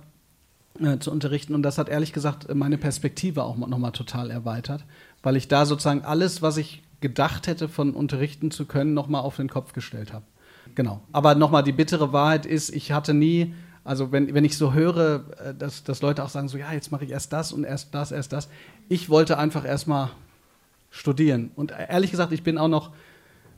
äh, 0.80 0.98
zu 0.98 1.10
unterrichten. 1.10 1.54
Und 1.54 1.62
das 1.62 1.78
hat 1.78 1.88
ehrlich 1.88 2.12
gesagt 2.12 2.52
meine 2.54 2.78
Perspektive 2.78 3.44
auch 3.44 3.56
nochmal 3.56 3.92
total 3.92 4.30
erweitert, 4.30 4.84
weil 5.22 5.36
ich 5.36 5.48
da 5.48 5.66
sozusagen 5.66 6.04
alles, 6.04 6.42
was 6.42 6.56
ich 6.56 6.82
gedacht 7.00 7.46
hätte, 7.46 7.68
von 7.68 7.92
unterrichten 7.92 8.50
zu 8.50 8.64
können, 8.64 8.94
nochmal 8.94 9.22
auf 9.22 9.36
den 9.36 9.48
Kopf 9.48 9.72
gestellt 9.72 10.12
habe. 10.12 10.24
Genau. 10.74 11.02
Aber 11.12 11.34
nochmal, 11.34 11.62
die 11.62 11.72
bittere 11.72 12.12
Wahrheit 12.12 12.46
ist, 12.46 12.74
ich 12.74 12.92
hatte 12.92 13.14
nie, 13.14 13.54
also 13.84 14.10
wenn, 14.10 14.32
wenn 14.34 14.44
ich 14.44 14.56
so 14.56 14.72
höre, 14.72 15.24
äh, 15.44 15.54
dass, 15.54 15.84
dass 15.84 16.02
Leute 16.02 16.24
auch 16.24 16.28
sagen, 16.28 16.48
so 16.48 16.56
ja, 16.56 16.72
jetzt 16.72 16.90
mache 16.90 17.04
ich 17.04 17.10
erst 17.10 17.32
das 17.32 17.52
und 17.52 17.64
erst 17.64 17.94
das, 17.94 18.10
erst 18.10 18.32
das. 18.32 18.48
Ich 18.88 19.10
wollte 19.10 19.38
einfach 19.38 19.64
erstmal 19.64 20.10
studieren. 20.90 21.50
Und 21.56 21.72
ehrlich 21.72 22.10
gesagt, 22.10 22.32
ich 22.32 22.42
bin 22.42 22.56
auch 22.56 22.68
noch 22.68 22.92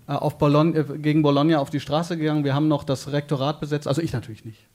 äh, 0.08 0.12
auf 0.12 0.38
Bologna, 0.38 0.82
gegen 0.82 1.22
Bologna 1.22 1.58
auf 1.58 1.70
die 1.70 1.80
Straße 1.80 2.16
gegangen. 2.16 2.44
Wir 2.44 2.54
haben 2.54 2.68
noch 2.68 2.84
das 2.84 3.12
Rektorat 3.12 3.60
besetzt, 3.60 3.86
also 3.86 4.02
ich 4.02 4.12
natürlich 4.12 4.44
nicht. 4.44 4.66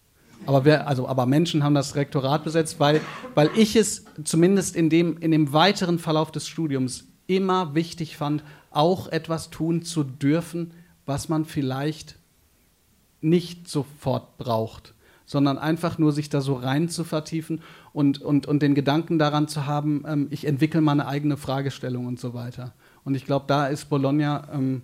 Aber, 0.45 0.65
wer, 0.65 0.87
also, 0.87 1.07
aber 1.07 1.25
Menschen 1.25 1.63
haben 1.63 1.75
das 1.75 1.95
Rektorat 1.95 2.43
besetzt, 2.43 2.79
weil, 2.79 3.01
weil 3.35 3.49
ich 3.55 3.75
es 3.75 4.05
zumindest 4.23 4.75
in 4.75 4.89
dem, 4.89 5.17
in 5.17 5.31
dem 5.31 5.53
weiteren 5.53 5.99
Verlauf 5.99 6.31
des 6.31 6.47
Studiums 6.47 7.07
immer 7.27 7.75
wichtig 7.75 8.17
fand, 8.17 8.43
auch 8.71 9.07
etwas 9.07 9.49
tun 9.49 9.83
zu 9.83 10.03
dürfen, 10.03 10.73
was 11.05 11.29
man 11.29 11.45
vielleicht 11.45 12.17
nicht 13.21 13.67
sofort 13.67 14.37
braucht, 14.37 14.93
sondern 15.25 15.57
einfach 15.57 15.97
nur 15.97 16.11
sich 16.11 16.29
da 16.29 16.41
so 16.41 16.55
rein 16.55 16.89
zu 16.89 17.03
vertiefen 17.03 17.61
und, 17.93 18.21
und, 18.21 18.47
und 18.47 18.61
den 18.61 18.75
Gedanken 18.75 19.19
daran 19.19 19.47
zu 19.47 19.65
haben, 19.65 20.03
ähm, 20.07 20.27
ich 20.31 20.45
entwickle 20.45 20.81
meine 20.81 21.07
eigene 21.07 21.37
Fragestellung 21.37 22.07
und 22.07 22.19
so 22.19 22.33
weiter. 22.33 22.73
Und 23.03 23.15
ich 23.15 23.25
glaube, 23.25 23.45
da 23.47 23.67
ist 23.67 23.85
Bologna 23.89 24.47
ähm, 24.53 24.81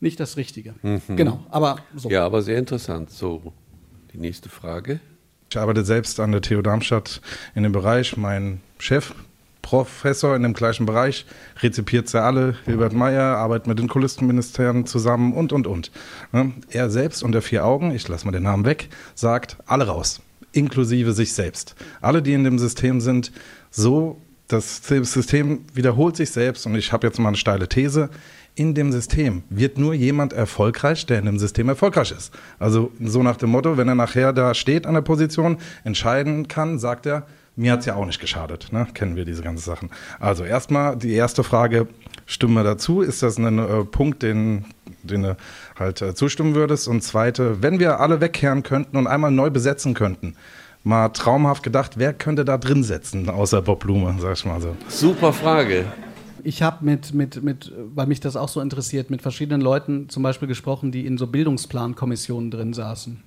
nicht 0.00 0.20
das 0.20 0.36
Richtige. 0.36 0.74
Mhm. 0.82 1.16
Genau, 1.16 1.40
aber 1.50 1.78
so. 1.94 2.08
Ja, 2.10 2.24
aber 2.24 2.42
sehr 2.42 2.58
interessant. 2.58 3.10
So, 3.10 3.52
die 4.12 4.18
nächste 4.18 4.48
Frage. 4.48 5.00
Ich 5.50 5.58
arbeite 5.58 5.84
selbst 5.84 6.20
an 6.20 6.32
der 6.32 6.42
TU 6.42 6.62
Darmstadt 6.62 7.20
in 7.54 7.62
dem 7.62 7.72
Bereich. 7.72 8.16
Mein 8.16 8.60
Chef, 8.78 9.14
Professor 9.62 10.36
in 10.36 10.42
dem 10.42 10.52
gleichen 10.52 10.86
Bereich, 10.86 11.26
rezipiert 11.60 12.08
sie 12.08 12.22
alle. 12.22 12.56
Hilbert 12.64 12.92
Meyer 12.92 13.36
arbeitet 13.36 13.66
mit 13.66 13.78
den 13.78 13.88
Kulistenministerien 13.88 14.86
zusammen 14.86 15.32
und, 15.32 15.52
und, 15.52 15.66
und. 15.66 15.90
Ne? 16.32 16.52
Er 16.70 16.90
selbst 16.90 17.22
unter 17.22 17.42
vier 17.42 17.64
Augen, 17.64 17.90
ich 17.90 18.06
lasse 18.08 18.26
mal 18.26 18.32
den 18.32 18.42
Namen 18.42 18.64
weg, 18.64 18.88
sagt, 19.14 19.56
alle 19.66 19.86
raus, 19.86 20.20
inklusive 20.52 21.12
sich 21.12 21.32
selbst. 21.32 21.74
Alle, 22.00 22.22
die 22.22 22.34
in 22.34 22.44
dem 22.44 22.58
System 22.58 23.00
sind, 23.00 23.32
so, 23.70 24.20
das 24.48 24.82
System 24.86 25.64
wiederholt 25.74 26.16
sich 26.16 26.30
selbst 26.30 26.66
und 26.66 26.74
ich 26.74 26.92
habe 26.92 27.06
jetzt 27.06 27.18
mal 27.18 27.28
eine 27.28 27.36
steile 27.36 27.68
These 27.68 28.08
in 28.58 28.74
dem 28.74 28.90
System 28.90 29.44
wird 29.50 29.78
nur 29.78 29.94
jemand 29.94 30.32
erfolgreich, 30.32 31.06
der 31.06 31.20
in 31.20 31.26
dem 31.26 31.38
System 31.38 31.68
erfolgreich 31.68 32.10
ist. 32.10 32.34
Also 32.58 32.90
so 33.00 33.22
nach 33.22 33.36
dem 33.36 33.50
Motto, 33.50 33.76
wenn 33.76 33.88
er 33.88 33.94
nachher 33.94 34.32
da 34.32 34.52
steht 34.52 34.86
an 34.86 34.94
der 34.94 35.02
Position, 35.02 35.58
entscheiden 35.84 36.48
kann, 36.48 36.78
sagt 36.78 37.06
er, 37.06 37.24
mir 37.54 37.72
hat 37.72 37.80
es 37.80 37.86
ja 37.86 37.94
auch 37.94 38.06
nicht 38.06 38.20
geschadet. 38.20 38.72
Ne? 38.72 38.86
Kennen 38.94 39.14
wir 39.14 39.24
diese 39.24 39.42
ganzen 39.42 39.64
Sachen. 39.64 39.90
Also 40.18 40.44
erstmal 40.44 40.96
die 40.96 41.12
erste 41.12 41.44
Frage, 41.44 41.86
stimmen 42.26 42.54
wir 42.54 42.64
dazu? 42.64 43.00
Ist 43.00 43.22
das 43.22 43.38
ein 43.38 43.58
äh, 43.58 43.84
Punkt, 43.84 44.22
den, 44.22 44.64
den 45.02 45.22
du 45.22 45.36
halt 45.78 46.02
äh, 46.02 46.14
zustimmen 46.14 46.56
würdest? 46.56 46.88
Und 46.88 47.02
zweite, 47.02 47.62
wenn 47.62 47.78
wir 47.78 48.00
alle 48.00 48.20
wegkehren 48.20 48.64
könnten 48.64 48.96
und 48.96 49.06
einmal 49.06 49.30
neu 49.30 49.50
besetzen 49.50 49.94
könnten, 49.94 50.34
mal 50.82 51.10
traumhaft 51.10 51.62
gedacht, 51.62 51.92
wer 51.96 52.12
könnte 52.12 52.44
da 52.44 52.58
drin 52.58 52.82
setzen, 52.82 53.28
außer 53.28 53.62
Bob 53.62 53.80
Blume, 53.80 54.16
sag 54.18 54.34
ich 54.34 54.44
mal 54.44 54.60
so. 54.60 54.76
Super 54.88 55.32
Frage. 55.32 55.84
Ich 56.48 56.62
habe 56.62 56.82
mit, 56.82 57.12
mit, 57.12 57.42
mit, 57.42 57.74
weil 57.76 58.06
mich 58.06 58.20
das 58.20 58.34
auch 58.34 58.48
so 58.48 58.62
interessiert, 58.62 59.10
mit 59.10 59.20
verschiedenen 59.20 59.60
Leuten 59.60 60.08
zum 60.08 60.22
Beispiel 60.22 60.48
gesprochen, 60.48 60.90
die 60.92 61.04
in 61.04 61.18
so 61.18 61.26
Bildungsplankommissionen 61.26 62.50
drin 62.50 62.72
saßen. 62.72 63.22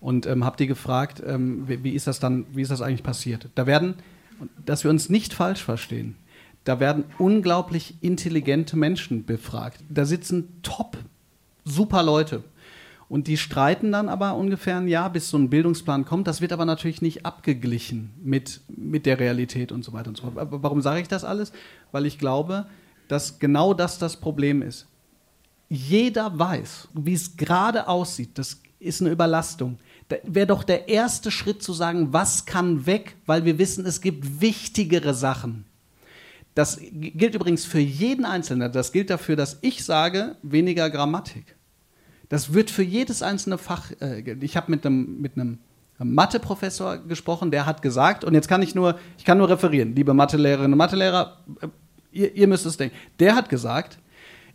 Und 0.00 0.24
ähm, 0.26 0.44
habe 0.44 0.56
die 0.56 0.68
gefragt, 0.68 1.20
ähm, 1.26 1.64
wie, 1.66 1.82
wie, 1.82 1.90
ist 1.90 2.06
das 2.06 2.20
dann, 2.20 2.46
wie 2.52 2.62
ist 2.62 2.70
das 2.70 2.80
eigentlich 2.80 3.02
passiert? 3.02 3.48
Da 3.56 3.66
werden, 3.66 3.94
dass 4.64 4.84
wir 4.84 4.90
uns 4.92 5.08
nicht 5.08 5.34
falsch 5.34 5.64
verstehen, 5.64 6.14
da 6.62 6.78
werden 6.78 7.02
unglaublich 7.18 7.96
intelligente 8.02 8.76
Menschen 8.76 9.24
befragt. 9.24 9.80
Da 9.88 10.04
sitzen 10.04 10.60
top, 10.62 10.96
super 11.64 12.04
Leute. 12.04 12.44
Und 13.10 13.26
die 13.26 13.36
streiten 13.36 13.90
dann 13.90 14.08
aber 14.08 14.36
ungefähr 14.36 14.76
ein 14.76 14.86
Jahr, 14.86 15.10
bis 15.10 15.30
so 15.30 15.36
ein 15.36 15.50
Bildungsplan 15.50 16.04
kommt. 16.04 16.28
Das 16.28 16.40
wird 16.40 16.52
aber 16.52 16.64
natürlich 16.64 17.02
nicht 17.02 17.26
abgeglichen 17.26 18.12
mit, 18.22 18.60
mit 18.68 19.04
der 19.04 19.18
Realität 19.18 19.72
und 19.72 19.84
so 19.84 19.92
weiter 19.92 20.10
und 20.10 20.16
so 20.16 20.22
fort. 20.22 20.38
Aber 20.38 20.62
warum 20.62 20.80
sage 20.80 21.00
ich 21.00 21.08
das 21.08 21.24
alles? 21.24 21.50
Weil 21.90 22.06
ich 22.06 22.20
glaube, 22.20 22.66
dass 23.08 23.40
genau 23.40 23.74
das 23.74 23.98
das 23.98 24.16
Problem 24.16 24.62
ist. 24.62 24.86
Jeder 25.68 26.38
weiß, 26.38 26.86
wie 26.94 27.14
es 27.14 27.36
gerade 27.36 27.88
aussieht. 27.88 28.38
Das 28.38 28.62
ist 28.78 29.00
eine 29.00 29.10
Überlastung. 29.10 29.78
Da 30.08 30.18
wäre 30.22 30.46
doch 30.46 30.62
der 30.62 30.88
erste 30.88 31.32
Schritt 31.32 31.64
zu 31.64 31.72
sagen, 31.72 32.12
was 32.12 32.46
kann 32.46 32.86
weg, 32.86 33.16
weil 33.26 33.44
wir 33.44 33.58
wissen, 33.58 33.84
es 33.86 34.00
gibt 34.00 34.40
wichtigere 34.40 35.14
Sachen. 35.14 35.64
Das 36.54 36.80
gilt 36.80 37.34
übrigens 37.34 37.64
für 37.64 37.80
jeden 37.80 38.24
Einzelnen. 38.24 38.70
Das 38.70 38.92
gilt 38.92 39.10
dafür, 39.10 39.34
dass 39.34 39.58
ich 39.62 39.84
sage, 39.84 40.36
weniger 40.42 40.88
Grammatik. 40.90 41.56
Das 42.30 42.54
wird 42.54 42.70
für 42.70 42.82
jedes 42.82 43.22
einzelne 43.22 43.58
Fach. 43.58 43.90
Äh, 44.00 44.36
ich 44.40 44.56
habe 44.56 44.70
mit 44.70 44.86
einem 44.86 45.20
mit 45.20 45.36
einem 45.36 45.58
Mathe-Professor 46.02 46.96
gesprochen, 46.98 47.50
der 47.50 47.66
hat 47.66 47.82
gesagt, 47.82 48.24
und 48.24 48.32
jetzt 48.32 48.48
kann 48.48 48.62
ich 48.62 48.74
nur, 48.74 48.98
ich 49.18 49.26
kann 49.26 49.36
nur 49.36 49.50
referieren, 49.50 49.94
liebe 49.94 50.14
Mathelehrerinnen 50.14 50.72
und 50.72 50.78
Mathelehrer, 50.78 51.36
äh, 51.60 51.68
ihr, 52.12 52.34
ihr 52.34 52.46
müsst 52.46 52.64
es 52.64 52.78
denken. 52.78 52.96
Der 53.18 53.34
hat 53.34 53.50
gesagt, 53.50 53.98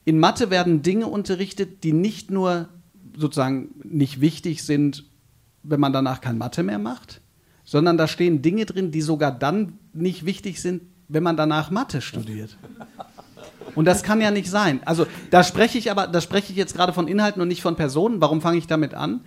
in 0.06 0.20
Mathe 0.20 0.50
werden 0.50 0.82
Dinge 0.82 1.08
unterrichtet, 1.08 1.84
die 1.84 1.94
nicht 1.94 2.32
nur 2.32 2.70
sozusagen 3.16 3.70
nicht 3.84 4.22
wichtig 4.22 4.64
sind, 4.64 5.06
wenn 5.64 5.80
man 5.80 5.94
danach 5.94 6.22
kein 6.22 6.38
Mathe 6.38 6.64
mehr 6.64 6.80
macht, 6.80 7.22
sondern 7.64 7.98
da 7.98 8.08
stehen 8.08 8.42
Dinge 8.42 8.66
drin, 8.66 8.92
die 8.92 9.02
sogar 9.02 9.32
dann 9.32 9.80
nicht 9.94 10.26
wichtig 10.26 10.62
sind, 10.62 10.84
wenn 11.08 11.24
man 11.24 11.38
danach 11.38 11.70
Mathe 11.72 12.02
studiert. 12.02 12.58
Und 13.74 13.86
das 13.86 14.04
kann 14.04 14.22
ja 14.22 14.32
nicht 14.32 14.50
sein. 14.50 14.82
Also 14.86 15.08
da 15.32 15.44
spreche 15.44 15.78
ich 15.78 15.90
aber, 15.90 16.08
da 16.08 16.22
spreche 16.22 16.52
ich 16.52 16.58
jetzt 16.58 16.76
gerade 16.76 16.94
von 16.94 17.08
Inhalten 17.08 17.42
und 17.42 17.48
nicht 17.48 17.62
von 17.62 17.76
Personen. 17.76 18.22
Warum 18.22 18.42
fange 18.42 18.58
ich 18.58 18.68
damit 18.68 18.94
an? 18.94 19.22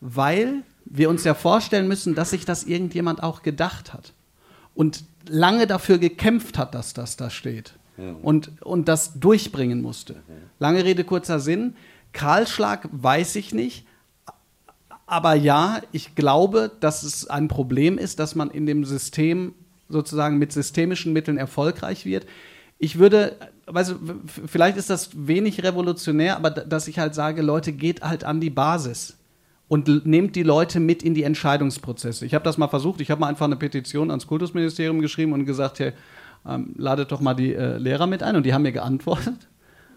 Weil 0.00 0.62
wir 0.84 1.08
uns 1.08 1.24
ja 1.24 1.34
vorstellen 1.34 1.88
müssen, 1.88 2.14
dass 2.14 2.30
sich 2.30 2.44
das 2.44 2.64
irgendjemand 2.64 3.22
auch 3.22 3.42
gedacht 3.42 3.92
hat 3.92 4.12
und 4.74 5.04
lange 5.28 5.66
dafür 5.66 5.98
gekämpft 5.98 6.58
hat, 6.58 6.74
dass 6.74 6.92
das 6.92 7.16
da 7.16 7.30
steht 7.30 7.74
und, 8.22 8.60
und 8.62 8.88
das 8.88 9.18
durchbringen 9.20 9.80
musste. 9.80 10.16
Lange 10.58 10.84
Rede, 10.84 11.04
kurzer 11.04 11.38
Sinn. 11.40 11.76
Kahlschlag 12.12 12.88
weiß 12.92 13.36
ich 13.36 13.54
nicht, 13.54 13.86
Aber 15.06 15.34
ja, 15.34 15.80
ich 15.92 16.14
glaube, 16.14 16.70
dass 16.80 17.02
es 17.02 17.28
ein 17.28 17.48
Problem 17.48 17.98
ist, 17.98 18.18
dass 18.18 18.34
man 18.34 18.50
in 18.50 18.66
dem 18.66 18.84
System 18.84 19.54
sozusagen 19.88 20.38
mit 20.38 20.52
systemischen 20.52 21.12
Mitteln 21.12 21.36
erfolgreich 21.36 22.06
wird. 22.06 22.26
Ich 22.78 22.98
würde, 22.98 23.36
weißt 23.66 23.90
du, 23.92 23.96
vielleicht 24.46 24.76
ist 24.76 24.90
das 24.90 25.10
wenig 25.14 25.62
revolutionär, 25.62 26.36
aber 26.36 26.50
dass 26.50 26.88
ich 26.88 26.98
halt 26.98 27.14
sage, 27.14 27.42
Leute, 27.42 27.72
geht 27.72 28.02
halt 28.02 28.24
an 28.24 28.40
die 28.40 28.50
Basis 28.50 29.16
und 29.68 30.06
nehmt 30.06 30.36
die 30.36 30.42
Leute 30.42 30.80
mit 30.80 31.02
in 31.02 31.14
die 31.14 31.22
Entscheidungsprozesse. 31.22 32.26
Ich 32.26 32.34
habe 32.34 32.44
das 32.44 32.58
mal 32.58 32.68
versucht, 32.68 33.00
ich 33.00 33.10
habe 33.10 33.20
mal 33.20 33.28
einfach 33.28 33.46
eine 33.46 33.56
Petition 33.56 34.10
ans 34.10 34.26
Kultusministerium 34.26 35.00
geschrieben 35.00 35.32
und 35.32 35.46
gesagt, 35.46 35.78
hey, 35.78 35.92
ähm, 36.46 36.74
ladet 36.76 37.10
doch 37.10 37.20
mal 37.20 37.34
die 37.34 37.54
äh, 37.54 37.78
Lehrer 37.78 38.06
mit 38.06 38.22
ein 38.22 38.36
und 38.36 38.44
die 38.44 38.52
haben 38.52 38.62
mir 38.62 38.72
geantwortet 38.72 39.48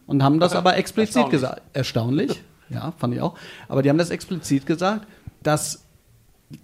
und 0.06 0.24
haben 0.24 0.40
das 0.40 0.56
aber 0.56 0.78
explizit 0.78 1.18
Erstaunlich. 1.18 1.32
gesagt. 1.32 1.62
Erstaunlich, 1.74 2.44
ja, 2.70 2.94
fand 2.98 3.14
ich 3.14 3.22
auch. 3.22 3.38
Aber 3.68 3.84
die 3.84 3.90
haben 3.90 3.98
das 3.98 4.10
explizit 4.10 4.66
gesagt, 4.66 5.06
dass 5.44 5.84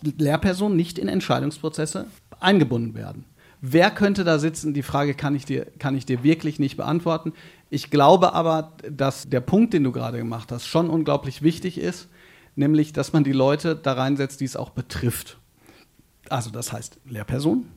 Lehrpersonen 0.02 0.78
nicht 0.78 0.98
in 0.98 1.10
Entscheidungsprozesse 1.10 2.08
eingebunden 2.40 2.96
werden. 2.96 3.26
Wer 3.66 3.92
könnte 3.92 4.26
da 4.26 4.40
sitzen? 4.40 4.74
Die 4.74 4.84
Frage 4.84 5.14
kann 5.14 5.36
ich, 5.36 5.46
dir, 5.46 5.66
kann 5.80 5.96
ich 5.96 6.06
dir 6.06 6.22
wirklich 6.22 6.60
nicht 6.60 6.76
beantworten. 6.76 7.32
Ich 7.70 7.90
glaube 7.90 8.34
aber, 8.34 8.74
dass 8.92 9.30
der 9.30 9.40
Punkt, 9.40 9.74
den 9.74 9.86
du 9.86 9.94
gerade 9.94 10.18
gemacht 10.18 10.52
hast, 10.52 10.68
schon 10.68 10.90
unglaublich 10.90 11.44
wichtig 11.44 11.78
ist, 11.78 12.10
nämlich, 12.58 12.92
dass 12.92 13.14
man 13.14 13.24
die 13.24 13.32
Leute 13.32 13.78
da 13.78 13.94
reinsetzt, 13.94 14.42
die 14.42 14.46
es 14.46 14.58
auch 14.58 14.72
betrifft. 14.72 15.38
Also 16.28 16.50
das 16.50 16.74
heißt 16.74 17.00
Lehrperson, 17.06 17.70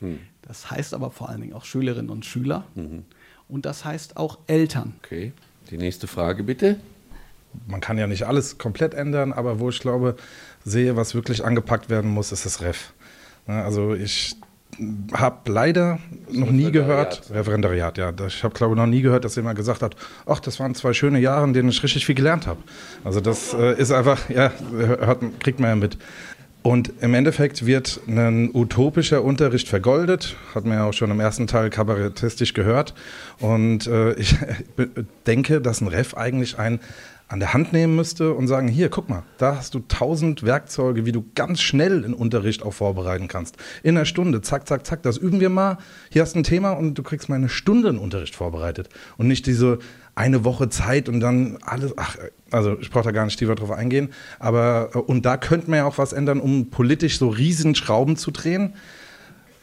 hm. 0.00 0.18
das 0.42 0.70
heißt 0.70 0.92
aber 0.92 1.10
vor 1.10 1.30
allen 1.30 1.40
Dingen 1.40 1.54
auch 1.54 1.64
Schülerinnen 1.64 2.10
und 2.10 2.26
Schüler 2.26 2.66
mhm. 2.74 3.04
und 3.48 3.64
das 3.64 3.86
heißt 3.86 4.18
auch 4.18 4.40
Eltern. 4.46 4.94
Okay, 5.02 5.32
die 5.70 5.78
nächste 5.78 6.06
Frage 6.06 6.44
bitte. 6.44 6.78
Man 7.66 7.80
kann 7.80 7.96
ja 7.96 8.06
nicht 8.06 8.26
alles 8.26 8.58
komplett 8.58 8.92
ändern, 8.92 9.32
aber 9.32 9.58
wo 9.58 9.70
ich 9.70 9.80
glaube, 9.80 10.16
sehe, 10.66 10.96
was 10.96 11.14
wirklich 11.14 11.46
angepackt 11.46 11.88
werden 11.88 12.10
muss, 12.10 12.30
ist 12.30 12.44
das 12.44 12.60
Ref. 12.60 12.92
Also 13.46 13.94
ich 13.94 14.36
habe 15.12 15.50
leider 15.50 15.98
noch 16.30 16.50
nie 16.50 16.70
gehört, 16.70 17.22
Referendariat, 17.30 17.98
ja, 17.98 18.12
ich 18.26 18.44
habe 18.44 18.54
glaube 18.54 18.76
noch 18.76 18.86
nie 18.86 19.02
gehört, 19.02 19.24
dass 19.24 19.36
jemand 19.36 19.56
gesagt 19.56 19.82
hat, 19.82 19.96
ach, 20.26 20.40
das 20.40 20.60
waren 20.60 20.74
zwei 20.74 20.92
schöne 20.92 21.18
Jahre, 21.18 21.44
in 21.44 21.52
denen 21.52 21.68
ich 21.68 21.82
richtig 21.82 22.06
viel 22.06 22.14
gelernt 22.14 22.46
habe. 22.46 22.60
Also 23.04 23.20
das 23.20 23.52
äh, 23.52 23.78
ist 23.78 23.90
einfach, 23.90 24.30
ja, 24.30 24.52
hört, 24.72 25.22
kriegt 25.40 25.60
man 25.60 25.70
ja 25.70 25.76
mit. 25.76 25.98
Und 26.62 26.92
im 27.00 27.14
Endeffekt 27.14 27.64
wird 27.64 28.00
ein 28.06 28.50
utopischer 28.52 29.24
Unterricht 29.24 29.66
vergoldet, 29.68 30.36
hat 30.54 30.66
man 30.66 30.76
ja 30.76 30.84
auch 30.84 30.92
schon 30.92 31.10
im 31.10 31.18
ersten 31.18 31.46
Teil 31.46 31.70
kabarettistisch 31.70 32.52
gehört. 32.52 32.94
Und 33.38 33.86
äh, 33.86 34.12
ich 34.18 34.36
denke, 35.26 35.60
dass 35.60 35.80
ein 35.80 35.88
Ref 35.88 36.14
eigentlich 36.14 36.58
ein 36.58 36.80
an 37.30 37.38
der 37.38 37.54
Hand 37.54 37.72
nehmen 37.72 37.94
müsste 37.94 38.34
und 38.34 38.48
sagen, 38.48 38.66
hier, 38.66 38.88
guck 38.88 39.08
mal, 39.08 39.22
da 39.38 39.54
hast 39.54 39.74
du 39.74 39.78
tausend 39.86 40.42
Werkzeuge, 40.42 41.06
wie 41.06 41.12
du 41.12 41.24
ganz 41.36 41.60
schnell 41.60 42.04
einen 42.04 42.12
Unterricht 42.12 42.64
auch 42.64 42.72
vorbereiten 42.72 43.28
kannst. 43.28 43.56
In 43.84 43.96
einer 43.96 44.04
Stunde, 44.04 44.42
zack, 44.42 44.66
zack, 44.66 44.84
zack, 44.84 45.04
das 45.04 45.16
üben 45.16 45.38
wir 45.38 45.48
mal. 45.48 45.78
Hier 46.10 46.22
hast 46.22 46.34
du 46.34 46.40
ein 46.40 46.44
Thema 46.44 46.72
und 46.72 46.94
du 46.94 47.04
kriegst 47.04 47.28
mal 47.28 47.36
eine 47.36 47.48
Stunde 47.48 47.88
einen 47.88 47.98
Unterricht 47.98 48.34
vorbereitet. 48.34 48.88
Und 49.16 49.28
nicht 49.28 49.46
diese 49.46 49.78
eine 50.16 50.44
Woche 50.44 50.70
Zeit 50.70 51.08
und 51.08 51.20
dann 51.20 51.58
alles, 51.62 51.94
ach, 51.96 52.16
also 52.50 52.76
ich 52.80 52.90
brauche 52.90 53.04
da 53.04 53.12
gar 53.12 53.26
nicht 53.26 53.38
tiefer 53.38 53.54
drauf 53.54 53.70
eingehen. 53.70 54.08
Aber, 54.40 54.90
und 55.08 55.24
da 55.24 55.36
könnte 55.36 55.70
man 55.70 55.78
ja 55.78 55.84
auch 55.84 55.98
was 55.98 56.12
ändern, 56.12 56.40
um 56.40 56.70
politisch 56.70 57.16
so 57.16 57.28
riesen 57.28 57.76
Schrauben 57.76 58.16
zu 58.16 58.32
drehen. 58.32 58.74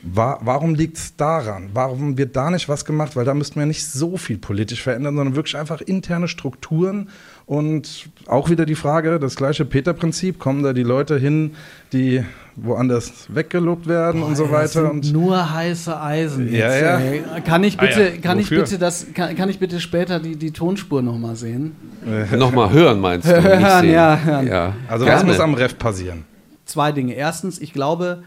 War, 0.03 0.39
warum 0.43 0.75
liegt 0.75 0.97
es 0.97 1.15
daran? 1.15 1.71
Warum 1.73 2.19
wird 2.19 2.35
da 2.35 2.51
nicht 2.51 2.69
was 2.69 2.85
gemacht? 2.85 3.15
Weil 3.15 3.25
da 3.25 3.33
müssten 3.33 3.59
wir 3.59 3.65
nicht 3.65 3.83
so 3.83 4.15
viel 4.15 4.37
politisch 4.37 4.83
verändern, 4.83 5.15
sondern 5.15 5.35
wirklich 5.35 5.57
einfach 5.57 5.81
interne 5.81 6.27
Strukturen 6.27 7.09
und 7.47 8.09
auch 8.27 8.49
wieder 8.49 8.65
die 8.65 8.75
Frage, 8.75 9.19
das 9.19 9.37
gleiche 9.37 9.65
Peter-Prinzip, 9.65 10.37
kommen 10.37 10.63
da 10.63 10.73
die 10.73 10.83
Leute 10.83 11.17
hin, 11.17 11.55
die 11.93 12.23
woanders 12.57 13.27
weggelobt 13.29 13.87
werden 13.87 14.21
Boah, 14.21 14.27
und 14.27 14.35
so 14.35 14.51
weiter. 14.51 14.91
Und 14.91 15.11
nur 15.13 15.53
heiße 15.53 15.99
Eisen. 15.99 16.53
Ja, 16.53 16.75
ja. 16.75 17.39
Kann 17.39 17.63
ich 17.63 17.77
bitte, 17.77 18.01
ah, 18.01 18.15
ja. 18.15 18.21
kann 18.21 18.37
ich 18.37 18.49
bitte 18.49 18.77
das, 18.77 19.07
kann, 19.13 19.35
kann, 19.35 19.49
ich 19.49 19.59
bitte 19.59 19.79
später 19.79 20.19
die, 20.19 20.35
die 20.35 20.51
Tonspur 20.51 21.01
nochmal 21.01 21.35
sehen? 21.35 21.75
nochmal 22.35 22.71
hören 22.71 22.99
meinst 22.99 23.27
du? 23.27 23.31
Hören, 23.41 23.89
ja, 23.89 24.19
hören. 24.19 24.47
ja. 24.47 24.73
Also 24.87 25.05
Gerne. 25.05 25.21
was 25.21 25.27
muss 25.27 25.39
am 25.39 25.53
Ref 25.53 25.77
passieren? 25.77 26.25
Zwei 26.65 26.91
Dinge. 26.91 27.13
Erstens, 27.13 27.59
ich 27.59 27.73
glaube, 27.73 28.23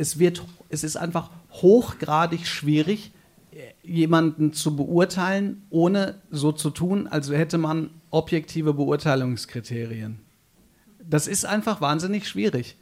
es 0.00 0.18
wird, 0.18 0.42
es 0.70 0.82
ist 0.82 0.96
einfach 0.96 1.30
hochgradig 1.52 2.46
schwierig, 2.46 3.12
jemanden 3.82 4.52
zu 4.52 4.74
beurteilen, 4.74 5.62
ohne 5.68 6.14
so 6.30 6.52
zu 6.52 6.70
tun, 6.70 7.06
als 7.06 7.30
hätte 7.30 7.58
man 7.58 7.90
objektive 8.10 8.72
Beurteilungskriterien. 8.72 10.18
Das 11.06 11.26
ist 11.26 11.44
einfach 11.44 11.80
wahnsinnig 11.80 12.26
schwierig. 12.26 12.76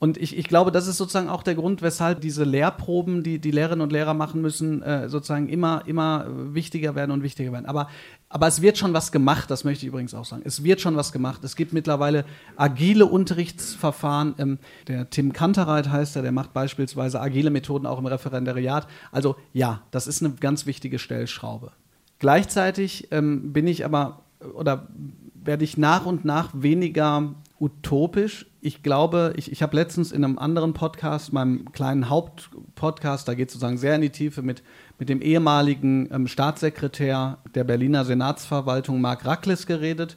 Und 0.00 0.16
ich, 0.16 0.38
ich 0.38 0.46
glaube, 0.46 0.70
das 0.70 0.86
ist 0.86 0.96
sozusagen 0.96 1.28
auch 1.28 1.42
der 1.42 1.56
Grund, 1.56 1.82
weshalb 1.82 2.20
diese 2.20 2.44
Lehrproben, 2.44 3.24
die 3.24 3.40
die 3.40 3.50
Lehrerinnen 3.50 3.82
und 3.82 3.90
Lehrer 3.90 4.14
machen 4.14 4.40
müssen, 4.40 4.80
äh, 4.82 5.08
sozusagen 5.08 5.48
immer, 5.48 5.82
immer 5.86 6.26
wichtiger 6.28 6.94
werden 6.94 7.10
und 7.10 7.24
wichtiger 7.24 7.50
werden. 7.50 7.66
Aber, 7.66 7.88
aber 8.28 8.46
es 8.46 8.62
wird 8.62 8.78
schon 8.78 8.92
was 8.92 9.10
gemacht, 9.10 9.50
das 9.50 9.64
möchte 9.64 9.84
ich 9.84 9.88
übrigens 9.88 10.14
auch 10.14 10.24
sagen. 10.24 10.42
Es 10.44 10.62
wird 10.62 10.80
schon 10.80 10.94
was 10.94 11.10
gemacht. 11.10 11.42
Es 11.42 11.56
gibt 11.56 11.72
mittlerweile 11.72 12.24
agile 12.56 13.06
Unterrichtsverfahren. 13.06 14.34
Ähm, 14.38 14.58
der 14.86 15.10
Tim 15.10 15.32
Kantereit 15.32 15.88
heißt 15.88 16.14
er, 16.14 16.22
der 16.22 16.32
macht 16.32 16.52
beispielsweise 16.52 17.20
agile 17.20 17.50
Methoden 17.50 17.86
auch 17.86 17.98
im 17.98 18.06
Referendariat. 18.06 18.86
Also 19.10 19.34
ja, 19.52 19.82
das 19.90 20.06
ist 20.06 20.22
eine 20.22 20.34
ganz 20.34 20.64
wichtige 20.64 21.00
Stellschraube. 21.00 21.72
Gleichzeitig 22.20 23.08
ähm, 23.10 23.52
bin 23.52 23.66
ich 23.66 23.84
aber 23.84 24.20
oder 24.54 24.86
werde 25.34 25.64
ich 25.64 25.76
nach 25.76 26.06
und 26.06 26.24
nach 26.24 26.50
weniger 26.52 27.34
utopisch. 27.60 28.46
Ich 28.60 28.82
glaube, 28.82 29.32
ich, 29.36 29.50
ich 29.50 29.62
habe 29.62 29.76
letztens 29.76 30.12
in 30.12 30.24
einem 30.24 30.38
anderen 30.38 30.74
Podcast, 30.74 31.32
meinem 31.32 31.72
kleinen 31.72 32.08
Hauptpodcast, 32.08 33.26
da 33.26 33.34
geht 33.34 33.48
es 33.48 33.54
sozusagen 33.54 33.78
sehr 33.78 33.94
in 33.96 34.02
die 34.02 34.10
Tiefe 34.10 34.42
mit, 34.42 34.62
mit 34.98 35.08
dem 35.08 35.20
ehemaligen 35.20 36.08
ähm, 36.12 36.28
Staatssekretär 36.28 37.38
der 37.54 37.64
Berliner 37.64 38.04
Senatsverwaltung, 38.04 39.00
Marc 39.00 39.24
Rackles, 39.24 39.66
geredet. 39.66 40.16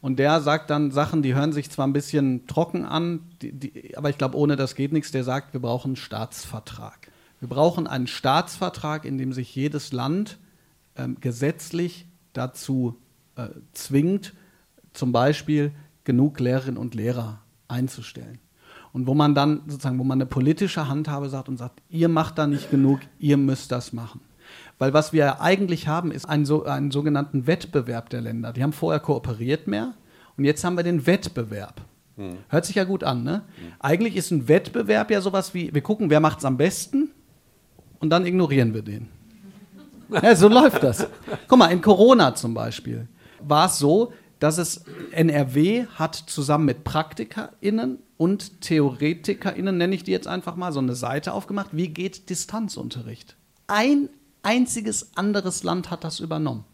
Und 0.00 0.18
der 0.18 0.40
sagt 0.40 0.70
dann 0.70 0.90
Sachen, 0.90 1.22
die 1.22 1.34
hören 1.34 1.52
sich 1.52 1.70
zwar 1.70 1.86
ein 1.86 1.92
bisschen 1.92 2.46
trocken 2.46 2.84
an, 2.84 3.20
die, 3.42 3.52
die, 3.52 3.96
aber 3.96 4.10
ich 4.10 4.18
glaube, 4.18 4.36
ohne 4.36 4.56
das 4.56 4.74
geht 4.74 4.92
nichts. 4.92 5.10
Der 5.10 5.24
sagt, 5.24 5.52
wir 5.52 5.60
brauchen 5.60 5.88
einen 5.88 5.96
Staatsvertrag. 5.96 7.10
Wir 7.40 7.48
brauchen 7.48 7.86
einen 7.86 8.06
Staatsvertrag, 8.06 9.04
in 9.04 9.18
dem 9.18 9.32
sich 9.32 9.54
jedes 9.54 9.92
Land 9.92 10.38
ähm, 10.96 11.16
gesetzlich 11.20 12.06
dazu 12.32 12.96
äh, 13.36 13.48
zwingt, 13.72 14.34
zum 14.92 15.12
Beispiel 15.12 15.72
genug 16.08 16.40
Lehrerinnen 16.40 16.78
und 16.78 16.94
Lehrer 16.94 17.42
einzustellen. 17.68 18.38
Und 18.94 19.06
wo 19.06 19.12
man 19.12 19.34
dann 19.34 19.60
sozusagen, 19.66 19.98
wo 19.98 20.04
man 20.04 20.16
eine 20.16 20.24
politische 20.24 20.88
Handhabe 20.88 21.28
sagt 21.28 21.50
und 21.50 21.58
sagt, 21.58 21.82
ihr 21.90 22.08
macht 22.08 22.38
da 22.38 22.46
nicht 22.46 22.70
genug, 22.70 23.00
ihr 23.18 23.36
müsst 23.36 23.70
das 23.70 23.92
machen. 23.92 24.22
Weil 24.78 24.94
was 24.94 25.12
wir 25.12 25.42
eigentlich 25.42 25.86
haben, 25.86 26.10
ist 26.10 26.24
einen, 26.24 26.46
so, 26.46 26.64
einen 26.64 26.90
sogenannten 26.90 27.46
Wettbewerb 27.46 28.08
der 28.08 28.22
Länder. 28.22 28.54
Die 28.54 28.62
haben 28.62 28.72
vorher 28.72 29.00
kooperiert 29.00 29.66
mehr 29.66 29.92
und 30.38 30.44
jetzt 30.44 30.64
haben 30.64 30.78
wir 30.78 30.82
den 30.82 31.06
Wettbewerb. 31.06 31.82
Hm. 32.16 32.38
Hört 32.48 32.64
sich 32.64 32.76
ja 32.76 32.84
gut 32.84 33.04
an, 33.04 33.22
ne? 33.22 33.42
Hm. 33.56 33.72
Eigentlich 33.80 34.16
ist 34.16 34.30
ein 34.30 34.48
Wettbewerb 34.48 35.10
ja 35.10 35.20
sowas 35.20 35.52
wie, 35.52 35.74
wir 35.74 35.82
gucken, 35.82 36.08
wer 36.08 36.20
macht 36.20 36.38
es 36.38 36.46
am 36.46 36.56
besten 36.56 37.10
und 38.00 38.08
dann 38.08 38.24
ignorieren 38.24 38.72
wir 38.72 38.82
den. 38.82 39.08
Ja, 40.22 40.34
so 40.34 40.48
läuft 40.48 40.82
das. 40.82 41.06
Guck 41.48 41.58
mal, 41.58 41.66
in 41.66 41.82
Corona 41.82 42.34
zum 42.34 42.54
Beispiel 42.54 43.06
war 43.40 43.66
es 43.66 43.78
so, 43.78 44.14
dass 44.38 44.58
es 44.58 44.84
NRW 45.12 45.86
hat 45.94 46.14
zusammen 46.14 46.66
mit 46.66 46.84
PraktikerInnen 46.84 47.98
und 48.16 48.60
TheoretikerInnen, 48.60 49.76
nenne 49.76 49.94
ich 49.94 50.04
die 50.04 50.12
jetzt 50.12 50.28
einfach 50.28 50.56
mal, 50.56 50.72
so 50.72 50.80
eine 50.80 50.94
Seite 50.94 51.32
aufgemacht. 51.32 51.70
Wie 51.72 51.88
geht 51.88 52.30
Distanzunterricht? 52.30 53.36
Ein 53.66 54.08
einziges 54.42 55.16
anderes 55.16 55.62
Land 55.62 55.90
hat 55.90 56.04
das 56.04 56.20
übernommen. 56.20 56.64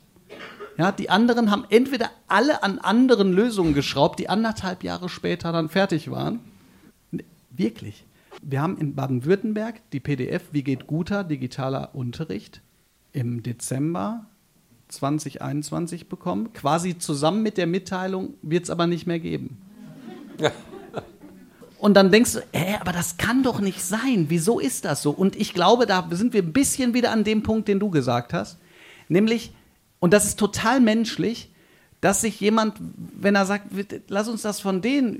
Ja, 0.77 0.91
die 0.91 1.09
anderen 1.09 1.51
haben 1.51 1.65
entweder 1.71 2.11
alle 2.27 2.63
an 2.63 2.79
anderen 2.79 3.33
Lösungen 3.33 3.75
geschraubt, 3.75 4.19
die 4.19 4.29
anderthalb 4.29 4.83
Jahre 4.83 5.09
später 5.09 5.53
dann 5.53 5.69
fertig 5.69 6.11
waren. 6.11 6.41
Wirklich. 7.51 8.05
Wir 8.43 8.61
haben 8.61 8.77
in 8.79 8.95
Baden-Württemberg 8.95 9.81
die 9.93 10.01
PDF 10.01 10.43
Wie 10.53 10.65
geht 10.65 10.87
guter 10.87 11.23
digitaler 11.23 11.95
Unterricht 11.95 12.61
im 13.13 13.43
Dezember 13.43 14.27
2021 14.95 16.09
bekommen. 16.09 16.53
Quasi 16.53 16.99
zusammen 16.99 17.43
mit 17.43 17.57
der 17.57 17.67
Mitteilung 17.67 18.35
wird 18.43 18.65
es 18.65 18.71
aber 18.71 18.87
nicht 18.87 19.07
mehr 19.07 19.19
geben. 19.19 19.59
Und 21.79 21.95
dann 21.95 22.11
denkst 22.11 22.33
du, 22.33 22.41
hä, 22.53 22.77
aber 22.81 22.93
das 22.93 23.19
kann 23.19 23.43
doch 23.43 23.61
nicht 23.61 23.83
sein. 23.83 24.27
Wieso 24.29 24.59
ist 24.59 24.85
das 24.85 25.03
so? 25.03 25.11
Und 25.11 25.37
ich 25.37 25.53
glaube, 25.53 25.85
da 25.87 26.09
sind 26.13 26.33
wir 26.33 26.43
ein 26.43 26.53
bisschen 26.53 26.95
wieder 26.95 27.11
an 27.11 27.25
dem 27.25 27.43
Punkt, 27.43 27.69
den 27.69 27.79
du 27.79 27.91
gesagt 27.91 28.33
hast. 28.33 28.59
Nämlich, 29.09 29.53
und 30.01 30.15
das 30.15 30.25
ist 30.25 30.39
total 30.39 30.81
menschlich, 30.81 31.51
dass 32.05 32.21
sich 32.21 32.39
jemand, 32.39 32.77
wenn 33.19 33.35
er 33.35 33.47
sagt, 33.47 33.69
lass 34.09 34.29
uns 34.29 34.43
das 34.43 34.61
von 34.61 34.83
denen 34.83 35.15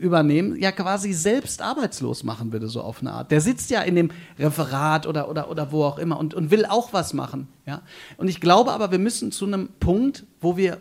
übernehmen, 0.00 0.54
ja 0.54 0.70
quasi 0.70 1.12
selbst 1.12 1.60
arbeitslos 1.60 2.22
machen 2.22 2.52
würde, 2.52 2.68
so 2.68 2.82
auf 2.82 3.00
eine 3.00 3.10
Art. 3.10 3.32
Der 3.32 3.40
sitzt 3.40 3.68
ja 3.68 3.80
in 3.80 3.96
dem 3.96 4.12
Referat 4.38 5.08
oder, 5.08 5.28
oder, 5.28 5.50
oder 5.50 5.72
wo 5.72 5.82
auch 5.82 5.98
immer 5.98 6.20
und, 6.20 6.32
und 6.32 6.52
will 6.52 6.66
auch 6.66 6.92
was 6.92 7.14
machen. 7.14 7.48
Ja? 7.66 7.82
Und 8.16 8.28
ich 8.28 8.40
glaube 8.40 8.70
aber, 8.70 8.92
wir 8.92 9.00
müssen 9.00 9.32
zu 9.32 9.44
einem 9.44 9.70
Punkt, 9.80 10.24
wo 10.40 10.56
wir, 10.56 10.78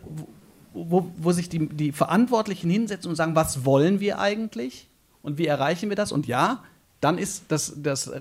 wo, 0.75 1.11
wo 1.17 1.31
sich 1.31 1.49
die, 1.49 1.67
die 1.67 1.93
Verantwortlichen 1.93 2.69
hinsetzen 2.69 3.09
und 3.09 3.15
sagen, 3.15 3.33
was 3.33 3.65
wollen 3.65 3.99
wir 3.99 4.19
eigentlich 4.19 4.87
und 5.23 5.39
wie 5.39 5.47
erreichen 5.47 5.89
wir 5.89 5.95
das? 5.95 6.11
Und 6.11 6.27
ja, 6.27 6.63
dann 7.01 7.17
ist 7.17 7.45
das, 7.47 7.73
das 7.75 8.11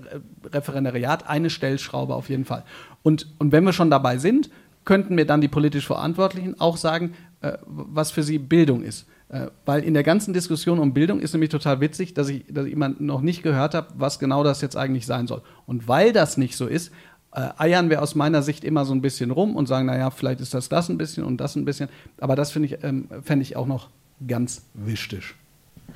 Referendariat 0.51 1.29
eine 1.29 1.51
Stellschraube 1.51 2.15
auf 2.15 2.27
jeden 2.27 2.45
Fall. 2.45 2.63
Und, 3.03 3.27
und 3.37 3.51
wenn 3.51 3.65
wir 3.65 3.73
schon 3.73 3.91
dabei 3.91 4.17
sind, 4.17 4.49
könnten 4.85 5.15
mir 5.15 5.25
dann 5.25 5.41
die 5.41 5.47
politisch 5.47 5.85
Verantwortlichen 5.85 6.59
auch 6.59 6.77
sagen, 6.77 7.13
äh, 7.41 7.57
was 7.65 8.11
für 8.11 8.23
sie 8.23 8.39
Bildung 8.39 8.83
ist. 8.83 9.07
Äh, 9.29 9.47
weil 9.65 9.83
in 9.83 9.93
der 9.93 10.03
ganzen 10.03 10.33
Diskussion 10.33 10.79
um 10.79 10.93
Bildung 10.93 11.19
ist 11.19 11.33
nämlich 11.33 11.51
total 11.51 11.81
witzig, 11.81 12.15
dass 12.15 12.29
ich, 12.29 12.45
dass 12.49 12.65
ich 12.65 12.71
jemand 12.71 12.99
noch 12.99 13.21
nicht 13.21 13.43
gehört 13.43 13.75
habe, 13.75 13.87
was 13.95 14.17
genau 14.17 14.43
das 14.43 14.61
jetzt 14.61 14.75
eigentlich 14.75 15.05
sein 15.05 15.27
soll. 15.27 15.41
Und 15.67 15.87
weil 15.87 16.13
das 16.13 16.37
nicht 16.37 16.57
so 16.57 16.65
ist, 16.65 16.91
äh, 17.31 17.49
eiern 17.57 17.91
wir 17.91 18.01
aus 18.01 18.15
meiner 18.15 18.41
Sicht 18.41 18.63
immer 18.63 18.85
so 18.85 18.93
ein 18.93 19.01
bisschen 19.01 19.29
rum 19.29 19.55
und 19.55 19.67
sagen, 19.67 19.85
naja, 19.85 20.09
vielleicht 20.09 20.41
ist 20.41 20.55
das 20.55 20.67
das 20.67 20.89
ein 20.89 20.97
bisschen 20.97 21.23
und 21.23 21.37
das 21.37 21.55
ein 21.55 21.65
bisschen. 21.65 21.89
Aber 22.19 22.35
das 22.35 22.55
ich, 22.55 22.83
ähm, 22.83 23.07
fände 23.23 23.43
ich 23.43 23.55
auch 23.55 23.67
noch 23.67 23.89
ganz 24.27 24.65
wichtig. 24.73 25.35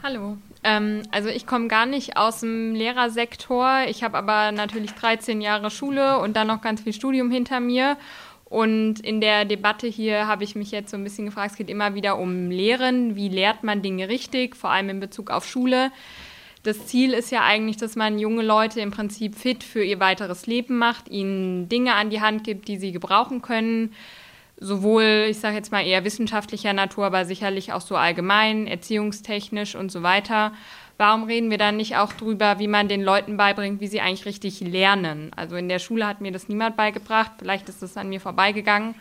Hallo. 0.03 0.37
Ähm, 0.63 1.01
also 1.11 1.29
ich 1.29 1.47
komme 1.47 1.67
gar 1.67 1.85
nicht 1.85 2.17
aus 2.17 2.41
dem 2.41 2.75
Lehrersektor. 2.75 3.85
Ich 3.87 4.03
habe 4.03 4.17
aber 4.17 4.51
natürlich 4.51 4.91
13 4.91 5.41
Jahre 5.41 5.71
Schule 5.71 6.19
und 6.19 6.35
dann 6.35 6.47
noch 6.47 6.61
ganz 6.61 6.81
viel 6.81 6.93
Studium 6.93 7.31
hinter 7.31 7.59
mir. 7.59 7.97
Und 8.53 8.99
in 8.99 9.19
der 9.19 9.45
Debatte 9.45 9.87
hier 9.87 10.27
habe 10.27 10.43
ich 10.43 10.53
mich 10.53 10.69
jetzt 10.69 10.91
so 10.91 10.97
ein 10.97 11.03
bisschen 11.03 11.25
gefragt, 11.25 11.53
es 11.53 11.57
geht 11.57 11.71
immer 11.71 11.95
wieder 11.95 12.19
um 12.19 12.51
Lehren. 12.51 13.15
Wie 13.15 13.27
lehrt 13.27 13.63
man 13.63 13.81
Dinge 13.81 14.09
richtig, 14.09 14.55
vor 14.55 14.69
allem 14.69 14.89
in 14.89 14.99
Bezug 14.99 15.31
auf 15.31 15.47
Schule? 15.47 15.91
Das 16.61 16.85
Ziel 16.85 17.13
ist 17.13 17.31
ja 17.31 17.41
eigentlich, 17.41 17.77
dass 17.77 17.95
man 17.95 18.19
junge 18.19 18.43
Leute 18.43 18.79
im 18.79 18.91
Prinzip 18.91 19.33
fit 19.33 19.63
für 19.63 19.83
ihr 19.83 19.99
weiteres 19.99 20.45
Leben 20.45 20.77
macht, 20.77 21.09
ihnen 21.09 21.67
Dinge 21.67 21.95
an 21.95 22.11
die 22.11 22.21
Hand 22.21 22.43
gibt, 22.43 22.67
die 22.67 22.77
sie 22.77 22.91
gebrauchen 22.91 23.41
können. 23.41 23.91
Sowohl, 24.57 25.25
ich 25.31 25.39
sage 25.39 25.55
jetzt 25.55 25.71
mal 25.71 25.83
eher 25.83 26.03
wissenschaftlicher 26.03 26.73
Natur, 26.73 27.07
aber 27.07 27.25
sicherlich 27.25 27.73
auch 27.73 27.81
so 27.81 27.95
allgemein, 27.95 28.67
erziehungstechnisch 28.67 29.73
und 29.73 29.91
so 29.91 30.03
weiter. 30.03 30.53
Warum 30.97 31.23
reden 31.23 31.49
wir 31.49 31.57
dann 31.57 31.77
nicht 31.77 31.97
auch 31.97 32.13
drüber, 32.13 32.59
wie 32.59 32.67
man 32.67 32.87
den 32.87 33.01
Leuten 33.03 33.35
beibringt, 33.35 33.81
wie 33.81 33.87
sie 33.87 34.01
eigentlich 34.01 34.25
richtig 34.25 34.59
lernen? 34.61 35.31
Also 35.35 35.55
in 35.55 35.67
der 35.67 35.79
Schule 35.79 36.05
hat 36.05 36.21
mir 36.21 36.31
das 36.31 36.47
niemand 36.49 36.77
beigebracht, 36.77 37.31
vielleicht 37.39 37.67
ist 37.67 37.81
das 37.81 37.97
an 37.97 38.09
mir 38.09 38.21
vorbeigegangen. 38.21 38.95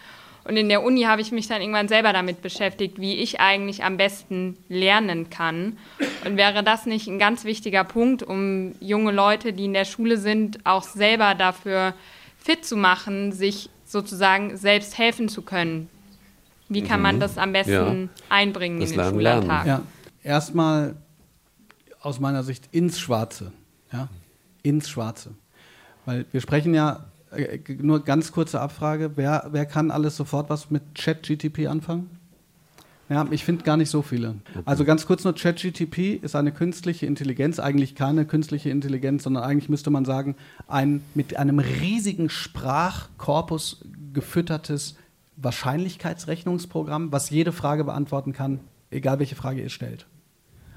Und 0.44 0.56
in 0.56 0.68
der 0.68 0.82
Uni 0.82 1.02
habe 1.02 1.22
ich 1.22 1.30
mich 1.30 1.46
dann 1.46 1.60
irgendwann 1.60 1.86
selber 1.86 2.12
damit 2.12 2.42
beschäftigt, 2.42 3.00
wie 3.00 3.14
ich 3.14 3.38
eigentlich 3.38 3.84
am 3.84 3.96
besten 3.96 4.56
lernen 4.68 5.30
kann. 5.30 5.78
Und 6.24 6.36
wäre 6.36 6.64
das 6.64 6.84
nicht 6.84 7.06
ein 7.06 7.20
ganz 7.20 7.44
wichtiger 7.44 7.84
Punkt, 7.84 8.24
um 8.24 8.74
junge 8.80 9.12
Leute, 9.12 9.52
die 9.52 9.66
in 9.66 9.72
der 9.72 9.84
Schule 9.84 10.16
sind, 10.16 10.58
auch 10.66 10.82
selber 10.82 11.36
dafür 11.36 11.94
fit 12.38 12.64
zu 12.64 12.76
machen, 12.76 13.30
sich 13.30 13.70
sozusagen 13.84 14.56
selbst 14.56 14.98
helfen 14.98 15.28
zu 15.28 15.42
können? 15.42 15.88
Wie 16.68 16.82
kann 16.82 17.02
man 17.02 17.16
mhm. 17.16 17.20
das 17.20 17.38
am 17.38 17.52
besten 17.52 18.10
ja. 18.12 18.24
einbringen 18.28 18.80
das 18.80 18.90
in 18.92 18.98
den 18.98 19.10
Schulalltag? 19.10 19.66
Ja, 19.66 19.82
erstmal 20.24 20.96
aus 22.02 22.20
meiner 22.20 22.42
Sicht 22.42 22.68
ins 22.72 22.98
Schwarze. 22.98 23.52
Ja? 23.92 24.08
Ins 24.62 24.88
Schwarze. 24.88 25.30
Weil 26.04 26.26
wir 26.32 26.40
sprechen 26.40 26.74
ja 26.74 27.06
äh, 27.30 27.58
nur 27.80 28.04
ganz 28.04 28.32
kurze 28.32 28.60
Abfrage. 28.60 29.12
Wer, 29.16 29.48
wer 29.52 29.66
kann 29.66 29.90
alles 29.90 30.16
sofort 30.16 30.50
was 30.50 30.70
mit 30.70 30.82
ChatGTP 30.94 31.68
anfangen? 31.68 32.10
Ja, 33.08 33.26
ich 33.30 33.44
finde 33.44 33.62
gar 33.62 33.76
nicht 33.76 33.90
so 33.90 34.00
viele. 34.00 34.36
Also 34.64 34.84
ganz 34.86 35.06
kurz 35.06 35.24
nur, 35.24 35.34
ChatGTP 35.34 36.18
ist 36.22 36.34
eine 36.34 36.50
künstliche 36.50 37.04
Intelligenz, 37.04 37.58
eigentlich 37.58 37.94
keine 37.94 38.24
künstliche 38.24 38.70
Intelligenz, 38.70 39.24
sondern 39.24 39.42
eigentlich 39.42 39.68
müsste 39.68 39.90
man 39.90 40.06
sagen, 40.06 40.34
ein 40.66 41.02
mit 41.14 41.36
einem 41.36 41.58
riesigen 41.58 42.30
Sprachkorpus 42.30 43.84
gefüttertes 44.14 44.96
Wahrscheinlichkeitsrechnungsprogramm, 45.36 47.12
was 47.12 47.28
jede 47.28 47.52
Frage 47.52 47.84
beantworten 47.84 48.32
kann, 48.32 48.60
egal 48.90 49.18
welche 49.18 49.34
Frage 49.34 49.60
ihr 49.60 49.68
stellt. 49.68 50.06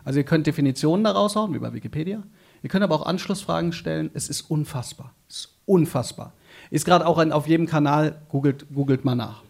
Also 0.05 0.19
ihr 0.19 0.23
könnt 0.23 0.47
Definitionen 0.47 1.03
da 1.03 1.11
raushauen, 1.11 1.53
wie 1.53 1.59
bei 1.59 1.73
Wikipedia. 1.73 2.23
Ihr 2.63 2.69
könnt 2.69 2.83
aber 2.83 2.95
auch 2.95 3.05
Anschlussfragen 3.05 3.73
stellen. 3.73 4.11
Es 4.13 4.29
ist 4.29 4.41
unfassbar. 4.43 5.13
Es 5.27 5.35
ist 5.35 5.49
unfassbar. 5.65 6.33
Ist 6.69 6.85
gerade 6.85 7.05
auch 7.05 7.17
ein, 7.17 7.31
auf 7.31 7.47
jedem 7.47 7.65
Kanal, 7.65 8.21
googelt, 8.29 8.67
googelt 8.73 9.03
mal 9.03 9.15
nach. 9.15 9.43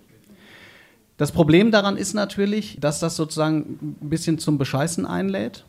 Das 1.18 1.32
Problem 1.32 1.72
daran 1.72 1.97
ist 1.97 2.14
natürlich, 2.14 2.78
dass 2.80 2.99
das 2.99 3.16
sozusagen 3.16 3.97
ein 4.01 4.10
bisschen 4.10 4.39
zum 4.39 4.58
Bescheißen 4.58 5.06
einlädt. 5.06 5.66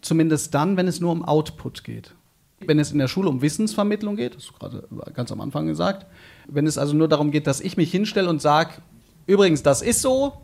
Zumindest 0.00 0.54
dann, 0.54 0.76
wenn 0.76 0.88
es 0.88 1.00
nur 1.00 1.12
um 1.12 1.24
Output 1.24 1.84
geht. 1.84 2.14
Wenn 2.60 2.78
es 2.78 2.92
in 2.92 2.98
der 2.98 3.08
Schule 3.08 3.28
um 3.28 3.42
Wissensvermittlung 3.42 4.16
geht, 4.16 4.36
das 4.36 4.44
ist 4.44 4.58
gerade 4.58 4.86
ganz 5.14 5.32
am 5.32 5.40
Anfang 5.40 5.66
gesagt, 5.66 6.06
wenn 6.46 6.66
es 6.66 6.78
also 6.78 6.94
nur 6.94 7.08
darum 7.08 7.30
geht, 7.30 7.46
dass 7.46 7.60
ich 7.60 7.76
mich 7.76 7.90
hinstelle 7.90 8.28
und 8.28 8.40
sage, 8.40 8.82
übrigens, 9.26 9.62
das 9.62 9.82
ist 9.82 10.00
so, 10.00 10.34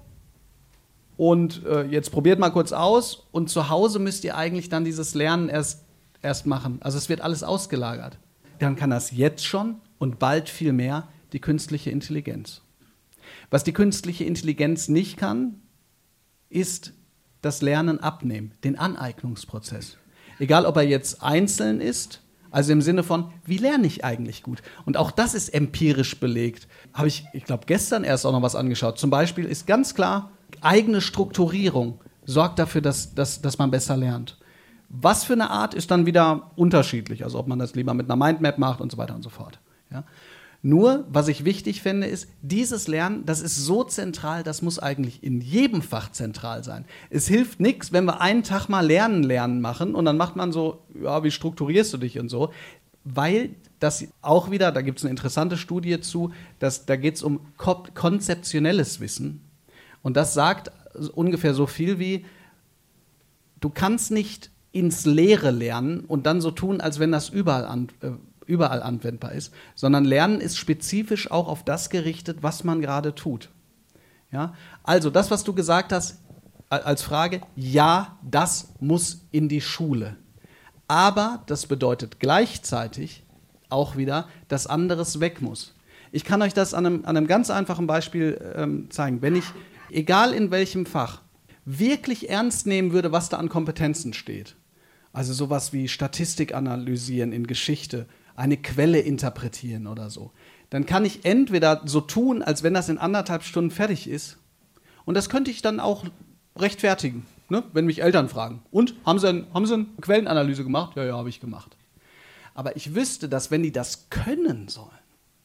und 1.18 1.66
äh, 1.66 1.82
jetzt 1.82 2.10
probiert 2.10 2.38
mal 2.38 2.50
kurz 2.50 2.72
aus 2.72 3.26
und 3.32 3.50
zu 3.50 3.68
Hause 3.68 3.98
müsst 3.98 4.24
ihr 4.24 4.38
eigentlich 4.38 4.70
dann 4.70 4.84
dieses 4.86 5.14
Lernen 5.14 5.50
erst, 5.50 5.84
erst 6.22 6.46
machen. 6.46 6.78
Also 6.80 6.96
es 6.96 7.10
wird 7.10 7.20
alles 7.20 7.42
ausgelagert 7.42 8.18
dann 8.58 8.76
kann 8.76 8.90
das 8.90 9.10
jetzt 9.10 9.44
schon 9.44 9.76
und 9.98 10.18
bald 10.18 10.48
viel 10.48 10.72
mehr 10.72 11.08
die 11.32 11.40
künstliche 11.40 11.90
Intelligenz. 11.90 12.62
Was 13.50 13.64
die 13.64 13.72
künstliche 13.72 14.24
Intelligenz 14.24 14.88
nicht 14.88 15.16
kann, 15.16 15.60
ist 16.48 16.92
das 17.40 17.62
Lernen 17.62 18.00
abnehmen, 18.00 18.52
den 18.64 18.78
Aneignungsprozess. 18.78 19.96
Egal, 20.38 20.66
ob 20.66 20.76
er 20.76 20.82
jetzt 20.82 21.22
einzeln 21.22 21.80
ist, 21.80 22.22
also 22.50 22.72
im 22.72 22.80
Sinne 22.80 23.02
von, 23.02 23.30
wie 23.44 23.58
lerne 23.58 23.86
ich 23.86 24.04
eigentlich 24.04 24.42
gut? 24.42 24.62
Und 24.86 24.96
auch 24.96 25.10
das 25.10 25.34
ist 25.34 25.50
empirisch 25.50 26.18
belegt. 26.18 26.66
Habe 26.94 27.08
ich, 27.08 27.24
ich 27.34 27.44
glaube, 27.44 27.66
gestern 27.66 28.04
erst 28.04 28.24
auch 28.24 28.32
noch 28.32 28.42
was 28.42 28.56
angeschaut. 28.56 28.98
Zum 28.98 29.10
Beispiel 29.10 29.44
ist 29.44 29.66
ganz 29.66 29.94
klar, 29.94 30.32
eigene 30.60 31.00
Strukturierung 31.00 32.00
sorgt 32.24 32.58
dafür, 32.58 32.80
dass, 32.80 33.14
dass, 33.14 33.40
dass 33.40 33.58
man 33.58 33.70
besser 33.70 33.96
lernt. 33.96 34.38
Was 34.88 35.24
für 35.24 35.34
eine 35.34 35.50
Art 35.50 35.74
ist 35.74 35.90
dann 35.90 36.06
wieder 36.06 36.50
unterschiedlich, 36.56 37.24
also 37.24 37.38
ob 37.38 37.46
man 37.46 37.58
das 37.58 37.74
lieber 37.74 37.94
mit 37.94 38.10
einer 38.10 38.16
Mindmap 38.16 38.58
macht 38.58 38.80
und 38.80 38.90
so 38.90 38.98
weiter 38.98 39.14
und 39.14 39.22
so 39.22 39.28
fort. 39.28 39.60
Ja. 39.90 40.04
Nur, 40.60 41.06
was 41.08 41.28
ich 41.28 41.44
wichtig 41.44 41.82
finde, 41.82 42.08
ist, 42.08 42.28
dieses 42.42 42.88
Lernen, 42.88 43.24
das 43.24 43.40
ist 43.40 43.56
so 43.56 43.84
zentral, 43.84 44.42
das 44.42 44.60
muss 44.60 44.78
eigentlich 44.78 45.22
in 45.22 45.40
jedem 45.40 45.82
Fach 45.82 46.10
zentral 46.10 46.64
sein. 46.64 46.84
Es 47.10 47.28
hilft 47.28 47.60
nichts, 47.60 47.92
wenn 47.92 48.06
wir 48.06 48.20
einen 48.20 48.42
Tag 48.42 48.68
mal 48.68 48.84
Lernen, 48.84 49.22
Lernen 49.22 49.60
machen 49.60 49.94
und 49.94 50.04
dann 50.04 50.16
macht 50.16 50.34
man 50.34 50.50
so, 50.50 50.82
ja, 51.00 51.22
wie 51.22 51.30
strukturierst 51.30 51.92
du 51.92 51.98
dich 51.98 52.18
und 52.18 52.28
so, 52.28 52.50
weil 53.04 53.50
das 53.78 54.04
auch 54.20 54.50
wieder, 54.50 54.72
da 54.72 54.82
gibt 54.82 54.98
es 54.98 55.04
eine 55.04 55.10
interessante 55.10 55.56
Studie 55.56 56.00
zu, 56.00 56.32
dass, 56.58 56.86
da 56.86 56.96
geht 56.96 57.14
es 57.14 57.22
um 57.22 57.40
konzeptionelles 57.56 59.00
Wissen 59.00 59.47
und 60.02 60.16
das 60.16 60.34
sagt 60.34 60.70
ungefähr 61.14 61.54
so 61.54 61.66
viel 61.66 61.98
wie, 61.98 62.24
du 63.60 63.70
kannst 63.70 64.10
nicht 64.10 64.50
ins 64.72 65.06
Leere 65.06 65.50
lernen 65.50 66.00
und 66.00 66.26
dann 66.26 66.40
so 66.40 66.50
tun, 66.50 66.80
als 66.80 66.98
wenn 66.98 67.12
das 67.12 67.28
überall, 67.28 67.64
an, 67.64 67.88
äh, 68.00 68.10
überall 68.46 68.82
anwendbar 68.82 69.32
ist, 69.32 69.52
sondern 69.74 70.04
Lernen 70.04 70.40
ist 70.40 70.56
spezifisch 70.56 71.30
auch 71.30 71.48
auf 71.48 71.64
das 71.64 71.90
gerichtet, 71.90 72.38
was 72.42 72.64
man 72.64 72.80
gerade 72.80 73.14
tut. 73.14 73.48
Ja? 74.30 74.54
Also 74.82 75.10
das, 75.10 75.30
was 75.30 75.44
du 75.44 75.52
gesagt 75.52 75.92
hast 75.92 76.18
als 76.68 77.02
Frage, 77.02 77.40
ja, 77.56 78.18
das 78.22 78.74
muss 78.78 79.22
in 79.30 79.48
die 79.48 79.62
Schule. 79.62 80.16
Aber 80.86 81.42
das 81.46 81.66
bedeutet 81.66 82.20
gleichzeitig 82.20 83.22
auch 83.70 83.96
wieder, 83.96 84.28
dass 84.48 84.66
anderes 84.66 85.20
weg 85.20 85.40
muss. 85.40 85.74
Ich 86.12 86.24
kann 86.24 86.40
euch 86.42 86.54
das 86.54 86.74
an 86.74 86.86
einem, 86.86 87.04
an 87.04 87.16
einem 87.16 87.26
ganz 87.26 87.50
einfachen 87.50 87.86
Beispiel 87.86 88.40
ähm, 88.54 88.90
zeigen. 88.90 89.20
Wenn 89.20 89.36
ich, 89.36 89.44
egal 89.90 90.32
in 90.32 90.50
welchem 90.50 90.86
Fach, 90.86 91.22
wirklich 91.64 92.30
ernst 92.30 92.66
nehmen 92.66 92.92
würde, 92.92 93.12
was 93.12 93.28
da 93.28 93.36
an 93.36 93.48
Kompetenzen 93.48 94.12
steht, 94.12 94.56
also 95.12 95.32
sowas 95.32 95.72
wie 95.72 95.88
Statistik 95.88 96.54
analysieren 96.54 97.32
in 97.32 97.46
Geschichte, 97.46 98.06
eine 98.36 98.56
Quelle 98.56 99.00
interpretieren 99.00 99.86
oder 99.86 100.10
so, 100.10 100.32
dann 100.70 100.86
kann 100.86 101.04
ich 101.04 101.24
entweder 101.24 101.82
so 101.84 102.00
tun, 102.00 102.42
als 102.42 102.62
wenn 102.62 102.74
das 102.74 102.88
in 102.88 102.98
anderthalb 102.98 103.42
Stunden 103.42 103.70
fertig 103.70 104.08
ist, 104.08 104.38
und 105.04 105.14
das 105.14 105.30
könnte 105.30 105.50
ich 105.50 105.62
dann 105.62 105.80
auch 105.80 106.04
rechtfertigen, 106.54 107.26
ne, 107.48 107.64
wenn 107.72 107.86
mich 107.86 108.02
Eltern 108.02 108.28
fragen. 108.28 108.62
Und 108.70 108.94
haben 109.06 109.18
sie, 109.18 109.28
ein, 109.28 109.46
haben 109.54 109.64
sie 109.64 109.72
eine 109.72 109.86
Quellenanalyse 110.02 110.64
gemacht? 110.64 110.96
Ja, 110.96 111.04
ja, 111.04 111.16
habe 111.16 111.30
ich 111.30 111.40
gemacht. 111.40 111.78
Aber 112.54 112.76
ich 112.76 112.94
wüsste, 112.94 113.28
dass 113.28 113.50
wenn 113.50 113.62
die 113.62 113.72
das 113.72 114.10
können 114.10 114.68
sollen, 114.68 114.90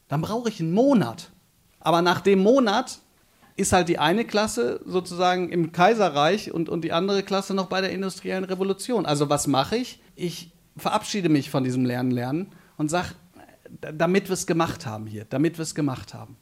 dann 0.09 0.21
brauche 0.21 0.49
ich 0.49 0.59
einen 0.59 0.73
Monat. 0.73 1.31
Aber 1.79 2.01
nach 2.01 2.19
dem 2.19 2.39
Monat 2.39 2.99
ist 3.55 3.73
halt 3.73 3.89
die 3.89 3.99
eine 3.99 4.25
Klasse 4.25 4.81
sozusagen 4.85 5.49
im 5.49 5.71
Kaiserreich 5.71 6.51
und, 6.51 6.69
und 6.69 6.83
die 6.83 6.91
andere 6.91 7.23
Klasse 7.23 7.53
noch 7.53 7.67
bei 7.67 7.81
der 7.81 7.91
industriellen 7.91 8.43
Revolution. 8.43 9.05
Also 9.05 9.29
was 9.29 9.47
mache 9.47 9.77
ich? 9.77 9.99
Ich 10.15 10.51
verabschiede 10.75 11.29
mich 11.29 11.49
von 11.49 11.63
diesem 11.63 11.85
Lernen, 11.85 12.11
Lernen 12.11 12.51
und 12.77 12.89
sage, 12.89 13.09
damit 13.79 14.29
wir 14.29 14.33
es 14.33 14.47
gemacht 14.47 14.85
haben 14.85 15.05
hier, 15.05 15.25
damit 15.25 15.57
wir 15.57 15.63
es 15.63 15.75
gemacht 15.75 16.13
haben. 16.13 16.35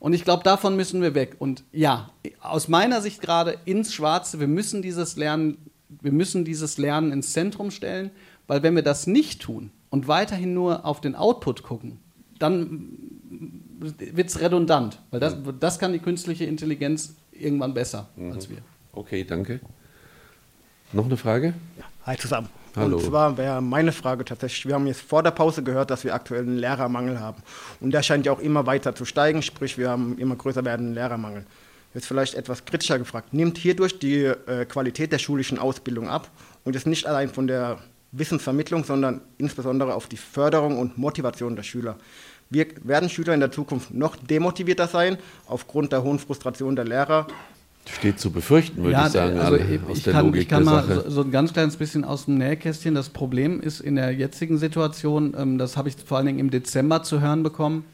Und 0.00 0.14
ich 0.14 0.24
glaube, 0.24 0.42
davon 0.42 0.74
müssen 0.74 1.00
wir 1.00 1.14
weg. 1.14 1.36
Und 1.38 1.62
ja, 1.70 2.10
aus 2.40 2.68
meiner 2.68 3.00
Sicht 3.00 3.20
gerade 3.20 3.58
ins 3.66 3.94
Schwarze, 3.94 4.40
wir 4.40 4.48
müssen 4.48 4.82
dieses 4.82 5.16
Lernen, 5.16 5.58
wir 5.88 6.12
müssen 6.12 6.44
dieses 6.44 6.78
Lernen 6.78 7.12
ins 7.12 7.32
Zentrum 7.32 7.70
stellen, 7.70 8.10
weil 8.46 8.62
wenn 8.62 8.74
wir 8.74 8.82
das 8.82 9.06
nicht 9.06 9.42
tun 9.42 9.70
und 9.90 10.08
weiterhin 10.08 10.54
nur 10.54 10.84
auf 10.84 11.00
den 11.00 11.14
Output 11.14 11.62
gucken, 11.62 12.00
dann 12.38 12.98
wird 13.82 14.28
es 14.28 14.40
redundant, 14.40 14.98
weil 15.10 15.20
das, 15.20 15.36
das 15.58 15.78
kann 15.78 15.92
die 15.92 15.98
künstliche 15.98 16.44
Intelligenz 16.44 17.14
irgendwann 17.32 17.74
besser 17.74 18.08
mhm. 18.16 18.32
als 18.32 18.48
wir. 18.48 18.58
Okay, 18.92 19.24
danke. 19.24 19.60
Noch 20.92 21.06
eine 21.06 21.16
Frage? 21.16 21.54
Hi 22.04 22.16
zusammen. 22.16 22.48
Hallo. 22.76 22.96
Und 22.96 23.04
zwar 23.04 23.36
wäre 23.36 23.60
meine 23.60 23.92
Frage 23.92 24.24
tatsächlich, 24.24 24.66
wir 24.66 24.74
haben 24.74 24.86
jetzt 24.86 25.02
vor 25.02 25.22
der 25.22 25.30
Pause 25.30 25.62
gehört, 25.62 25.90
dass 25.90 26.04
wir 26.04 26.14
aktuell 26.14 26.42
einen 26.42 26.56
Lehrermangel 26.56 27.20
haben. 27.20 27.42
Und 27.80 27.92
der 27.92 28.02
scheint 28.02 28.24
ja 28.24 28.32
auch 28.32 28.40
immer 28.40 28.66
weiter 28.66 28.94
zu 28.94 29.04
steigen, 29.04 29.42
sprich 29.42 29.76
wir 29.76 29.90
haben 29.90 30.16
immer 30.18 30.36
größer 30.36 30.64
werdenden 30.64 30.94
Lehrermangel. 30.94 31.44
Jetzt 31.94 32.06
vielleicht 32.06 32.34
etwas 32.34 32.64
kritischer 32.64 32.98
gefragt, 32.98 33.34
nimmt 33.34 33.58
hierdurch 33.58 33.98
die 33.98 34.24
äh, 34.24 34.64
Qualität 34.64 35.12
der 35.12 35.18
schulischen 35.18 35.58
Ausbildung 35.58 36.08
ab 36.08 36.30
und 36.64 36.74
ist 36.74 36.86
nicht 36.86 37.06
allein 37.06 37.28
von 37.28 37.46
der 37.46 37.78
Wissensvermittlung, 38.12 38.84
sondern 38.84 39.20
insbesondere 39.36 39.94
auf 39.94 40.06
die 40.06 40.16
Förderung 40.16 40.78
und 40.78 40.96
Motivation 40.96 41.56
der 41.56 41.62
Schüler. 41.62 41.96
Wir, 42.52 42.66
werden 42.82 43.08
Schüler 43.08 43.34
in 43.34 43.40
der 43.40 43.50
Zukunft 43.50 43.94
noch 43.94 44.16
demotivierter 44.16 44.86
sein 44.86 45.16
aufgrund 45.46 45.92
der 45.92 46.02
hohen 46.02 46.18
Frustration 46.18 46.76
der 46.76 46.84
Lehrer 46.84 47.26
Steht 47.90 48.20
zu 48.20 48.30
befürchten, 48.30 48.84
würde 48.84 48.92
ja, 48.92 49.06
ich 49.06 49.12
sagen, 49.12 49.38
also 49.38 49.56
aus 49.56 49.96
ich 49.98 50.04
der 50.04 50.12
kann, 50.12 50.26
Logik 50.26 50.42
ich 50.42 50.48
kann 50.48 50.64
der 50.64 50.72
mal 50.72 50.86
Sache. 50.86 51.02
so, 51.04 51.10
so 51.10 51.22
ein 51.22 51.32
ganz 51.32 51.52
kleines 51.52 51.76
bisschen 51.76 52.04
aus 52.04 52.26
dem 52.26 52.38
Nähkästchen. 52.38 52.94
Das 52.94 53.08
Problem 53.08 53.60
ist 53.60 53.80
in 53.80 53.96
der 53.96 54.12
jetzigen 54.12 54.56
Situation, 54.58 55.34
ähm, 55.36 55.58
das 55.58 55.76
habe 55.76 55.88
ich 55.88 55.96
vor 55.96 56.18
allen 56.18 56.26
Dingen 56.26 56.38
im 56.38 56.50
Dezember 56.50 57.02
zu 57.02 57.20
hören 57.20 57.42
bekommen, 57.42 57.84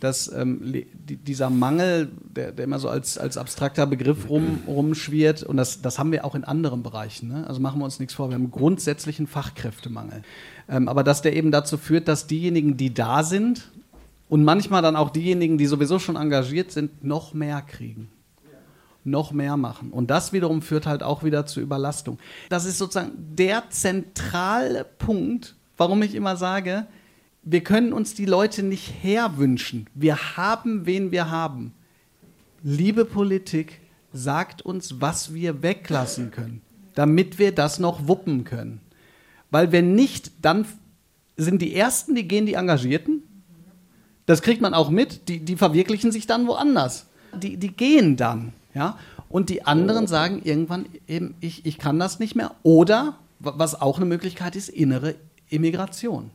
dass 0.00 0.30
ähm, 0.30 0.60
die, 0.72 1.16
dieser 1.16 1.48
Mangel, 1.48 2.10
der, 2.36 2.52
der, 2.52 2.66
immer 2.66 2.78
so 2.78 2.90
als, 2.90 3.16
als 3.16 3.38
abstrakter 3.38 3.86
Begriff 3.86 4.28
rum, 4.28 4.58
rumschwirrt, 4.66 5.42
und 5.42 5.56
das, 5.56 5.80
das 5.80 5.98
haben 5.98 6.12
wir 6.12 6.26
auch 6.26 6.34
in 6.34 6.44
anderen 6.44 6.82
Bereichen. 6.82 7.28
Ne? 7.28 7.46
Also 7.48 7.62
machen 7.62 7.80
wir 7.80 7.86
uns 7.86 8.00
nichts 8.00 8.12
vor, 8.12 8.28
wir 8.28 8.34
haben 8.34 8.50
grundsätzlichen 8.50 9.26
Fachkräftemangel. 9.26 10.22
Ähm, 10.68 10.86
aber 10.86 11.02
dass 11.02 11.22
der 11.22 11.34
eben 11.34 11.50
dazu 11.50 11.78
führt, 11.78 12.08
dass 12.08 12.26
diejenigen, 12.26 12.76
die 12.76 12.92
da 12.92 13.22
sind, 13.22 13.70
und 14.34 14.42
manchmal 14.42 14.82
dann 14.82 14.96
auch 14.96 15.10
diejenigen, 15.10 15.58
die 15.58 15.66
sowieso 15.66 16.00
schon 16.00 16.16
engagiert 16.16 16.72
sind, 16.72 17.04
noch 17.04 17.34
mehr 17.34 17.62
kriegen 17.62 18.10
noch 19.04 19.32
mehr 19.32 19.56
machen. 19.56 19.90
Und 19.92 20.10
das 20.10 20.32
wiederum 20.32 20.60
führt 20.60 20.86
halt 20.86 21.02
auch 21.04 21.22
wieder 21.22 21.46
zu 21.46 21.60
Überlastung. 21.60 22.18
Das 22.48 22.64
ist 22.64 22.78
sozusagen 22.78 23.12
der 23.36 23.68
zentrale 23.68 24.84
Punkt, 24.84 25.54
warum 25.76 26.02
ich 26.02 26.14
immer 26.14 26.36
sage, 26.36 26.86
wir 27.42 27.62
können 27.62 27.92
uns 27.92 28.14
die 28.14 28.24
Leute 28.24 28.62
nicht 28.62 28.92
herwünschen. 29.02 29.90
Wir 29.94 30.36
haben, 30.36 30.86
wen 30.86 31.12
wir 31.12 31.30
haben. 31.30 31.74
Liebe 32.62 33.04
Politik, 33.04 33.82
sagt 34.10 34.62
uns, 34.62 35.02
was 35.02 35.34
wir 35.34 35.62
weglassen 35.62 36.30
können, 36.30 36.62
damit 36.94 37.38
wir 37.38 37.54
das 37.54 37.78
noch 37.78 38.08
wuppen 38.08 38.44
können. 38.44 38.80
Weil 39.52 39.70
wenn 39.70 39.94
nicht, 39.94 40.32
dann 40.42 40.66
sind 41.36 41.60
die 41.60 41.76
Ersten, 41.76 42.16
die 42.16 42.26
gehen 42.26 42.46
die 42.46 42.54
Engagierten. 42.54 43.22
Das 44.26 44.42
kriegt 44.42 44.60
man 44.60 44.74
auch 44.74 44.90
mit, 44.90 45.28
die, 45.28 45.40
die 45.40 45.56
verwirklichen 45.56 46.12
sich 46.12 46.26
dann 46.26 46.46
woanders. 46.46 47.06
Die, 47.34 47.56
die 47.56 47.68
gehen 47.68 48.16
dann. 48.16 48.52
Ja? 48.74 48.98
Und 49.28 49.50
die 49.50 49.66
anderen 49.66 50.06
sagen 50.06 50.40
irgendwann 50.44 50.86
eben, 51.08 51.34
ich, 51.40 51.66
ich 51.66 51.78
kann 51.78 51.98
das 51.98 52.18
nicht 52.18 52.34
mehr. 52.34 52.52
Oder, 52.62 53.18
was 53.38 53.80
auch 53.80 53.96
eine 53.96 54.06
Möglichkeit 54.06 54.56
ist, 54.56 54.68
innere 54.68 55.16
Immigration. 55.50 56.30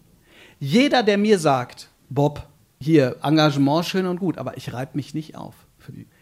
Jeder, 0.59 1.03
der 1.03 1.17
mir 1.17 1.39
sagt, 1.39 1.89
Bob, 2.09 2.47
hier, 2.79 3.17
Engagement 3.23 3.85
schön 3.85 4.05
und 4.05 4.19
gut, 4.19 4.37
aber 4.37 4.57
ich 4.57 4.73
reibe 4.73 4.91
mich 4.95 5.13
nicht 5.13 5.35
auf. 5.35 5.55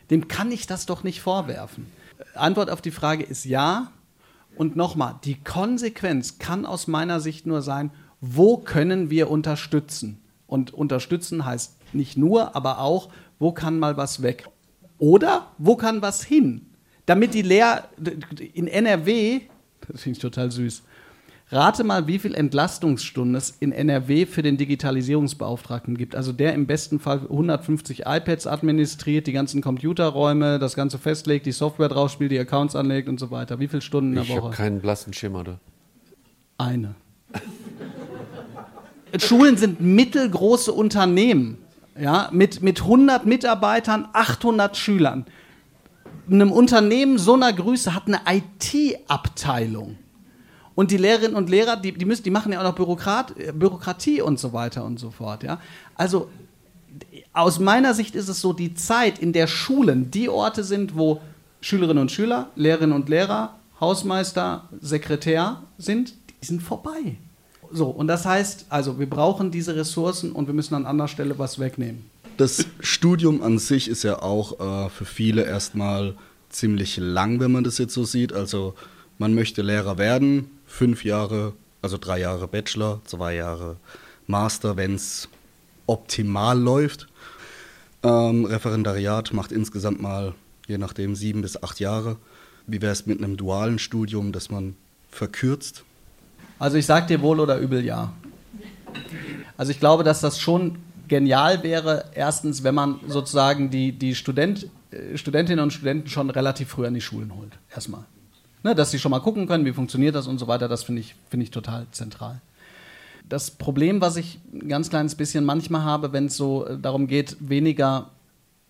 Dem 0.10 0.28
kann 0.28 0.52
ich 0.52 0.68
das 0.68 0.86
doch 0.86 1.04
nicht 1.04 1.22
vorwerfen. 1.22 1.88
Antwort 2.34 2.70
auf 2.70 2.82
die 2.82 2.92
Frage 2.92 3.24
ist 3.24 3.46
ja. 3.46 3.92
Und 4.56 4.76
nochmal, 4.76 5.16
die 5.24 5.36
Konsequenz 5.36 6.40
kann 6.40 6.66
aus 6.66 6.88
meiner 6.88 7.20
Sicht 7.20 7.46
nur 7.46 7.62
sein, 7.62 7.92
wo 8.22 8.58
können 8.58 9.10
wir 9.10 9.30
unterstützen? 9.30 10.20
Und 10.48 10.74
unterstützen 10.74 11.46
heißt 11.46 11.94
nicht 11.94 12.18
nur, 12.18 12.56
aber 12.56 12.80
auch, 12.80 13.10
wo 13.38 13.52
kann 13.52 13.80
mal 13.80 13.98
was 13.98 14.22
weg? 14.22 14.48
Oder 14.98 15.48
wo 15.58 15.76
kann 15.76 16.02
was 16.02 16.24
hin? 16.24 16.66
Damit 17.06 17.34
die 17.34 17.42
Lehr 17.42 17.88
in 18.54 18.68
NRW, 18.68 19.42
das 19.88 20.02
finde 20.02 20.18
ich 20.18 20.22
total 20.22 20.52
süß, 20.52 20.84
rate 21.50 21.84
mal, 21.84 22.08
wie 22.08 22.20
viel 22.20 22.34
Entlastungsstunden 22.34 23.36
es 23.36 23.52
in 23.60 23.72
NRW 23.72 24.26
für 24.26 24.42
den 24.42 24.58
Digitalisierungsbeauftragten 24.58 25.98
gibt. 25.98 26.16
Also 26.16 26.34
der 26.34 26.54
im 26.54 26.66
besten 26.66 27.00
Fall 27.00 27.22
150 27.22 28.02
iPads 28.06 28.48
administriert, 28.48 29.28
die 29.28 29.32
ganzen 29.32 29.62
Computerräume, 29.62 30.60
das 30.60 30.76
Ganze 30.76 30.98
festlegt, 30.98 31.46
die 31.46 31.52
Software 31.52 31.90
drauf 31.90 32.12
spielt, 32.12 32.32
die 32.32 32.40
Accounts 32.40 32.76
anlegt 32.76 33.08
und 33.08 33.20
so 33.20 33.32
weiter. 33.32 33.60
Wie 33.60 33.68
viele 33.68 33.82
Stunden 33.82 34.10
in 34.10 34.16
der 34.16 34.24
ich 34.24 34.30
Woche? 34.30 34.40
Ich 34.40 34.44
habe 34.46 34.56
keinen 34.56 34.82
blassen 34.82 35.14
Schimmer 35.14 35.44
da. 35.44 35.60
Eine. 36.58 36.96
Schulen 39.18 39.58
sind 39.58 39.82
mittelgroße 39.82 40.72
Unternehmen 40.72 41.58
ja, 42.00 42.30
mit, 42.32 42.62
mit 42.62 42.82
100 42.82 43.26
Mitarbeitern, 43.26 44.08
800 44.14 44.78
Schülern. 44.78 45.26
Einem 46.30 46.52
Unternehmen 46.52 47.18
so 47.18 47.34
einer 47.34 47.54
Größe 47.54 47.96
hat 47.96 48.04
eine 48.08 48.20
IT-Abteilung. 48.30 49.98
Und 50.76 50.92
die 50.92 50.98
Lehrerinnen 50.98 51.36
und 51.36 51.50
Lehrer, 51.50 51.76
die, 51.78 51.92
die, 51.92 52.06
müssen, 52.06 52.24
die 52.24 52.30
machen 52.30 52.52
ja 52.52 52.60
auch 52.60 52.64
noch 52.64 52.76
Bürokrat, 52.76 53.34
Bürokratie 53.54 54.22
und 54.22 54.40
so 54.40 54.54
weiter 54.54 54.86
und 54.86 55.00
so 55.00 55.10
fort. 55.10 55.44
Ja? 55.44 55.60
Also 55.96 56.30
aus 57.34 57.60
meiner 57.60 57.94
Sicht 57.94 58.16
ist 58.16 58.30
es 58.30 58.42
so, 58.42 58.54
die 58.54 58.76
Zeit, 58.76 59.20
in 59.20 59.34
der 59.34 59.48
Schulen 59.48 60.12
die 60.12 60.30
Orte 60.30 60.64
sind, 60.64 60.96
wo 60.96 61.22
Schülerinnen 61.62 62.02
und 62.02 62.12
Schüler, 62.12 62.52
Lehrerinnen 62.56 62.96
und 62.96 63.10
Lehrer, 63.10 63.56
Hausmeister, 63.80 64.70
Sekretär 64.80 65.64
sind, 65.78 66.14
die 66.30 66.46
sind 66.46 66.62
vorbei. 66.62 67.18
So, 67.72 67.88
und 67.88 68.08
das 68.08 68.26
heißt, 68.26 68.68
also 68.70 69.00
wir 69.00 69.10
brauchen 69.10 69.52
diese 69.52 69.76
Ressourcen 69.76 70.32
und 70.32 70.48
wir 70.48 70.54
müssen 70.54 70.76
an 70.76 70.86
anderer 70.86 71.08
Stelle 71.08 71.38
was 71.40 71.60
wegnehmen. 71.60 72.10
Das 72.38 72.66
Studium 72.80 73.42
an 73.42 73.58
sich 73.58 73.88
ist 73.88 74.04
ja 74.04 74.22
auch 74.22 74.60
äh, 74.60 74.90
für 74.90 75.06
viele 75.06 75.44
erstmal 75.44 76.16
ziemlich 76.50 76.98
lang, 76.98 77.40
wenn 77.40 77.52
man 77.52 77.64
das 77.64 77.78
jetzt 77.78 77.94
so 77.94 78.06
sieht. 78.06 78.32
Also 78.32 78.76
man 79.18 79.34
möchte 79.34 79.62
Lehrer 79.62 79.98
werden, 79.98 80.50
fünf 80.66 81.04
Jahre, 81.04 81.54
also 81.82 81.98
drei 81.98 82.20
Jahre 82.20 82.48
Bachelor, 82.48 83.02
zwei 83.06 83.36
Jahre 83.36 83.78
Master, 84.28 84.78
wenn 84.78 84.96
es 84.96 85.30
optimal 85.88 86.60
läuft. 86.60 87.08
Ähm, 88.04 88.46
Referendariat 88.46 89.34
macht 89.34 89.52
insgesamt 89.52 90.02
mal, 90.02 90.36
je 90.68 90.78
nachdem, 90.78 91.16
sieben 91.16 91.42
bis 91.42 91.62
acht 91.64 91.80
Jahre. 91.80 92.18
Wie 92.68 92.82
wäre 92.82 92.92
es 92.92 93.06
mit 93.06 93.18
einem 93.18 93.38
dualen 93.38 93.80
Studium, 93.80 94.32
das 94.32 94.52
man 94.52 94.76
verkürzt? 95.10 95.84
Also 96.60 96.78
ich 96.78 96.86
sage 96.86 97.08
dir 97.08 97.22
wohl 97.22 97.40
oder 97.40 97.58
übel 97.58 97.84
ja. 97.86 98.14
Also 99.58 99.72
ich 99.72 99.80
glaube, 99.80 100.04
dass 100.04 100.22
das 100.22 100.40
schon 100.40 100.78
genial 101.08 101.64
wäre, 101.64 102.06
erstens, 102.14 102.64
wenn 102.64 102.76
man 102.76 103.00
sozusagen 103.08 103.70
die, 103.70 103.92
die 103.92 104.16
Student, 104.16 104.68
äh, 104.92 105.18
Studentinnen 105.18 105.64
und 105.64 105.72
Studenten 105.72 106.10
schon 106.10 106.30
relativ 106.30 106.70
früh 106.70 106.86
an 106.86 106.94
die 106.94 107.02
Schulen 107.02 107.34
holt. 107.36 107.58
Erstmal. 107.74 108.06
Ne, 108.64 108.76
dass 108.76 108.92
sie 108.92 109.00
schon 109.00 109.12
mal 109.12 109.20
gucken 109.20 109.48
können, 109.48 109.66
wie 109.66 109.72
funktioniert 109.72 110.16
das 110.16 110.28
und 110.28 110.40
so 110.40 110.48
weiter, 110.48 110.68
das 110.68 110.84
finde 110.84 111.02
ich, 111.02 111.16
find 111.30 111.44
ich 111.44 111.52
total 111.52 111.86
zentral. 111.92 112.42
Das 113.30 113.52
Problem, 113.52 114.02
was 114.02 114.18
ich 114.18 114.40
ein 114.52 114.68
ganz 114.68 114.90
kleines 114.90 115.16
bisschen 115.16 115.46
manchmal 115.46 115.84
habe, 115.84 116.12
wenn 116.12 116.26
es 116.26 116.38
so 116.38 116.66
äh, 116.66 116.78
darum 116.78 117.08
geht, 117.08 117.38
weniger 117.40 118.10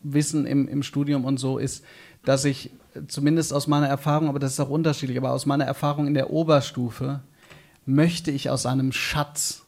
Wissen 0.04 0.46
im, 0.46 0.68
im 0.68 0.84
Studium 0.84 1.26
und 1.26 1.40
so, 1.40 1.58
ist, 1.58 1.84
dass 2.26 2.46
ich 2.46 2.70
zumindest 3.08 3.54
aus 3.54 3.68
meiner 3.68 3.88
Erfahrung, 3.88 4.30
aber 4.30 4.40
das 4.40 4.54
ist 4.54 4.60
auch 4.60 4.70
unterschiedlich, 4.70 5.18
aber 5.18 5.32
aus 5.32 5.46
meiner 5.46 5.66
Erfahrung 5.66 6.08
in 6.08 6.14
der 6.14 6.32
Oberstufe, 6.32 7.22
möchte 7.88 8.32
ich 8.32 8.50
aus 8.50 8.66
einem 8.66 8.92
Schatz 8.92 9.64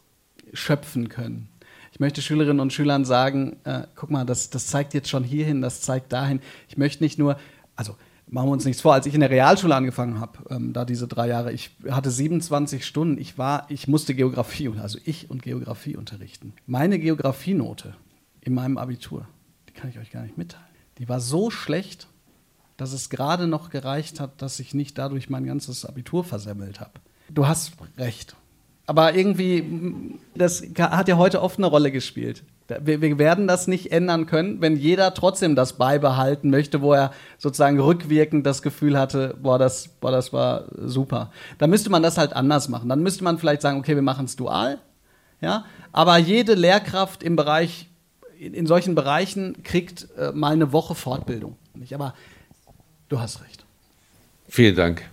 schöpfen 0.53 1.09
können. 1.09 1.49
Ich 1.91 1.99
möchte 1.99 2.22
Schülerinnen 2.22 2.59
und 2.59 2.74
Schülern 2.74 3.05
sagen, 3.05 3.57
äh, 3.63 3.84
guck 3.95 4.11
mal, 4.11 4.26
das, 4.26 4.49
das 4.49 4.67
zeigt 4.67 4.93
jetzt 4.93 5.09
schon 5.09 5.24
hierhin, 5.24 5.61
das 5.61 5.82
zeigt 5.82 6.13
dahin. 6.13 6.39
Ich 6.67 6.78
möchte 6.78 7.03
nicht 7.03 7.17
nur, 7.17 7.38
also 7.76 7.95
machen 8.28 8.47
wir 8.47 8.51
uns 8.51 8.65
nichts 8.65 8.82
vor, 8.82 8.93
als 8.93 9.05
ich 9.05 9.13
in 9.13 9.22
der 9.22 9.30
Realschule 9.30 9.76
angefangen 9.76 10.20
habe, 10.20 10.39
ähm, 10.49 10.74
da 10.74 10.86
diese 10.86 11.07
drei 11.07 11.28
Jahre, 11.28 11.51
ich 11.51 11.72
hatte 11.89 12.11
27 12.11 12.86
Stunden, 12.86 13.20
ich 13.20 13.38
war, 13.38 13.65
ich 13.70 13.88
musste 13.88 14.13
Geografie, 14.13 14.70
also 14.80 14.99
ich 15.03 15.30
und 15.30 15.41
Geografie 15.41 15.95
unterrichten. 15.95 16.53
Meine 16.67 16.99
Geografienote 16.99 17.95
in 18.41 18.53
meinem 18.53 18.78
Abitur, 18.78 19.28
die 19.67 19.74
kann 19.74 19.89
ich 19.89 19.97
euch 19.97 20.11
gar 20.11 20.24
nicht 20.24 20.38
mitteilen. 20.38 20.65
Die 20.99 21.09
war 21.09 21.20
so 21.20 21.49
schlecht, 21.49 22.07
dass 22.78 22.93
es 22.93 23.09
gerade 23.09 23.47
noch 23.47 23.70
gereicht 23.70 24.20
hat, 24.20 24.41
dass 24.41 24.59
ich 24.59 24.74
nicht 24.74 24.97
dadurch 24.97 25.30
mein 25.30 25.45
ganzes 25.45 25.86
Abitur 25.86 26.24
versemmelt 26.24 26.80
habe. 26.80 26.93
Du 27.34 27.47
hast 27.47 27.73
recht. 27.97 28.36
Aber 28.89 29.13
irgendwie, 29.13 30.17
das 30.34 30.63
hat 30.80 31.07
ja 31.07 31.17
heute 31.17 31.41
oft 31.43 31.59
eine 31.59 31.67
Rolle 31.67 31.91
gespielt. 31.91 32.43
Wir, 32.82 33.19
werden 33.19 33.47
das 33.47 33.67
nicht 33.67 33.91
ändern 33.91 34.25
können, 34.25 34.61
wenn 34.61 34.75
jeder 34.75 35.13
trotzdem 35.13 35.55
das 35.55 35.73
beibehalten 35.73 36.49
möchte, 36.49 36.82
wo 36.82 36.93
er 36.93 37.11
sozusagen 37.38 37.80
rückwirkend 37.80 38.45
das 38.45 38.61
Gefühl 38.61 38.97
hatte, 38.97 39.36
boah, 39.41 39.59
das, 39.59 39.88
boah, 39.88 40.11
das 40.11 40.34
war 40.34 40.65
super. 40.75 41.32
Dann 41.57 41.69
müsste 41.69 41.89
man 41.89 42.03
das 42.03 42.17
halt 42.17 42.34
anders 42.34 42.67
machen. 42.69 42.89
Dann 42.89 43.01
müsste 43.01 43.23
man 43.23 43.38
vielleicht 43.38 43.61
sagen, 43.61 43.80
okay, 43.80 43.95
wir 43.95 44.01
machen 44.01 44.25
es 44.25 44.36
dual. 44.36 44.80
Ja? 45.41 45.65
Aber 45.91 46.17
jede 46.17 46.53
Lehrkraft 46.53 47.23
im 47.23 47.36
Bereich, 47.36 47.89
in, 48.39 48.53
in 48.53 48.65
solchen 48.67 48.95
Bereichen 48.95 49.61
kriegt 49.63 50.07
äh, 50.17 50.32
mal 50.32 50.53
eine 50.53 50.71
Woche 50.71 50.95
Fortbildung. 50.95 51.57
Aber 51.93 52.13
du 53.07 53.19
hast 53.19 53.43
recht. 53.43 53.65
Vielen 54.47 54.75
Dank. 54.75 55.03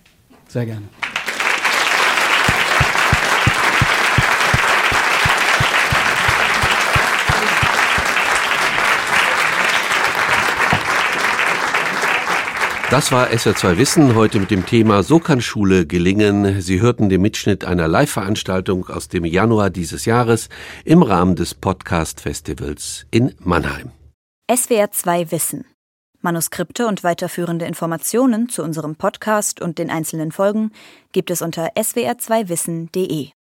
Sehr 0.48 0.66
gerne. 0.66 0.86
Das 12.88 13.10
war 13.10 13.30
SR2 13.30 13.78
Wissen 13.78 14.14
heute 14.14 14.38
mit 14.38 14.52
dem 14.52 14.64
Thema 14.64 15.02
So 15.02 15.18
kann 15.18 15.40
Schule 15.40 15.86
gelingen. 15.86 16.60
Sie 16.60 16.80
hörten 16.80 17.08
den 17.08 17.20
Mitschnitt 17.20 17.64
einer 17.64 17.88
Live-Veranstaltung 17.88 18.88
aus 18.88 19.08
dem 19.08 19.24
Januar 19.24 19.70
dieses 19.70 20.04
Jahres 20.04 20.48
im 20.84 21.02
Rahmen 21.02 21.34
des 21.34 21.54
Podcast-Festivals 21.54 23.06
in 23.10 23.34
Mannheim. 23.40 23.90
SWR2 24.48 25.32
Wissen. 25.32 25.64
Manuskripte 26.20 26.86
und 26.86 27.02
weiterführende 27.02 27.64
Informationen 27.64 28.48
zu 28.48 28.62
unserem 28.62 28.94
Podcast 28.94 29.60
und 29.60 29.78
den 29.78 29.90
einzelnen 29.90 30.30
Folgen 30.30 30.70
gibt 31.10 31.32
es 31.32 31.42
unter 31.42 31.72
swr2wissen.de. 31.74 33.30